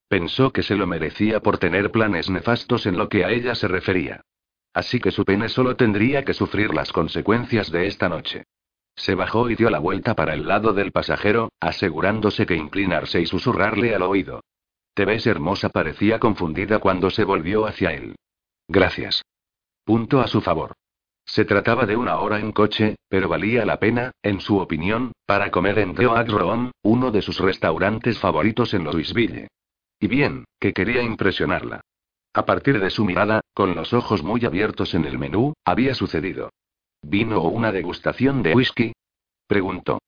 [0.08, 3.68] Pensó que se lo merecía por tener planes nefastos en lo que a ella se
[3.68, 4.20] refería.
[4.72, 8.44] Así que su pene solo tendría que sufrir las consecuencias de esta noche.
[8.98, 13.26] Se bajó y dio la vuelta para el lado del pasajero, asegurándose que inclinarse y
[13.26, 14.40] susurrarle al oído.
[14.92, 18.16] Te ves hermosa, parecía confundida cuando se volvió hacia él.
[18.66, 19.22] Gracias.
[19.84, 20.72] Punto a su favor.
[21.24, 25.52] Se trataba de una hora en coche, pero valía la pena, en su opinión, para
[25.52, 29.46] comer en The Oak uno de sus restaurantes favoritos en Louisville.
[30.00, 31.82] Y bien, que quería impresionarla.
[32.34, 36.50] A partir de su mirada, con los ojos muy abiertos en el menú, había sucedido.
[37.08, 38.92] ¿Vino o una degustación de whisky?
[39.46, 39.98] Preguntó.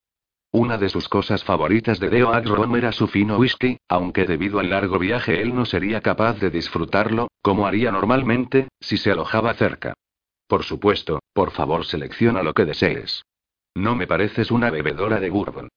[0.52, 4.68] Una de sus cosas favoritas de Deo Agron era su fino whisky, aunque debido al
[4.68, 9.94] largo viaje él no sería capaz de disfrutarlo, como haría normalmente, si se alojaba cerca.
[10.47, 13.22] Por supuesto, por favor selecciona lo que desees.
[13.74, 15.68] No me pareces una bebedora de bourbon.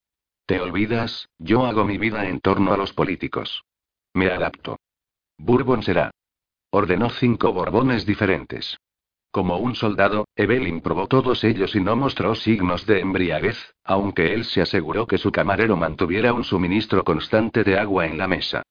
[0.46, 3.64] Te olvidas, yo hago mi vida en torno a los políticos.
[4.14, 4.78] Me adapto.
[5.38, 6.12] Bourbon será.
[6.70, 8.78] Ordenó cinco borbones diferentes.
[9.34, 14.46] Como un soldado, Evelyn probó todos ellos y no mostró signos de embriaguez, aunque él
[14.46, 18.62] se aseguró que su camarero mantuviera un suministro constante de agua en la mesa.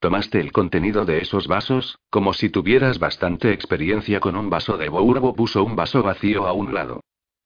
[0.00, 4.88] Tomaste el contenido de esos vasos, como si tuvieras bastante experiencia con un vaso de
[4.88, 7.02] Bourbo puso un vaso vacío a un lado.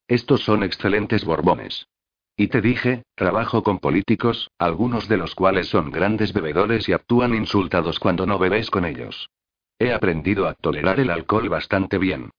[0.07, 1.89] Estos son excelentes borbones.
[2.37, 7.35] Y te dije, trabajo con políticos, algunos de los cuales son grandes bebedores y actúan
[7.35, 9.29] insultados cuando no bebes con ellos.
[9.77, 12.29] He aprendido a tolerar el alcohol bastante bien.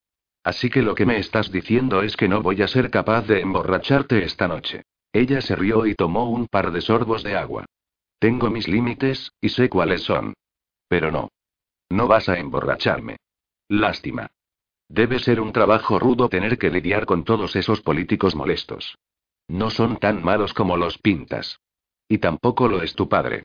[0.44, 3.40] Así que lo que me estás diciendo es que no voy a ser capaz de
[3.40, 4.82] emborracharte esta noche.
[5.12, 7.66] Ella se rió y tomó un par de sorbos de agua.
[8.18, 10.34] Tengo mis límites, y sé cuáles son.
[10.88, 11.28] Pero no.
[11.90, 13.18] No vas a emborracharme.
[13.68, 14.30] Lástima.
[14.88, 18.98] Debe ser un trabajo rudo tener que lidiar con todos esos políticos molestos.
[19.48, 21.60] No son tan malos como los pintas.
[22.08, 23.44] Y tampoco lo es tu padre.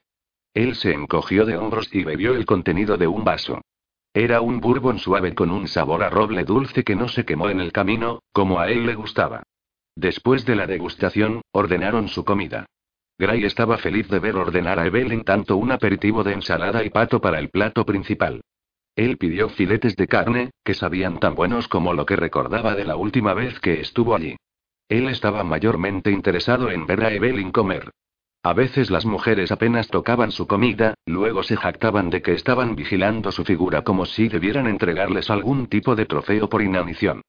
[0.54, 3.60] Él se encogió de hombros y bebió el contenido de un vaso.
[4.18, 7.60] Era un bourbon suave con un sabor a roble dulce que no se quemó en
[7.60, 9.44] el camino, como a él le gustaba.
[9.94, 12.66] Después de la degustación, ordenaron su comida.
[13.16, 17.20] Gray estaba feliz de ver ordenar a Evelyn tanto un aperitivo de ensalada y pato
[17.20, 18.40] para el plato principal.
[18.96, 22.96] Él pidió filetes de carne, que sabían tan buenos como lo que recordaba de la
[22.96, 24.34] última vez que estuvo allí.
[24.88, 27.92] Él estaba mayormente interesado en ver a Evelyn comer.
[28.42, 33.32] A veces las mujeres apenas tocaban su comida, luego se jactaban de que estaban vigilando
[33.32, 37.22] su figura como si debieran entregarles algún tipo de trofeo por inanición.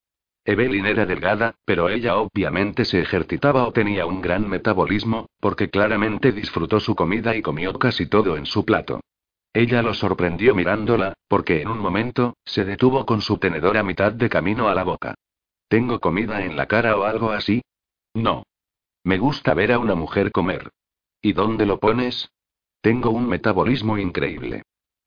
[0.46, 6.32] Evelyn era delgada, pero ella obviamente se ejercitaba o tenía un gran metabolismo, porque claramente
[6.32, 9.02] disfrutó su comida y comió casi todo en su plato.
[9.52, 14.12] Ella lo sorprendió mirándola, porque en un momento, se detuvo con su tenedor a mitad
[14.12, 15.16] de camino a la boca.
[15.68, 17.62] ¿Tengo comida en la cara o algo así?
[18.14, 18.44] No.
[19.04, 20.70] Me gusta ver a una mujer comer.
[21.22, 22.32] ¿Y dónde lo pones?
[22.82, 24.64] Tengo un metabolismo increíble.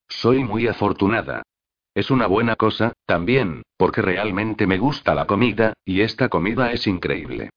[0.09, 1.43] Soy muy afortunada.
[1.95, 6.87] Es una buena cosa, también, porque realmente me gusta la comida, y esta comida es
[6.87, 7.51] increíble.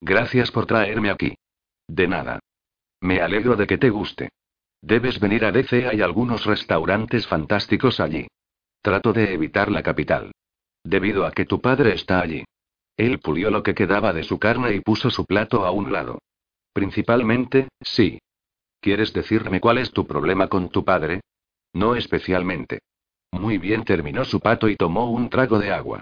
[0.00, 1.36] Gracias por traerme aquí.
[1.86, 2.40] De nada.
[3.00, 4.30] Me alegro de que te guste.
[4.82, 8.26] Debes venir a DC, hay algunos restaurantes fantásticos allí.
[8.82, 10.32] Trato de evitar la capital.
[10.82, 12.44] Debido a que tu padre está allí.
[12.96, 16.18] Él pulió lo que quedaba de su carne y puso su plato a un lado.
[16.72, 18.18] Principalmente, sí.
[18.80, 21.20] ¿Quieres decirme cuál es tu problema con tu padre?
[21.72, 22.80] No especialmente.
[23.32, 26.00] Muy bien terminó su pato y tomó un trago de agua.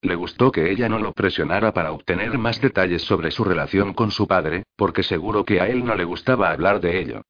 [0.00, 4.12] Le gustó que ella no lo presionara para obtener más detalles sobre su relación con
[4.12, 7.22] su padre, porque seguro que a él no le gustaba hablar de ello.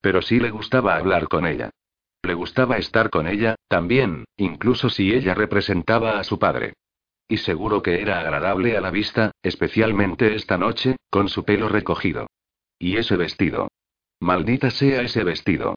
[0.00, 1.70] Pero sí le gustaba hablar con ella.
[2.22, 6.72] Le gustaba estar con ella, también, incluso si ella representaba a su padre.
[7.28, 12.26] Y seguro que era agradable a la vista, especialmente esta noche, con su pelo recogido.
[12.78, 13.68] Y ese vestido.
[14.20, 15.76] Maldita sea ese vestido.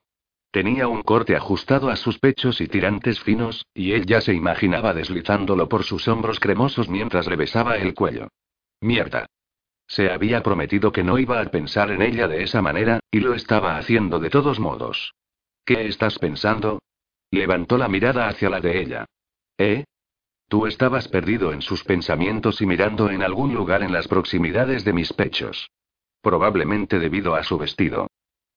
[0.51, 4.93] Tenía un corte ajustado a sus pechos y tirantes finos, y él ya se imaginaba
[4.93, 8.29] deslizándolo por sus hombros cremosos mientras le besaba el cuello.
[8.81, 9.25] Mierda.
[9.87, 13.33] Se había prometido que no iba a pensar en ella de esa manera, y lo
[13.33, 15.13] estaba haciendo de todos modos.
[15.65, 16.79] ¿Qué estás pensando?
[17.31, 19.05] Levantó la mirada hacia la de ella.
[19.57, 19.85] ¿Eh?
[20.47, 24.93] Tú estabas perdido en sus pensamientos y mirando en algún lugar en las proximidades de
[24.93, 25.69] mis pechos.
[26.27, 28.07] Probablemente debido a su vestido.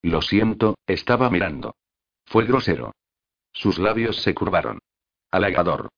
[0.03, 1.77] Lo siento, estaba mirando.
[2.25, 2.97] Fue grosero.
[3.53, 4.81] Sus labios se curvaron.
[5.31, 5.89] Halagador.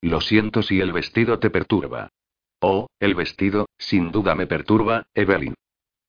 [0.00, 2.08] Lo siento si el vestido te perturba.
[2.58, 5.54] Oh, el vestido, sin duda me perturba, Evelyn.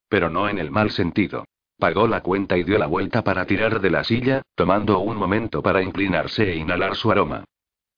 [0.10, 1.45] Pero no en el mal sentido.
[1.77, 5.61] Pagó la cuenta y dio la vuelta para tirar de la silla, tomando un momento
[5.61, 7.45] para inclinarse e inhalar su aroma.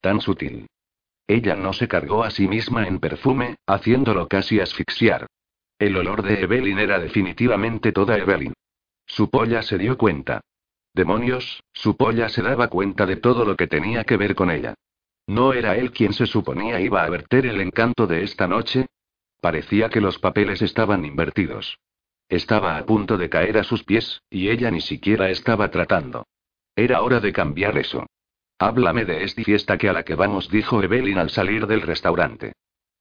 [0.01, 0.67] Tan sutil.
[1.27, 5.27] Ella no se cargó a sí misma en perfume, haciéndolo casi asfixiar.
[5.77, 8.53] El olor de Evelyn era definitivamente toda Evelyn.
[9.05, 10.41] Su polla se dio cuenta.
[10.93, 14.75] Demonios, su polla se daba cuenta de todo lo que tenía que ver con ella.
[15.27, 18.85] ¿No era él quien se suponía iba a verter el encanto de esta noche?
[19.41, 21.77] Parecía que los papeles estaban invertidos.
[22.29, 26.25] Estaba a punto de caer a sus pies, y ella ni siquiera estaba tratando.
[26.75, 28.05] Era hora de cambiar eso.
[28.57, 32.53] Háblame de esta fiesta que a la que vamos, dijo Evelyn al salir del restaurante.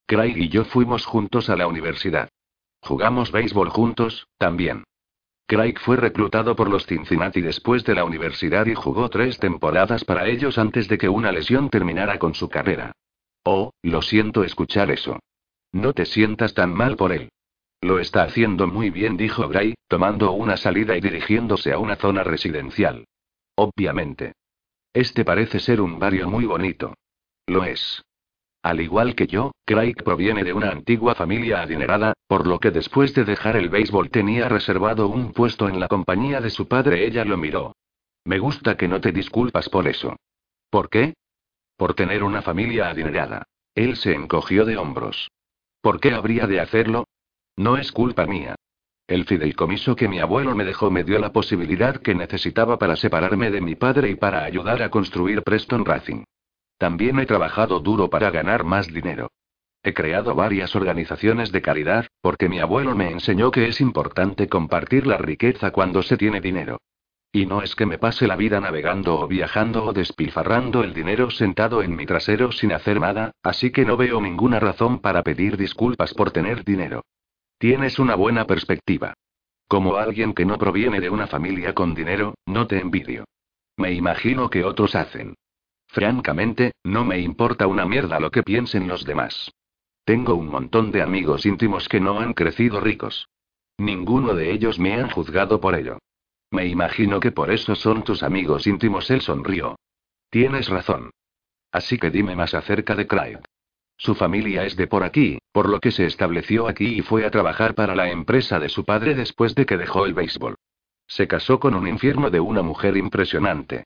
[0.06, 2.28] Craig y yo fuimos juntos a la universidad.
[2.84, 4.84] Jugamos béisbol juntos, también.
[5.46, 10.26] Craig fue reclutado por los Cincinnati después de la universidad y jugó tres temporadas para
[10.28, 12.92] ellos antes de que una lesión terminara con su carrera.
[13.42, 15.18] Oh, lo siento escuchar eso.
[15.72, 17.30] No te sientas tan mal por él.
[17.80, 22.22] Lo está haciendo muy bien, dijo Gray, tomando una salida y dirigiéndose a una zona
[22.22, 23.06] residencial.
[23.54, 24.34] Obviamente.
[24.92, 26.94] Este parece ser un barrio muy bonito.
[27.46, 28.02] Lo es.
[28.64, 33.14] Al igual que yo, Craig proviene de una antigua familia adinerada, por lo que después
[33.14, 37.06] de dejar el béisbol tenía reservado un puesto en la compañía de su padre.
[37.06, 37.76] Ella lo miró.
[38.24, 40.16] Me gusta que no te disculpas por eso.
[40.70, 41.12] ¿Por qué?
[41.76, 43.42] Por tener una familia adinerada.
[43.74, 45.30] Él se encogió de hombros.
[45.82, 47.04] ¿Por qué habría de hacerlo?
[47.56, 48.54] No es culpa mía.
[49.06, 53.50] El fideicomiso que mi abuelo me dejó me dio la posibilidad que necesitaba para separarme
[53.50, 56.24] de mi padre y para ayudar a construir Preston Racing.
[56.78, 59.30] También he trabajado duro para ganar más dinero.
[59.82, 65.06] He creado varias organizaciones de caridad, porque mi abuelo me enseñó que es importante compartir
[65.06, 66.78] la riqueza cuando se tiene dinero.
[67.30, 71.30] Y no es que me pase la vida navegando o viajando o despilfarrando el dinero
[71.30, 75.56] sentado en mi trasero sin hacer nada, así que no veo ninguna razón para pedir
[75.56, 77.02] disculpas por tener dinero.
[77.58, 79.14] Tienes una buena perspectiva.
[79.68, 83.24] Como alguien que no proviene de una familia con dinero, no te envidio.
[83.76, 85.34] Me imagino que otros hacen.
[85.94, 89.52] Francamente, no me importa una mierda lo que piensen los demás.
[90.04, 93.28] Tengo un montón de amigos íntimos que no han crecido ricos.
[93.78, 95.98] Ninguno de ellos me han juzgado por ello.
[96.50, 99.08] Me imagino que por eso son tus amigos íntimos.
[99.08, 99.76] Él sonrió.
[100.30, 101.10] Tienes razón.
[101.70, 103.38] Así que dime más acerca de Craig.
[103.96, 107.30] Su familia es de por aquí, por lo que se estableció aquí y fue a
[107.30, 110.56] trabajar para la empresa de su padre después de que dejó el béisbol.
[111.06, 113.84] Se casó con un infierno de una mujer impresionante.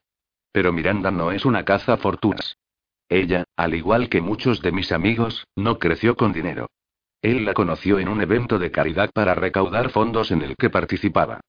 [0.53, 2.57] Pero Miranda no es una caza fortunas.
[3.09, 6.69] Ella, al igual que muchos de mis amigos, no creció con dinero.
[7.23, 11.41] Él la conoció en un evento de caridad para recaudar fondos en el que participaba.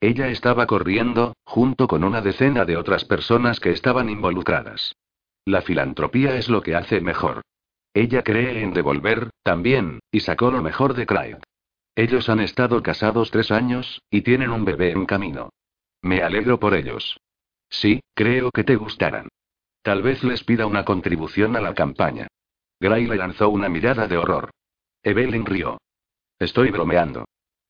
[0.00, 4.94] Ella estaba corriendo, junto con una decena de otras personas que estaban involucradas.
[5.44, 7.42] La filantropía es lo que hace mejor.
[7.94, 11.40] Ella cree en devolver, también, y sacó lo mejor de Clyde.
[11.94, 15.48] Ellos han estado casados tres años, y tienen un bebé en camino.
[16.02, 17.18] Me alegro por ellos.
[17.68, 19.28] Sí, creo que te gustarán.
[19.82, 22.28] Tal vez les pida una contribución a la campaña.
[22.80, 24.50] Gray le lanzó una mirada de horror.
[25.02, 25.78] Evelyn rió.
[26.38, 27.24] Estoy bromeando.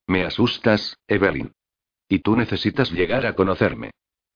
[0.06, 1.52] Me asustas, Evelyn.
[2.09, 3.90] Y tú necesitas llegar a conocerme.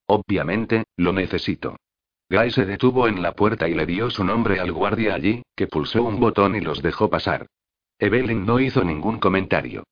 [0.05, 1.77] Obviamente, lo necesito.
[2.29, 5.67] Guy se detuvo en la puerta y le dio su nombre al guardia allí, que
[5.67, 7.47] pulsó un botón y los dejó pasar.
[7.99, 9.83] Evelyn no hizo ningún comentario.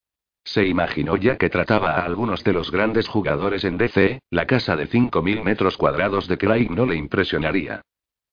[0.50, 4.76] Se imaginó ya que trataba a algunos de los grandes jugadores en DC, la casa
[4.76, 7.84] de 5.000 metros cuadrados de Craig no le impresionaría.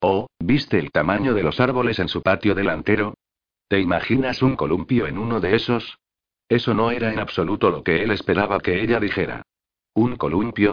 [0.00, 3.12] Oh, ¿viste el tamaño de los árboles en su patio delantero?
[3.68, 5.98] ¿Te imaginas un columpio en uno de esos?
[6.48, 9.42] Eso no era en absoluto lo que él esperaba que ella dijera.
[9.92, 10.72] ¿Un columpio?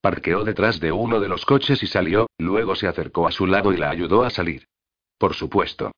[0.00, 3.74] Parqueó detrás de uno de los coches y salió, luego se acercó a su lado
[3.74, 4.64] y la ayudó a salir.
[5.18, 5.92] Por supuesto.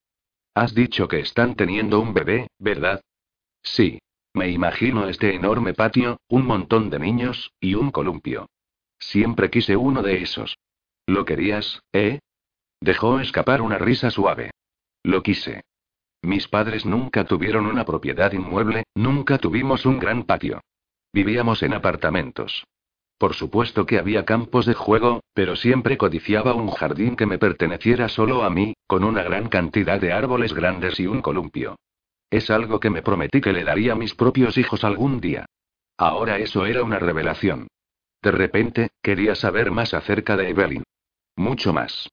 [0.54, 3.00] Has dicho que están teniendo un bebé, ¿verdad?
[3.62, 4.00] Sí.
[4.34, 8.48] Me imagino este enorme patio, un montón de niños, y un columpio.
[8.98, 10.58] Siempre quise uno de esos.
[11.06, 12.20] ¿Lo querías, eh?
[12.80, 14.50] Dejó escapar una risa suave.
[15.02, 15.62] Lo quise.
[16.22, 20.60] Mis padres nunca tuvieron una propiedad inmueble, nunca tuvimos un gran patio.
[21.12, 22.64] Vivíamos en apartamentos.
[23.18, 28.08] Por supuesto que había campos de juego, pero siempre codiciaba un jardín que me perteneciera
[28.08, 31.76] solo a mí, con una gran cantidad de árboles grandes y un columpio.
[32.32, 35.44] Es algo que me prometí que le daría a mis propios hijos algún día.
[35.98, 37.68] Ahora eso era una revelación.
[38.22, 40.82] De repente, quería saber más acerca de Evelyn.
[41.36, 42.08] Mucho más.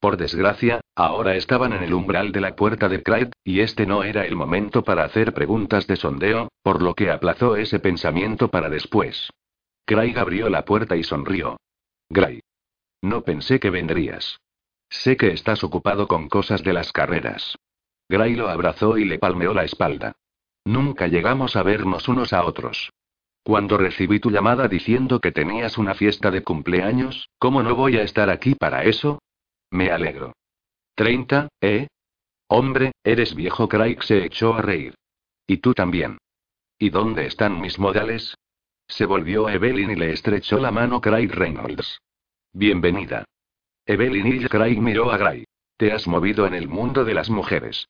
[0.00, 4.02] Por desgracia, ahora estaban en el umbral de la puerta de Clyde, y este no
[4.02, 8.70] era el momento para hacer preguntas de sondeo, por lo que aplazó ese pensamiento para
[8.70, 9.28] después.
[9.84, 11.58] Craig abrió la puerta y sonrió.
[12.08, 12.40] Gray.
[13.02, 14.40] No pensé que vendrías.
[14.88, 17.56] Sé que estás ocupado con cosas de las carreras.
[18.10, 20.16] Gray lo abrazó y le palmeó la espalda.
[20.64, 22.90] Nunca llegamos a vernos unos a otros.
[23.44, 28.02] Cuando recibí tu llamada diciendo que tenías una fiesta de cumpleaños, ¿cómo no voy a
[28.02, 29.22] estar aquí para eso?
[29.70, 30.32] Me alegro.
[30.96, 31.86] ¿Treinta, eh?
[32.48, 33.68] Hombre, eres viejo.
[33.68, 34.96] Craig se echó a reír.
[35.46, 36.18] Y tú también.
[36.80, 38.34] ¿Y dónde están mis modales?
[38.88, 42.00] Se volvió a Evelyn y le estrechó la mano Craig Reynolds.
[42.52, 43.24] Bienvenida.
[43.86, 45.44] Evelyn y Craig miró a Gray.
[45.76, 47.86] Te has movido en el mundo de las mujeres.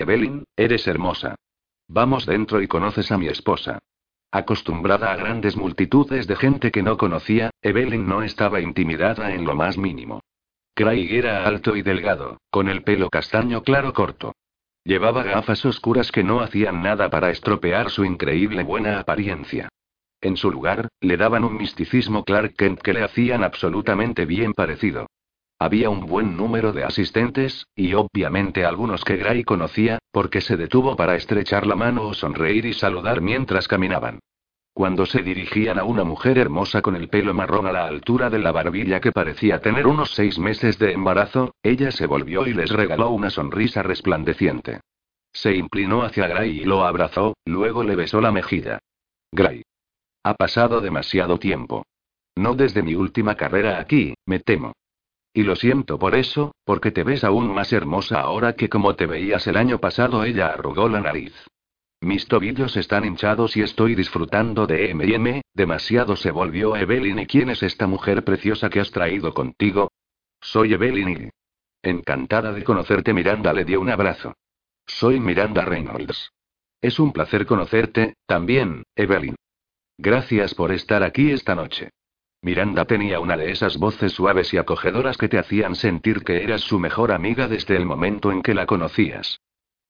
[0.00, 1.34] Evelyn, eres hermosa.
[1.86, 3.80] Vamos dentro y conoces a mi esposa.
[4.32, 9.54] Acostumbrada a grandes multitudes de gente que no conocía, Evelyn no estaba intimidada en lo
[9.54, 10.22] más mínimo.
[10.74, 14.32] Craig era alto y delgado, con el pelo castaño claro corto.
[14.84, 19.68] Llevaba gafas oscuras que no hacían nada para estropear su increíble buena apariencia.
[20.22, 25.08] En su lugar, le daban un misticismo Clark Kent que le hacían absolutamente bien parecido.
[25.62, 30.96] Había un buen número de asistentes, y obviamente algunos que Gray conocía, porque se detuvo
[30.96, 34.20] para estrechar la mano o sonreír y saludar mientras caminaban.
[34.72, 38.38] Cuando se dirigían a una mujer hermosa con el pelo marrón a la altura de
[38.38, 42.70] la barbilla que parecía tener unos seis meses de embarazo, ella se volvió y les
[42.70, 44.80] regaló una sonrisa resplandeciente.
[45.30, 48.78] Se inclinó hacia Gray y lo abrazó, luego le besó la mejilla.
[49.30, 49.62] Gray.
[50.24, 51.84] Ha pasado demasiado tiempo.
[52.34, 54.72] No desde mi última carrera aquí, me temo.
[55.32, 59.06] Y lo siento por eso, porque te ves aún más hermosa ahora que como te
[59.06, 60.24] veías el año pasado.
[60.24, 61.32] Ella arrugó la nariz.
[62.00, 67.18] Mis tobillos están hinchados y estoy disfrutando de M&M, demasiado se volvió Evelyn.
[67.18, 69.92] ¿Y quién es esta mujer preciosa que has traído contigo?
[70.40, 71.30] Soy Evelyn y...
[71.82, 73.12] Encantada de conocerte.
[73.12, 74.34] Miranda le dio un abrazo.
[74.86, 76.32] Soy Miranda Reynolds.
[76.80, 79.36] Es un placer conocerte, también, Evelyn.
[79.98, 81.90] Gracias por estar aquí esta noche.
[82.42, 86.62] Miranda tenía una de esas voces suaves y acogedoras que te hacían sentir que eras
[86.62, 89.40] su mejor amiga desde el momento en que la conocías.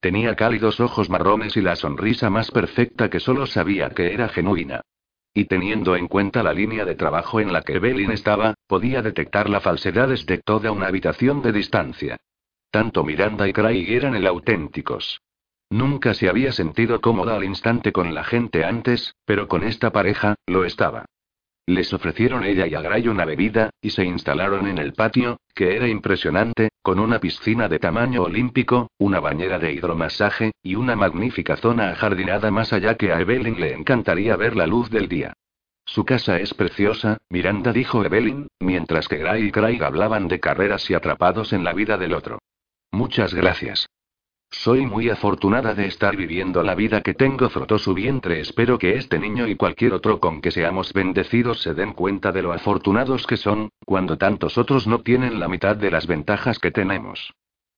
[0.00, 4.80] Tenía cálidos ojos marrones y la sonrisa más perfecta que solo sabía que era genuina.
[5.32, 9.48] Y teniendo en cuenta la línea de trabajo en la que Evelyn estaba, podía detectar
[9.48, 12.16] la falsedad desde toda una habitación de distancia.
[12.72, 15.20] Tanto Miranda y Craig eran el auténticos.
[15.68, 20.34] Nunca se había sentido cómoda al instante con la gente antes, pero con esta pareja,
[20.46, 21.06] lo estaba.
[21.70, 25.76] Les ofrecieron ella y a Gray una bebida, y se instalaron en el patio, que
[25.76, 31.56] era impresionante, con una piscina de tamaño olímpico, una bañera de hidromasaje, y una magnífica
[31.56, 35.32] zona ajardinada más allá que a Evelyn le encantaría ver la luz del día.
[35.84, 40.90] Su casa es preciosa, Miranda dijo Evelyn, mientras que Gray y Craig hablaban de carreras
[40.90, 42.40] y atrapados en la vida del otro.
[42.90, 43.86] Muchas gracias.
[44.50, 48.40] Soy muy afortunada de estar viviendo la vida que tengo, frotó su vientre.
[48.40, 52.42] Espero que este niño y cualquier otro con que seamos bendecidos se den cuenta de
[52.42, 56.72] lo afortunados que son, cuando tantos otros no tienen la mitad de las ventajas que
[56.72, 57.32] tenemos.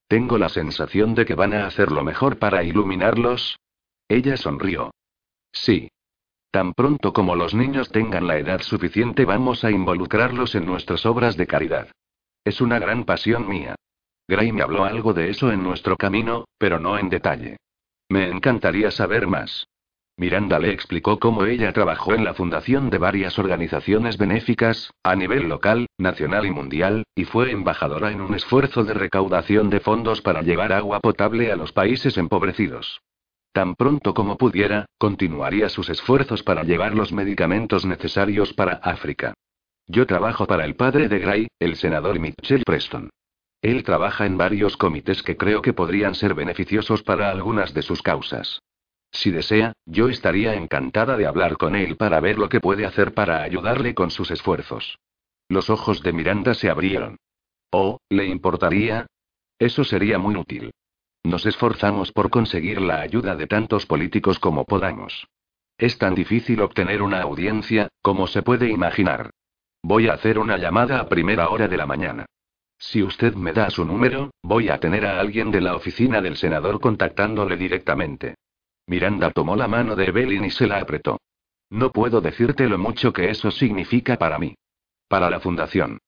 [0.09, 3.59] Tengo la sensación de que van a hacer lo mejor para iluminarlos.
[4.09, 4.93] Ella sonrió.
[5.53, 5.89] Sí.
[6.51, 11.37] Tan pronto como los niños tengan la edad suficiente vamos a involucrarlos en nuestras obras
[11.37, 11.89] de caridad.
[12.45, 13.77] Es una gran pasión mía.
[14.33, 17.59] Gray me habló algo de eso en nuestro camino, pero no en detalle.
[18.09, 19.69] Me encantaría saber más.
[20.17, 25.51] Miranda le explicó cómo ella trabajó en la fundación de varias organizaciones benéficas, a nivel
[25.51, 30.41] local, nacional y mundial, y fue embajadora en un esfuerzo de recaudación de fondos para
[30.41, 33.03] llevar agua potable a los países empobrecidos.
[33.53, 39.35] Tan pronto como pudiera, continuaría sus esfuerzos para llevar los medicamentos necesarios para África.
[39.87, 43.11] Yo trabajo para el padre de Gray, el senador Mitchell Preston.
[43.63, 48.03] Él trabaja en varios comités que creo que podrían ser beneficiosos para algunas de sus
[48.03, 48.61] causas.
[49.13, 53.15] Si desea, yo estaría encantada de hablar con él para ver lo que puede hacer
[53.15, 54.99] para ayudarle con sus esfuerzos.
[55.49, 57.19] Los ojos de Miranda se abrieron.
[57.71, 59.07] ¿Oh, le importaría?
[59.59, 60.73] Eso sería muy útil.
[61.23, 65.29] Nos esforzamos por conseguir la ayuda de tantos políticos como podamos.
[65.79, 69.31] Es tan difícil obtener una audiencia, como se puede imaginar.
[69.83, 72.27] Voy a hacer una llamada a primera hora de la mañana.
[72.85, 76.37] Si usted me da su número, voy a tener a alguien de la oficina del
[76.37, 78.35] senador contactándole directamente.
[78.89, 81.21] Miranda tomó la mano de Evelyn y se la apretó.
[81.71, 84.57] No puedo decirte lo mucho que eso significa para mí.
[85.07, 85.99] Para la fundación.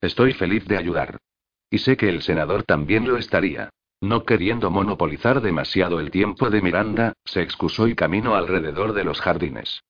[0.00, 1.18] Estoy feliz de ayudar.
[1.68, 3.68] Y sé que el senador también lo estaría.
[4.00, 9.20] No queriendo monopolizar demasiado el tiempo de Miranda, se excusó y caminó alrededor de los
[9.20, 9.82] jardines.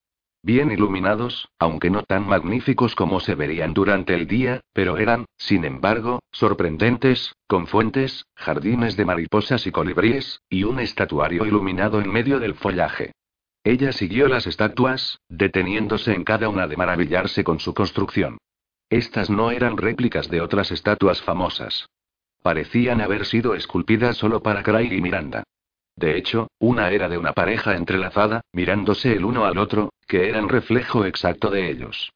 [0.45, 5.65] Bien iluminados, aunque no tan magníficos como se verían durante el día, pero eran, sin
[5.65, 12.41] embargo, sorprendentes, con fuentes, jardines de mariposas y colibríes, y un estatuario iluminado en medio
[12.41, 13.13] del follaje.
[13.63, 18.39] Ella siguió las estatuas, deteniéndose en cada una de maravillarse con su construcción.
[18.91, 21.87] Estas no eran réplicas de otras estatuas famosas.
[22.43, 25.45] Parecían haber sido esculpidas solo para Craig y Miranda.
[25.97, 30.49] De hecho, una era de una pareja entrelazada, mirándose el uno al otro, que eran
[30.49, 32.13] reflejo exacto de ellos.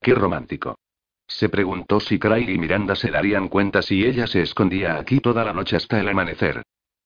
[0.00, 0.78] Qué romántico.
[1.26, 5.44] Se preguntó si Craig y Miranda se darían cuenta si ella se escondía aquí toda
[5.44, 6.62] la noche hasta el amanecer.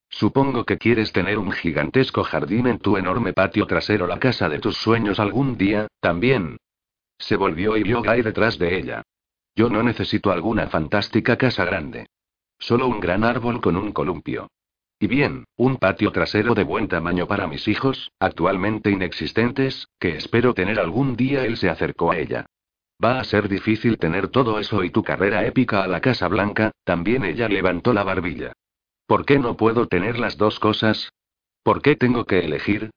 [0.09, 4.59] Supongo que quieres tener un gigantesco jardín en tu enorme patio trasero, la casa de
[4.59, 6.59] tus sueños algún día, también.
[7.19, 9.03] Se volvió y vio Guy detrás de ella.
[9.57, 12.07] Yo no necesito alguna fantástica casa grande.
[12.59, 14.49] Solo un gran árbol con un columpio.
[15.03, 20.55] Y bien, un patio trasero de buen tamaño para mis hijos, actualmente inexistentes, que espero
[20.55, 21.45] tener algún día.
[21.45, 22.47] Él se acercó a ella.
[23.05, 26.71] Va a ser difícil tener todo eso y tu carrera épica a la Casa Blanca,
[26.85, 28.53] también ella levantó la barbilla.
[29.09, 31.13] ¿Por qué no puedo tener las dos cosas?
[31.65, 32.93] ¿Por qué tengo que elegir?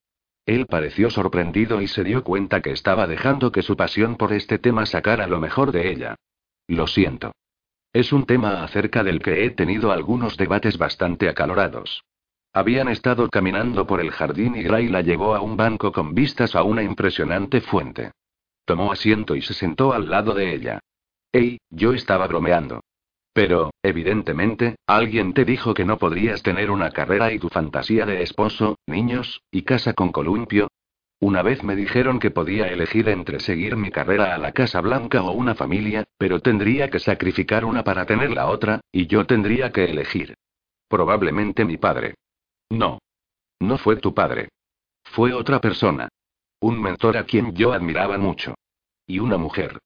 [0.45, 4.59] Él pareció sorprendido y se dio cuenta que estaba dejando que su pasión por este
[4.59, 6.15] tema sacara lo mejor de ella.
[6.67, 7.31] Lo siento.
[7.95, 12.03] Es un tema acerca del que he tenido algunos debates bastante acalorados.
[12.51, 16.57] Habían estado caminando por el jardín y Gray la llevó a un banco con vistas
[16.57, 18.11] a una impresionante fuente.
[18.65, 20.81] Tomó asiento y se sentó al lado de ella.
[21.31, 22.81] Ey, yo estaba bromeando.
[23.31, 28.23] Pero, evidentemente, alguien te dijo que no podrías tener una carrera y tu fantasía de
[28.23, 30.67] esposo, niños, y casa con columpio,
[31.19, 35.23] una vez me dijeron que podía elegir entre seguir mi carrera a la Casa Blanca
[35.23, 39.71] o una familia, pero tendría que sacrificar una para tener la otra, y yo tendría
[39.71, 40.35] que elegir.
[40.87, 42.15] Probablemente mi padre.
[42.69, 42.99] No.
[43.59, 44.49] No fue tu padre.
[45.03, 46.09] Fue otra persona.
[46.59, 48.55] Un mentor a quien yo admiraba mucho.
[49.07, 49.79] Y una mujer.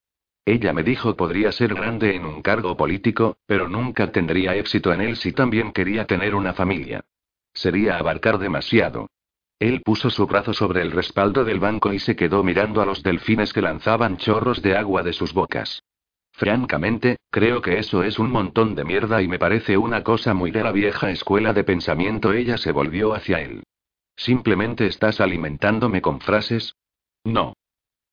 [0.45, 5.01] Ella me dijo podría ser grande en un cargo político, pero nunca tendría éxito en
[5.01, 7.05] él si también quería tener una familia.
[7.53, 9.09] Sería abarcar demasiado.
[9.59, 13.03] Él puso su brazo sobre el respaldo del banco y se quedó mirando a los
[13.03, 15.83] delfines que lanzaban chorros de agua de sus bocas.
[16.31, 20.51] Francamente, creo que eso es un montón de mierda y me parece una cosa muy
[20.51, 22.31] de la vieja escuela de pensamiento.
[22.31, 23.63] Ella se volvió hacia él.
[24.15, 26.75] ¿Simplemente estás alimentándome con frases?
[27.25, 27.53] No.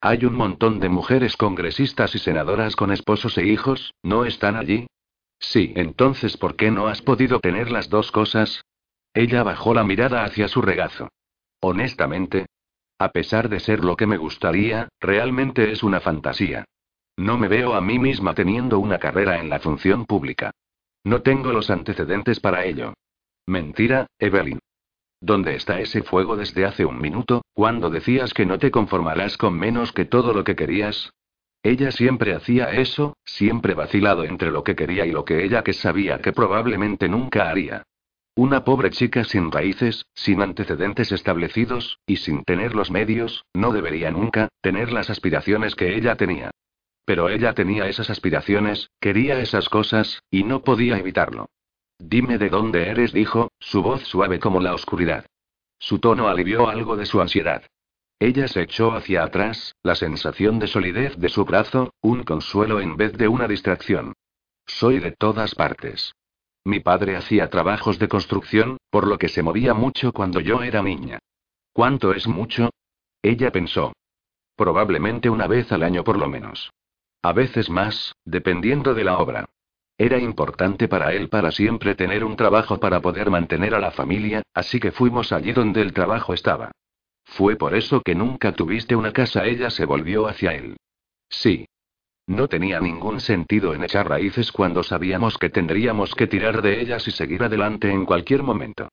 [0.01, 4.89] Hay un montón de mujeres congresistas y senadoras con esposos e hijos, ¿no están allí?
[5.39, 8.65] Sí, entonces ¿por qué no has podido tener las dos cosas?
[9.15, 11.09] Ella bajó la mirada hacia su regazo.
[11.61, 12.47] Honestamente,
[12.99, 16.65] a pesar de ser lo que me gustaría, realmente es una fantasía.
[17.19, 20.51] No me veo a mí misma teniendo una carrera en la función pública.
[21.05, 22.95] No tengo los antecedentes para ello.
[23.47, 24.59] Mentira, Evelyn.
[25.21, 29.59] ¿Dónde está ese fuego desde hace un minuto, cuando decías que no te conformarás con
[29.59, 31.11] menos que todo lo que querías?
[31.63, 35.73] Ella siempre hacía eso, siempre vacilado entre lo que quería y lo que ella que
[35.73, 37.83] sabía que probablemente nunca haría.
[38.39, 44.11] Una pobre chica sin raíces, sin antecedentes establecidos, y sin tener los medios, no debería
[44.11, 46.51] nunca tener las aspiraciones que ella tenía.
[47.07, 51.49] Pero ella tenía esas aspiraciones, quería esas cosas, y no podía evitarlo.
[51.99, 55.25] Dime de dónde eres, dijo, su voz suave como la oscuridad.
[55.79, 57.63] Su tono alivió algo de su ansiedad.
[58.19, 62.99] Ella se echó hacia atrás, la sensación de solidez de su brazo, un consuelo en
[62.99, 64.13] vez de una distracción.
[64.67, 66.13] Soy de todas partes.
[66.67, 70.83] Mi padre hacía trabajos de construcción, por lo que se movía mucho cuando yo era
[70.83, 71.21] niña.
[71.73, 72.71] ¿Cuánto es mucho?
[73.23, 73.93] Ella pensó.
[74.57, 76.73] Probablemente una vez al año por lo menos.
[77.23, 79.45] A veces más, dependiendo de la obra.
[79.97, 84.43] Era importante para él para siempre tener un trabajo para poder mantener a la familia,
[84.53, 86.73] así que fuimos allí donde el trabajo estaba.
[87.23, 89.45] Fue por eso que nunca tuviste una casa.
[89.45, 90.77] Ella se volvió hacia él.
[91.29, 91.69] Sí.
[92.27, 97.07] No tenía ningún sentido en echar raíces cuando sabíamos que tendríamos que tirar de ellas
[97.07, 98.89] y seguir adelante en cualquier momento.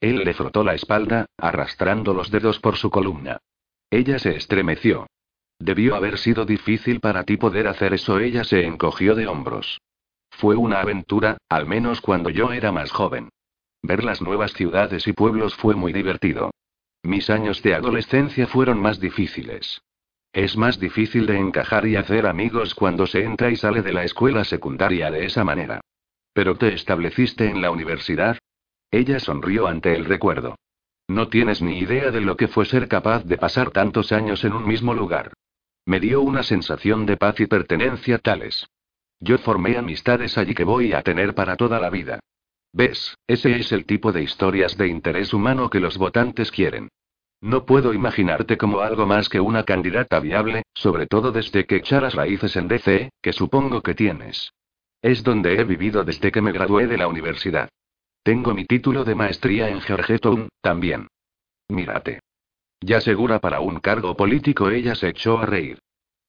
[0.00, 3.38] Él le frotó la espalda, arrastrando los dedos por su columna.
[3.90, 5.06] Ella se estremeció.
[5.58, 8.20] Debió haber sido difícil para ti poder hacer eso.
[8.20, 9.80] Ella se encogió de hombros.
[10.30, 13.30] Fue una aventura, al menos cuando yo era más joven.
[13.82, 16.50] Ver las nuevas ciudades y pueblos fue muy divertido.
[17.02, 19.80] Mis años de adolescencia fueron más difíciles.
[20.36, 24.04] Es más difícil de encajar y hacer amigos cuando se entra y sale de la
[24.04, 25.80] escuela secundaria de esa manera.
[26.34, 28.36] ¿Pero te estableciste en la universidad?
[28.90, 30.54] Ella sonrió ante el recuerdo.
[31.08, 34.52] No tienes ni idea de lo que fue ser capaz de pasar tantos años en
[34.52, 35.32] un mismo lugar.
[35.86, 38.66] Me dio una sensación de paz y pertenencia tales.
[39.18, 42.20] Yo formé amistades allí que voy a tener para toda la vida.
[42.74, 43.16] ¿Ves?
[43.26, 46.90] Ese es el tipo de historias de interés humano que los votantes quieren.
[47.40, 52.14] No puedo imaginarte como algo más que una candidata viable, sobre todo desde que echaras
[52.14, 54.52] raíces en DC, que supongo que tienes.
[55.02, 57.68] Es donde he vivido desde que me gradué de la universidad.
[58.22, 61.08] Tengo mi título de maestría en Georgetown, también.
[61.68, 62.20] Mírate.
[62.80, 65.78] Ya segura para un cargo político, ella se echó a reír.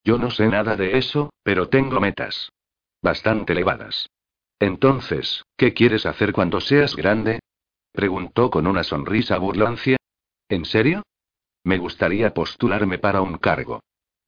[0.04, 2.50] Yo no sé nada de eso, pero tengo metas.
[3.02, 4.08] Bastante elevadas.
[4.58, 7.40] Entonces, ¿qué quieres hacer cuando seas grande?
[7.92, 9.97] Preguntó con una sonrisa burlancia.
[10.48, 11.02] ¿En serio?
[11.64, 13.80] Me gustaría postularme para un cargo.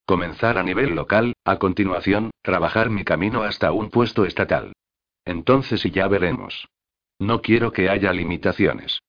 [0.05, 4.73] Comenzar a nivel local, a continuación, trabajar mi camino hasta un puesto estatal.
[5.25, 6.69] Entonces y ya veremos.
[7.19, 9.01] No quiero que haya limitaciones.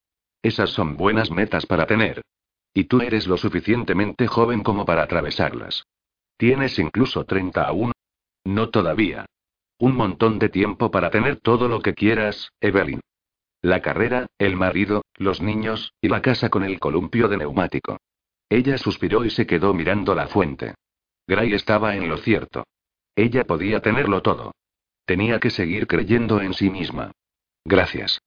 [0.42, 2.22] Esas son buenas metas para tener.
[2.74, 5.86] Y tú eres lo suficientemente joven como para atravesarlas.
[6.38, 7.92] Tienes incluso 30 aún.
[8.44, 9.26] No todavía.
[9.78, 13.02] Un montón de tiempo para tener todo lo que quieras, Evelyn.
[13.62, 17.98] La carrera, el marido, los niños, y la casa con el columpio de neumático.
[18.50, 20.76] Ella suspiró y se quedó mirando la fuente.
[21.28, 22.66] Gray estaba en lo cierto.
[23.16, 24.54] Ella podía tenerlo todo.
[25.06, 27.12] Tenía que seguir creyendo en sí misma.
[27.64, 28.22] Gracias.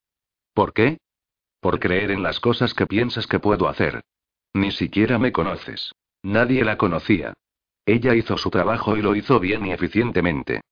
[0.52, 0.98] ¿Por qué?
[1.60, 4.02] Por creer en las cosas que piensas que puedo hacer.
[4.52, 5.92] Ni siquiera me conoces.
[6.22, 7.34] Nadie la conocía.
[7.86, 10.62] Ella hizo su trabajo y lo hizo bien y eficientemente.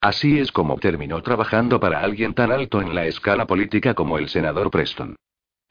[0.00, 4.28] Así es como terminó trabajando para alguien tan alto en la escala política como el
[4.28, 5.16] senador Preston.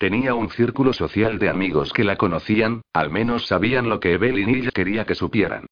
[0.01, 4.49] Tenía un círculo social de amigos que la conocían, al menos sabían lo que Evelyn
[4.49, 5.67] y ella quería que supieran.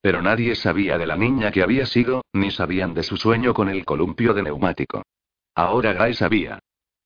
[0.00, 3.68] Pero nadie sabía de la niña que había sido, ni sabían de su sueño con
[3.68, 5.02] el columpio de neumático.
[5.56, 6.60] Ahora Guy sabía.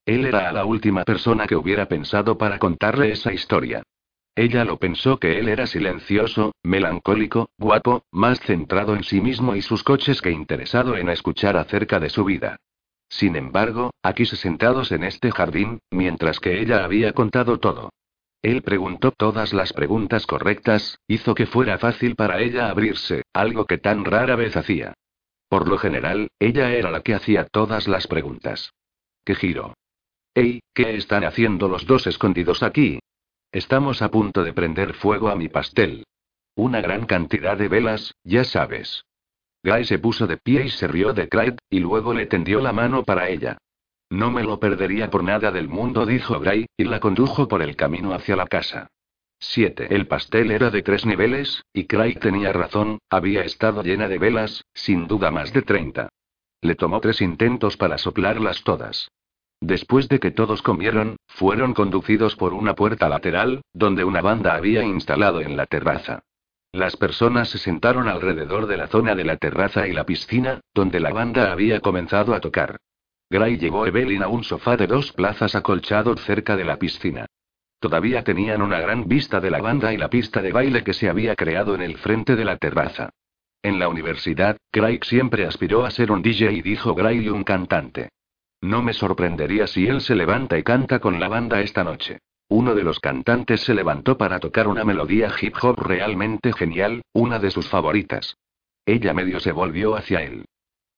[0.04, 3.82] Él era la última persona que hubiera pensado para contarle esa historia.
[4.34, 9.62] Ella lo pensó que él era silencioso, melancólico, guapo, más centrado en sí mismo y
[9.62, 12.58] sus coches que interesado en escuchar acerca de su vida.
[13.08, 17.90] Sin embargo, aquí se sentados en este jardín, mientras que ella había contado todo.
[18.42, 23.78] Él preguntó todas las preguntas correctas, hizo que fuera fácil para ella abrirse, algo que
[23.78, 24.94] tan rara vez hacía.
[25.48, 28.72] Por lo general, ella era la que hacía todas las preguntas.
[29.24, 29.74] ¿Qué giro?
[30.34, 32.98] Ey, ¿qué están haciendo los dos escondidos aquí?
[33.52, 36.04] Estamos a punto de prender fuego a mi pastel.
[36.54, 39.05] Una gran cantidad de velas, ya sabes.
[39.66, 42.72] Guy se puso de pie y se rió de Clyde, y luego le tendió la
[42.72, 43.58] mano para ella.
[44.08, 47.74] No me lo perdería por nada del mundo, dijo Gray, y la condujo por el
[47.74, 48.86] camino hacia la casa.
[49.40, 49.88] 7.
[49.92, 54.64] El pastel era de tres niveles, y Craig tenía razón, había estado llena de velas,
[54.72, 56.10] sin duda más de 30.
[56.60, 59.10] Le tomó tres intentos para soplarlas todas.
[59.60, 64.84] Después de que todos comieron, fueron conducidos por una puerta lateral, donde una banda había
[64.84, 66.22] instalado en la terraza.
[66.76, 71.00] Las personas se sentaron alrededor de la zona de la terraza y la piscina, donde
[71.00, 72.76] la banda había comenzado a tocar.
[73.30, 77.24] Gray llevó Evelyn a un sofá de dos plazas acolchado cerca de la piscina.
[77.80, 81.08] Todavía tenían una gran vista de la banda y la pista de baile que se
[81.08, 83.08] había creado en el frente de la terraza.
[83.62, 88.10] En la universidad, Craig siempre aspiró a ser un DJ y dijo Gray un cantante.
[88.60, 92.18] No me sorprendería si él se levanta y canta con la banda esta noche.
[92.48, 97.38] Uno de los cantantes se levantó para tocar una melodía hip hop realmente genial, una
[97.38, 98.36] de sus favoritas.
[98.84, 100.44] Ella medio se volvió hacia él.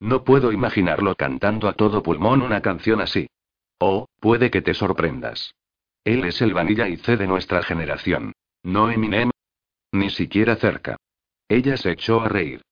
[0.00, 3.28] No puedo imaginarlo cantando a todo pulmón una canción así.
[3.78, 5.54] Oh, puede que te sorprendas.
[6.04, 8.32] Él es el Vanilla y C de nuestra generación.
[8.62, 9.30] ¿No Eminem?
[9.92, 10.96] Ni siquiera cerca.
[11.48, 12.62] Ella se echó a reír.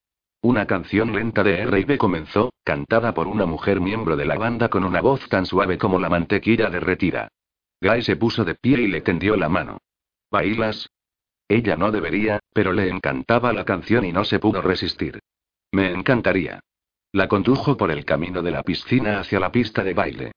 [0.42, 4.84] Una canción lenta de R&B comenzó, cantada por una mujer miembro de la banda con
[4.84, 7.28] una voz tan suave como la mantequilla derretida.
[7.86, 9.78] Guy se puso de pie y le tendió la mano.
[10.30, 10.88] ¿Bailas?
[11.48, 15.20] Ella no debería, pero le encantaba la canción y no se pudo resistir.
[15.70, 16.60] Me encantaría.
[17.12, 20.32] La condujo por el camino de la piscina hacia la pista de baile.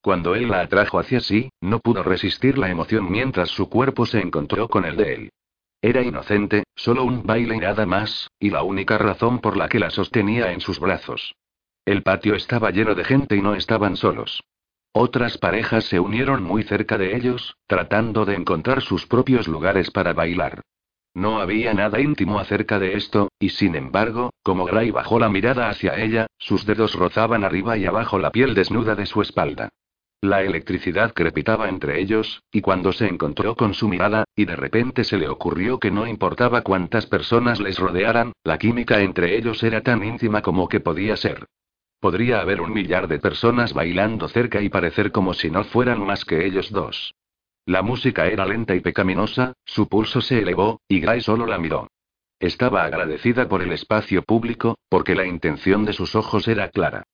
[0.00, 4.20] Cuando él la atrajo hacia sí, no pudo resistir la emoción mientras su cuerpo se
[4.20, 5.30] encontró con el de él.
[5.80, 9.80] Era inocente, solo un baile y nada más, y la única razón por la que
[9.80, 11.34] la sostenía en sus brazos.
[11.84, 14.42] El patio estaba lleno de gente y no estaban solos.
[14.94, 20.12] Otras parejas se unieron muy cerca de ellos, tratando de encontrar sus propios lugares para
[20.12, 20.60] bailar.
[21.14, 25.70] No había nada íntimo acerca de esto, y sin embargo, como Gray bajó la mirada
[25.70, 29.70] hacia ella, sus dedos rozaban arriba y abajo la piel desnuda de su espalda.
[30.20, 35.04] La electricidad crepitaba entre ellos, y cuando se encontró con su mirada, y de repente
[35.04, 39.80] se le ocurrió que no importaba cuántas personas les rodearan, la química entre ellos era
[39.80, 41.46] tan íntima como que podía ser.
[42.02, 46.24] Podría haber un millar de personas bailando cerca y parecer como si no fueran más
[46.24, 47.14] que ellos dos.
[47.64, 51.86] La música era lenta y pecaminosa, su pulso se elevó, y Gray solo la miró.
[52.40, 57.04] Estaba agradecida por el espacio público, porque la intención de sus ojos era clara.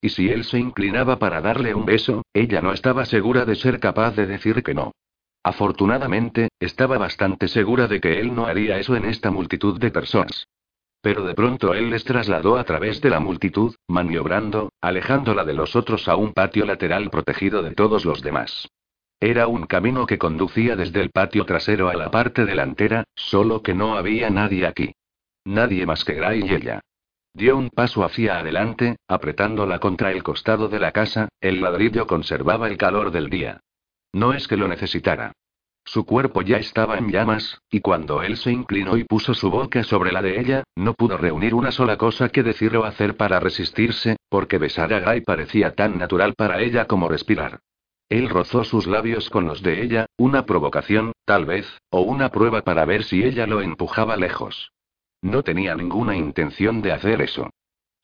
[0.00, 3.78] Y si él se inclinaba para darle un beso, ella no estaba segura de ser
[3.78, 4.92] capaz de decir que no.
[5.42, 10.46] Afortunadamente, estaba bastante segura de que él no haría eso en esta multitud de personas.
[11.00, 15.76] Pero de pronto él les trasladó a través de la multitud, maniobrando, alejándola de los
[15.76, 18.68] otros a un patio lateral protegido de todos los demás.
[19.20, 23.74] Era un camino que conducía desde el patio trasero a la parte delantera, solo que
[23.74, 24.92] no había nadie aquí.
[25.44, 26.80] Nadie más que Gray y ella.
[27.32, 32.68] Dio un paso hacia adelante, apretándola contra el costado de la casa, el ladrillo conservaba
[32.68, 33.60] el calor del día.
[34.12, 35.32] No es que lo necesitara.
[35.84, 39.82] Su cuerpo ya estaba en llamas, y cuando él se inclinó y puso su boca
[39.84, 43.40] sobre la de ella, no pudo reunir una sola cosa que decir o hacer para
[43.40, 47.60] resistirse, porque besar a Guy parecía tan natural para ella como respirar.
[48.08, 52.62] Él rozó sus labios con los de ella, una provocación, tal vez, o una prueba
[52.62, 54.72] para ver si ella lo empujaba lejos.
[55.20, 57.50] No tenía ninguna intención de hacer eso.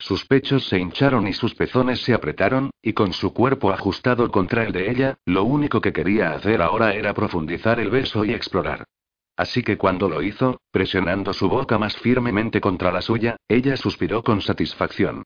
[0.04, 4.62] Sus pechos se hincharon y sus pezones se apretaron, y con su cuerpo ajustado contra
[4.62, 8.84] el de ella, lo único que quería hacer ahora era profundizar el beso y explorar.
[9.34, 14.22] Así que cuando lo hizo, presionando su boca más firmemente contra la suya, ella suspiró
[14.22, 15.22] con satisfacción.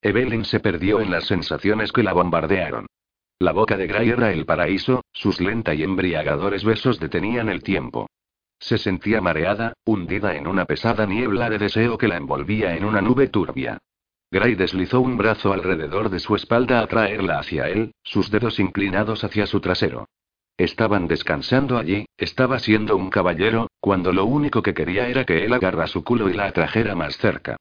[0.00, 2.86] Evelyn se perdió en las sensaciones que la bombardearon.
[3.40, 8.08] La boca de Gray era el paraíso, sus lenta y embriagadores besos detenían el tiempo.
[8.60, 13.00] Se sentía mareada, hundida en una pesada niebla de deseo que la envolvía en una
[13.00, 13.80] nube turbia.
[14.32, 19.24] Gray deslizó un brazo alrededor de su espalda a traerla hacia él, sus dedos inclinados
[19.24, 20.08] hacia su trasero.
[20.56, 25.52] Estaban descansando allí, estaba siendo un caballero, cuando lo único que quería era que él
[25.52, 27.56] agarra su culo y la atrajera más cerca.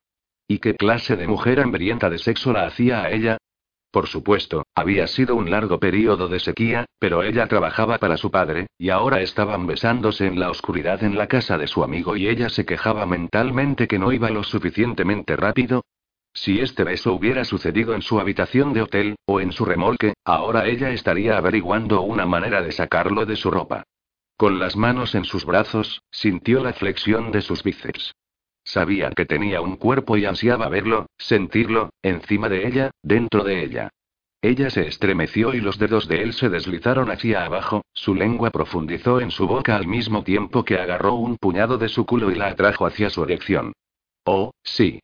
[0.47, 3.37] ¿Y qué clase de mujer hambrienta de sexo la hacía a ella?
[3.91, 8.67] Por supuesto, había sido un largo período de sequía, pero ella trabajaba para su padre,
[8.77, 12.49] y ahora estaban besándose en la oscuridad en la casa de su amigo y ella
[12.49, 15.83] se quejaba mentalmente que no iba lo suficientemente rápido,
[16.33, 20.67] si este beso hubiera sucedido en su habitación de hotel, o en su remolque, ahora
[20.67, 23.83] ella estaría averiguando una manera de sacarlo de su ropa.
[24.37, 28.13] Con las manos en sus brazos, sintió la flexión de sus bíceps.
[28.63, 33.89] Sabía que tenía un cuerpo y ansiaba verlo, sentirlo, encima de ella, dentro de ella.
[34.41, 39.19] Ella se estremeció y los dedos de él se deslizaron hacia abajo, su lengua profundizó
[39.19, 42.47] en su boca al mismo tiempo que agarró un puñado de su culo y la
[42.47, 43.73] atrajo hacia su erección.
[44.23, 45.01] Oh, sí.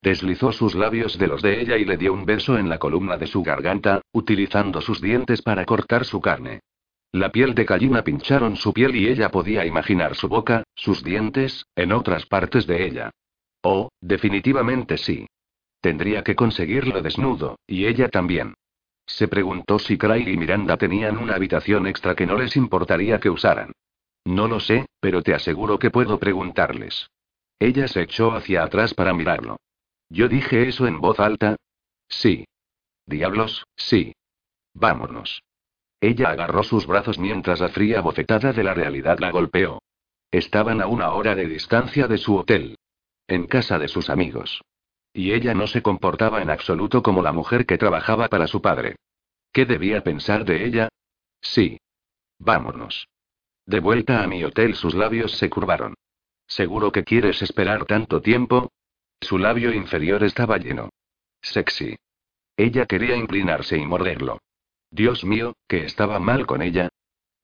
[0.00, 3.16] Deslizó sus labios de los de ella y le dio un beso en la columna
[3.16, 6.60] de su garganta, utilizando sus dientes para cortar su carne.
[7.12, 11.66] La piel de gallina pincharon su piel y ella podía imaginar su boca, sus dientes,
[11.74, 13.10] en otras partes de ella.
[13.62, 15.26] Oh, definitivamente sí.
[15.80, 18.54] Tendría que conseguirlo desnudo, y ella también.
[19.06, 23.30] Se preguntó si Craig y Miranda tenían una habitación extra que no les importaría que
[23.30, 23.72] usaran.
[24.24, 27.08] No lo sé, pero te aseguro que puedo preguntarles.
[27.58, 29.56] Ella se echó hacia atrás para mirarlo.
[30.10, 31.56] Yo dije eso en voz alta.
[32.08, 32.46] Sí.
[33.06, 34.14] Diablos, sí.
[34.74, 35.42] Vámonos.
[36.00, 39.80] Ella agarró sus brazos mientras la fría bofetada de la realidad la golpeó.
[40.30, 42.78] Estaban a una hora de distancia de su hotel.
[43.26, 44.62] En casa de sus amigos.
[45.12, 48.96] Y ella no se comportaba en absoluto como la mujer que trabajaba para su padre.
[49.52, 50.88] ¿Qué debía pensar de ella?
[51.40, 51.80] Sí.
[52.38, 53.08] Vámonos.
[53.66, 55.94] De vuelta a mi hotel sus labios se curvaron.
[56.46, 58.70] ¿Seguro que quieres esperar tanto tiempo?
[59.20, 60.90] Su labio inferior estaba lleno.
[61.42, 61.96] Sexy.
[62.56, 64.38] Ella quería inclinarse y morderlo.
[64.90, 66.88] Dios mío, que estaba mal con ella.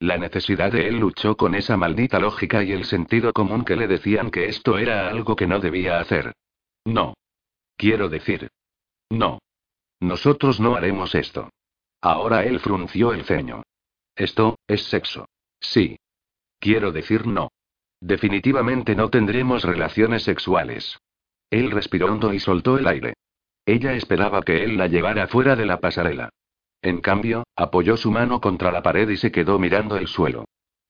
[0.01, 3.87] La necesidad de él luchó con esa maldita lógica y el sentido común que le
[3.87, 6.33] decían que esto era algo que no debía hacer.
[6.85, 7.15] No.
[7.77, 8.51] Quiero decir.
[9.11, 9.39] No.
[10.01, 11.51] Nosotros no haremos esto.
[12.01, 13.63] Ahora él frunció el ceño.
[14.17, 15.27] Esto, es sexo.
[15.61, 15.97] Sí.
[16.59, 17.51] Quiero decir no.
[18.01, 20.99] Definitivamente no tendremos relaciones sexuales.
[21.51, 23.15] Él respiró hondo y soltó el aire.
[23.67, 26.31] Ella esperaba que él la llevara fuera de la pasarela.
[26.83, 30.45] En cambio, apoyó su mano contra la pared y se quedó mirando el suelo.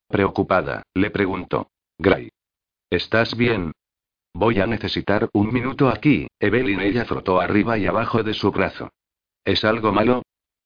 [0.08, 1.68] Preocupada, le preguntó.
[1.98, 2.30] Gray.
[2.90, 3.72] ¿Estás bien?
[4.32, 6.80] Voy a necesitar un minuto aquí, Evelyn.
[6.80, 8.90] Ella frotó arriba y abajo de su brazo.
[9.44, 10.22] ¿Es algo malo?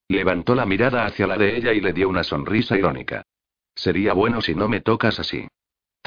[0.09, 3.23] Levantó la mirada hacia la de ella y le dio una sonrisa irónica.
[3.75, 5.47] Sería bueno si no me tocas así.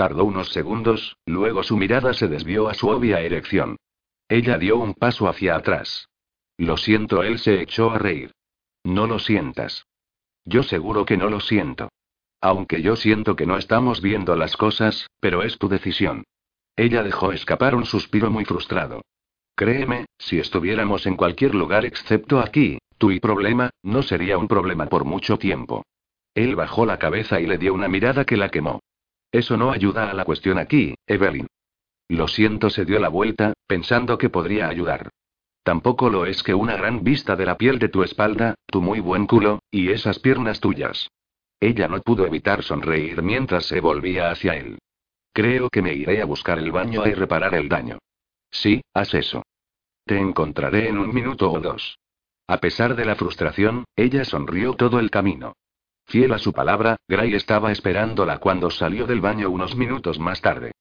[0.02, 3.78] Tardó unos segundos, luego su mirada se desvió a su obvia erección.
[4.30, 6.10] Ella dio un paso hacia atrás.
[6.58, 8.32] Lo siento, él se echó a reír.
[8.84, 9.86] No lo sientas.
[10.44, 11.90] Yo seguro que no lo siento.
[12.42, 16.24] Aunque yo siento que no estamos viendo las cosas, pero es tu decisión.
[16.76, 19.04] Ella dejó escapar un suspiro muy frustrado.
[19.54, 25.06] Créeme, si estuviéramos en cualquier lugar excepto aquí, tu problema, no sería un problema por
[25.06, 25.86] mucho tiempo.
[26.34, 28.80] Él bajó la cabeza y le dio una mirada que la quemó.
[29.32, 31.48] Eso no ayuda a la cuestión aquí, Evelyn.
[32.10, 35.10] Lo siento, se dio la vuelta, pensando que podría ayudar.
[35.64, 39.00] Tampoco lo es que una gran vista de la piel de tu espalda, tu muy
[39.00, 41.10] buen culo, y esas piernas tuyas.
[41.60, 44.80] Ella no pudo evitar sonreír mientras se volvía hacia él.
[45.32, 48.00] Creo que me iré a buscar el baño y reparar el daño.
[48.50, 49.44] Sí, haz eso.
[50.06, 52.00] Te encontraré en un minuto o dos.
[52.48, 55.54] A pesar de la frustración, ella sonrió todo el camino.
[56.12, 60.74] Fiel a su palabra, Gray estaba esperándola cuando salió del baño unos minutos más tarde.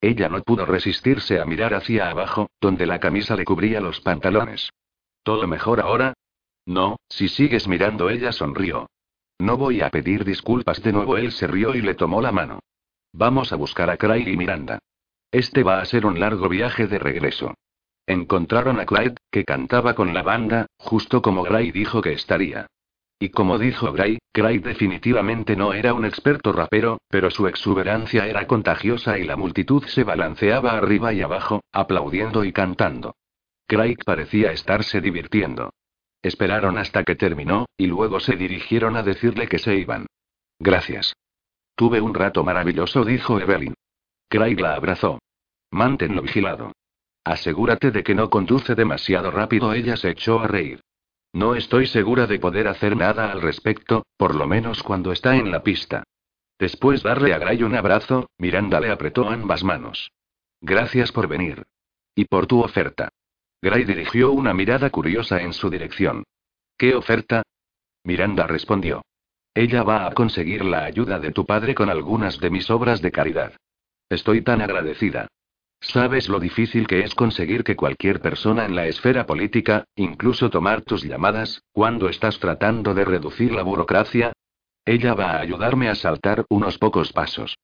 [0.00, 4.70] Ella no pudo resistirse a mirar hacia abajo, donde la camisa le cubría los pantalones.
[5.22, 6.14] ¿Todo mejor ahora?
[6.64, 8.88] No, si sigues mirando, ella sonrió.
[9.38, 12.60] No voy a pedir disculpas de nuevo, él se rió y le tomó la mano.
[13.12, 14.78] Vamos a buscar a Craig y Miranda.
[15.30, 17.52] Este va a ser un largo viaje de regreso.
[18.06, 22.68] Encontraron a Clyde, que cantaba con la banda, justo como Gray dijo que estaría.
[23.20, 28.46] Y como dijo Gray, Craig definitivamente no era un experto rapero, pero su exuberancia era
[28.46, 33.16] contagiosa y la multitud se balanceaba arriba y abajo, aplaudiendo y cantando.
[33.66, 35.70] Craig parecía estarse divirtiendo.
[36.22, 40.06] Esperaron hasta que terminó, y luego se dirigieron a decirle que se iban.
[40.60, 41.14] Gracias.
[41.74, 43.74] Tuve un rato maravilloso, dijo Evelyn.
[44.28, 45.18] Craig la abrazó.
[45.70, 46.72] Manténlo vigilado.
[47.24, 49.72] Asegúrate de que no conduce demasiado rápido.
[49.72, 50.80] Ella se echó a reír.
[51.32, 55.50] No estoy segura de poder hacer nada al respecto, por lo menos cuando está en
[55.50, 56.04] la pista.
[56.58, 60.10] Después darle a Gray un abrazo, Miranda le apretó ambas manos.
[60.60, 61.64] Gracias por venir.
[62.14, 63.10] Y por tu oferta.
[63.62, 66.24] Gray dirigió una mirada curiosa en su dirección.
[66.76, 67.42] ¿Qué oferta?
[68.04, 69.02] Miranda respondió.
[69.54, 73.12] Ella va a conseguir la ayuda de tu padre con algunas de mis obras de
[73.12, 73.52] caridad.
[74.08, 75.28] Estoy tan agradecida.
[75.80, 80.82] ¿Sabes lo difícil que es conseguir que cualquier persona en la esfera política, incluso tomar
[80.82, 84.32] tus llamadas, cuando estás tratando de reducir la burocracia?
[84.84, 87.56] Ella va a ayudarme a saltar unos pocos pasos.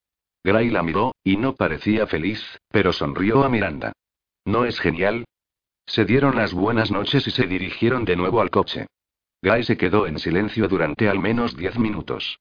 [0.45, 3.93] Gray la miró, y no parecía feliz, pero sonrió a Miranda.
[4.45, 5.25] ¿No es genial?
[5.87, 8.87] Se dieron las buenas noches y se dirigieron de nuevo al coche.
[9.43, 12.39] Gray se quedó en silencio durante al menos diez minutos.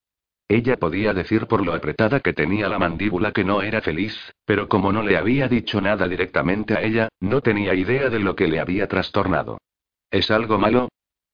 [0.47, 4.15] Ella podía decir por lo apretada que tenía la mandíbula que no era feliz,
[4.45, 8.35] pero como no le había dicho nada directamente a ella, no tenía idea de lo
[8.35, 9.57] que le había trastornado.
[10.11, 10.89] ¿Es algo malo?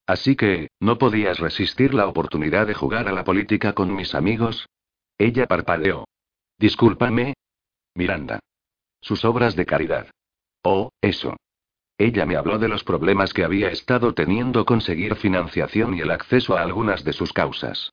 [0.06, 4.68] Así que, ¿no podías resistir la oportunidad de jugar a la política con mis amigos?
[5.18, 6.06] Ella parpadeó.
[6.58, 7.34] Discúlpame.
[7.94, 8.40] Miranda.
[9.02, 10.08] Sus obras de caridad.
[10.64, 11.36] Oh, eso.
[11.98, 16.58] Ella me habló de los problemas que había estado teniendo conseguir financiación y el acceso
[16.58, 17.92] a algunas de sus causas.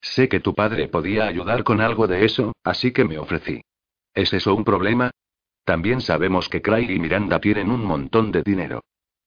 [0.00, 3.62] Sé que tu padre podía ayudar con algo de eso, así que me ofrecí.
[4.14, 5.10] ¿Es eso un problema?
[5.64, 8.82] También sabemos que Craig y Miranda tienen un montón de dinero.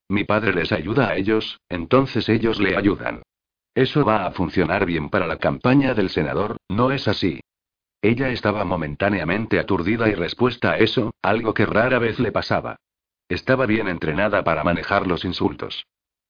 [0.10, 3.22] Mi padre les ayuda a ellos, entonces ellos le ayudan.
[3.74, 7.40] Eso va a funcionar bien para la campaña del senador, ¿no es así?
[8.02, 12.78] Ella estaba momentáneamente aturdida y respuesta a eso, algo que rara vez le pasaba.
[13.30, 15.86] Estaba bien entrenada para manejar los insultos.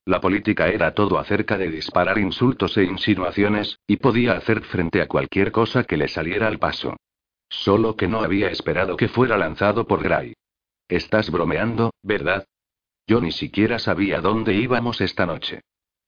[0.06, 5.08] La política era todo acerca de disparar insultos e insinuaciones, y podía hacer frente a
[5.08, 6.98] cualquier cosa que le saliera al paso.
[7.50, 10.34] Solo que no había esperado que fuera lanzado por Gray.
[10.88, 12.46] Estás bromeando, ¿verdad?
[13.06, 15.62] Yo ni siquiera sabía dónde íbamos esta noche.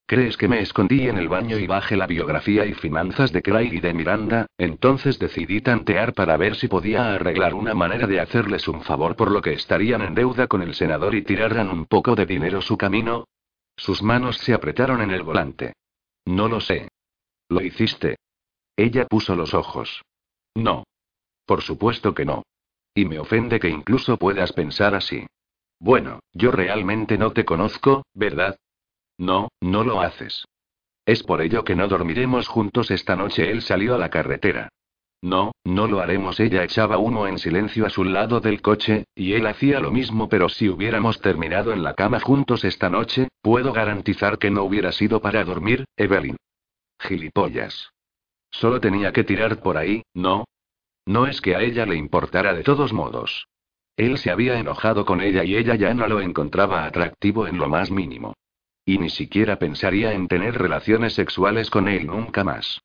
[0.06, 3.74] ¿Crees que me escondí en el baño y bajé la biografía y finanzas de Craig
[3.74, 4.48] y de Miranda?
[4.58, 9.32] Entonces decidí tantear para ver si podía arreglar una manera de hacerles un favor por
[9.32, 12.78] lo que estarían en deuda con el senador y tiraran un poco de dinero su
[12.78, 13.26] camino.
[13.76, 15.74] Sus manos se apretaron en el volante.
[16.26, 16.90] No lo sé.
[17.50, 18.18] ¿Lo hiciste?
[18.76, 20.02] Ella puso los ojos.
[20.56, 20.84] No.
[21.46, 22.44] Por supuesto que no.
[22.96, 25.26] Y me ofende que incluso puedas pensar así.
[25.80, 28.58] Bueno, yo realmente no te conozco, ¿verdad?
[29.18, 30.46] No, no lo haces.
[31.06, 33.52] Es por ello que no dormiremos juntos esta noche.
[33.52, 34.70] Él salió a la carretera.
[35.24, 36.38] No, no lo haremos.
[36.42, 40.28] Ella echaba uno en silencio a su lado del coche, y él hacía lo mismo,
[40.28, 44.92] pero si hubiéramos terminado en la cama juntos esta noche, puedo garantizar que no hubiera
[44.92, 46.36] sido para dormir, Evelyn.
[47.00, 47.94] Gilipollas.
[48.52, 50.44] Solo tenía que tirar por ahí, ¿no?
[51.06, 53.48] No es que a ella le importara de todos modos.
[53.96, 57.70] Él se había enojado con ella y ella ya no lo encontraba atractivo en lo
[57.70, 58.34] más mínimo.
[58.84, 62.82] Y ni siquiera pensaría en tener relaciones sexuales con él nunca más.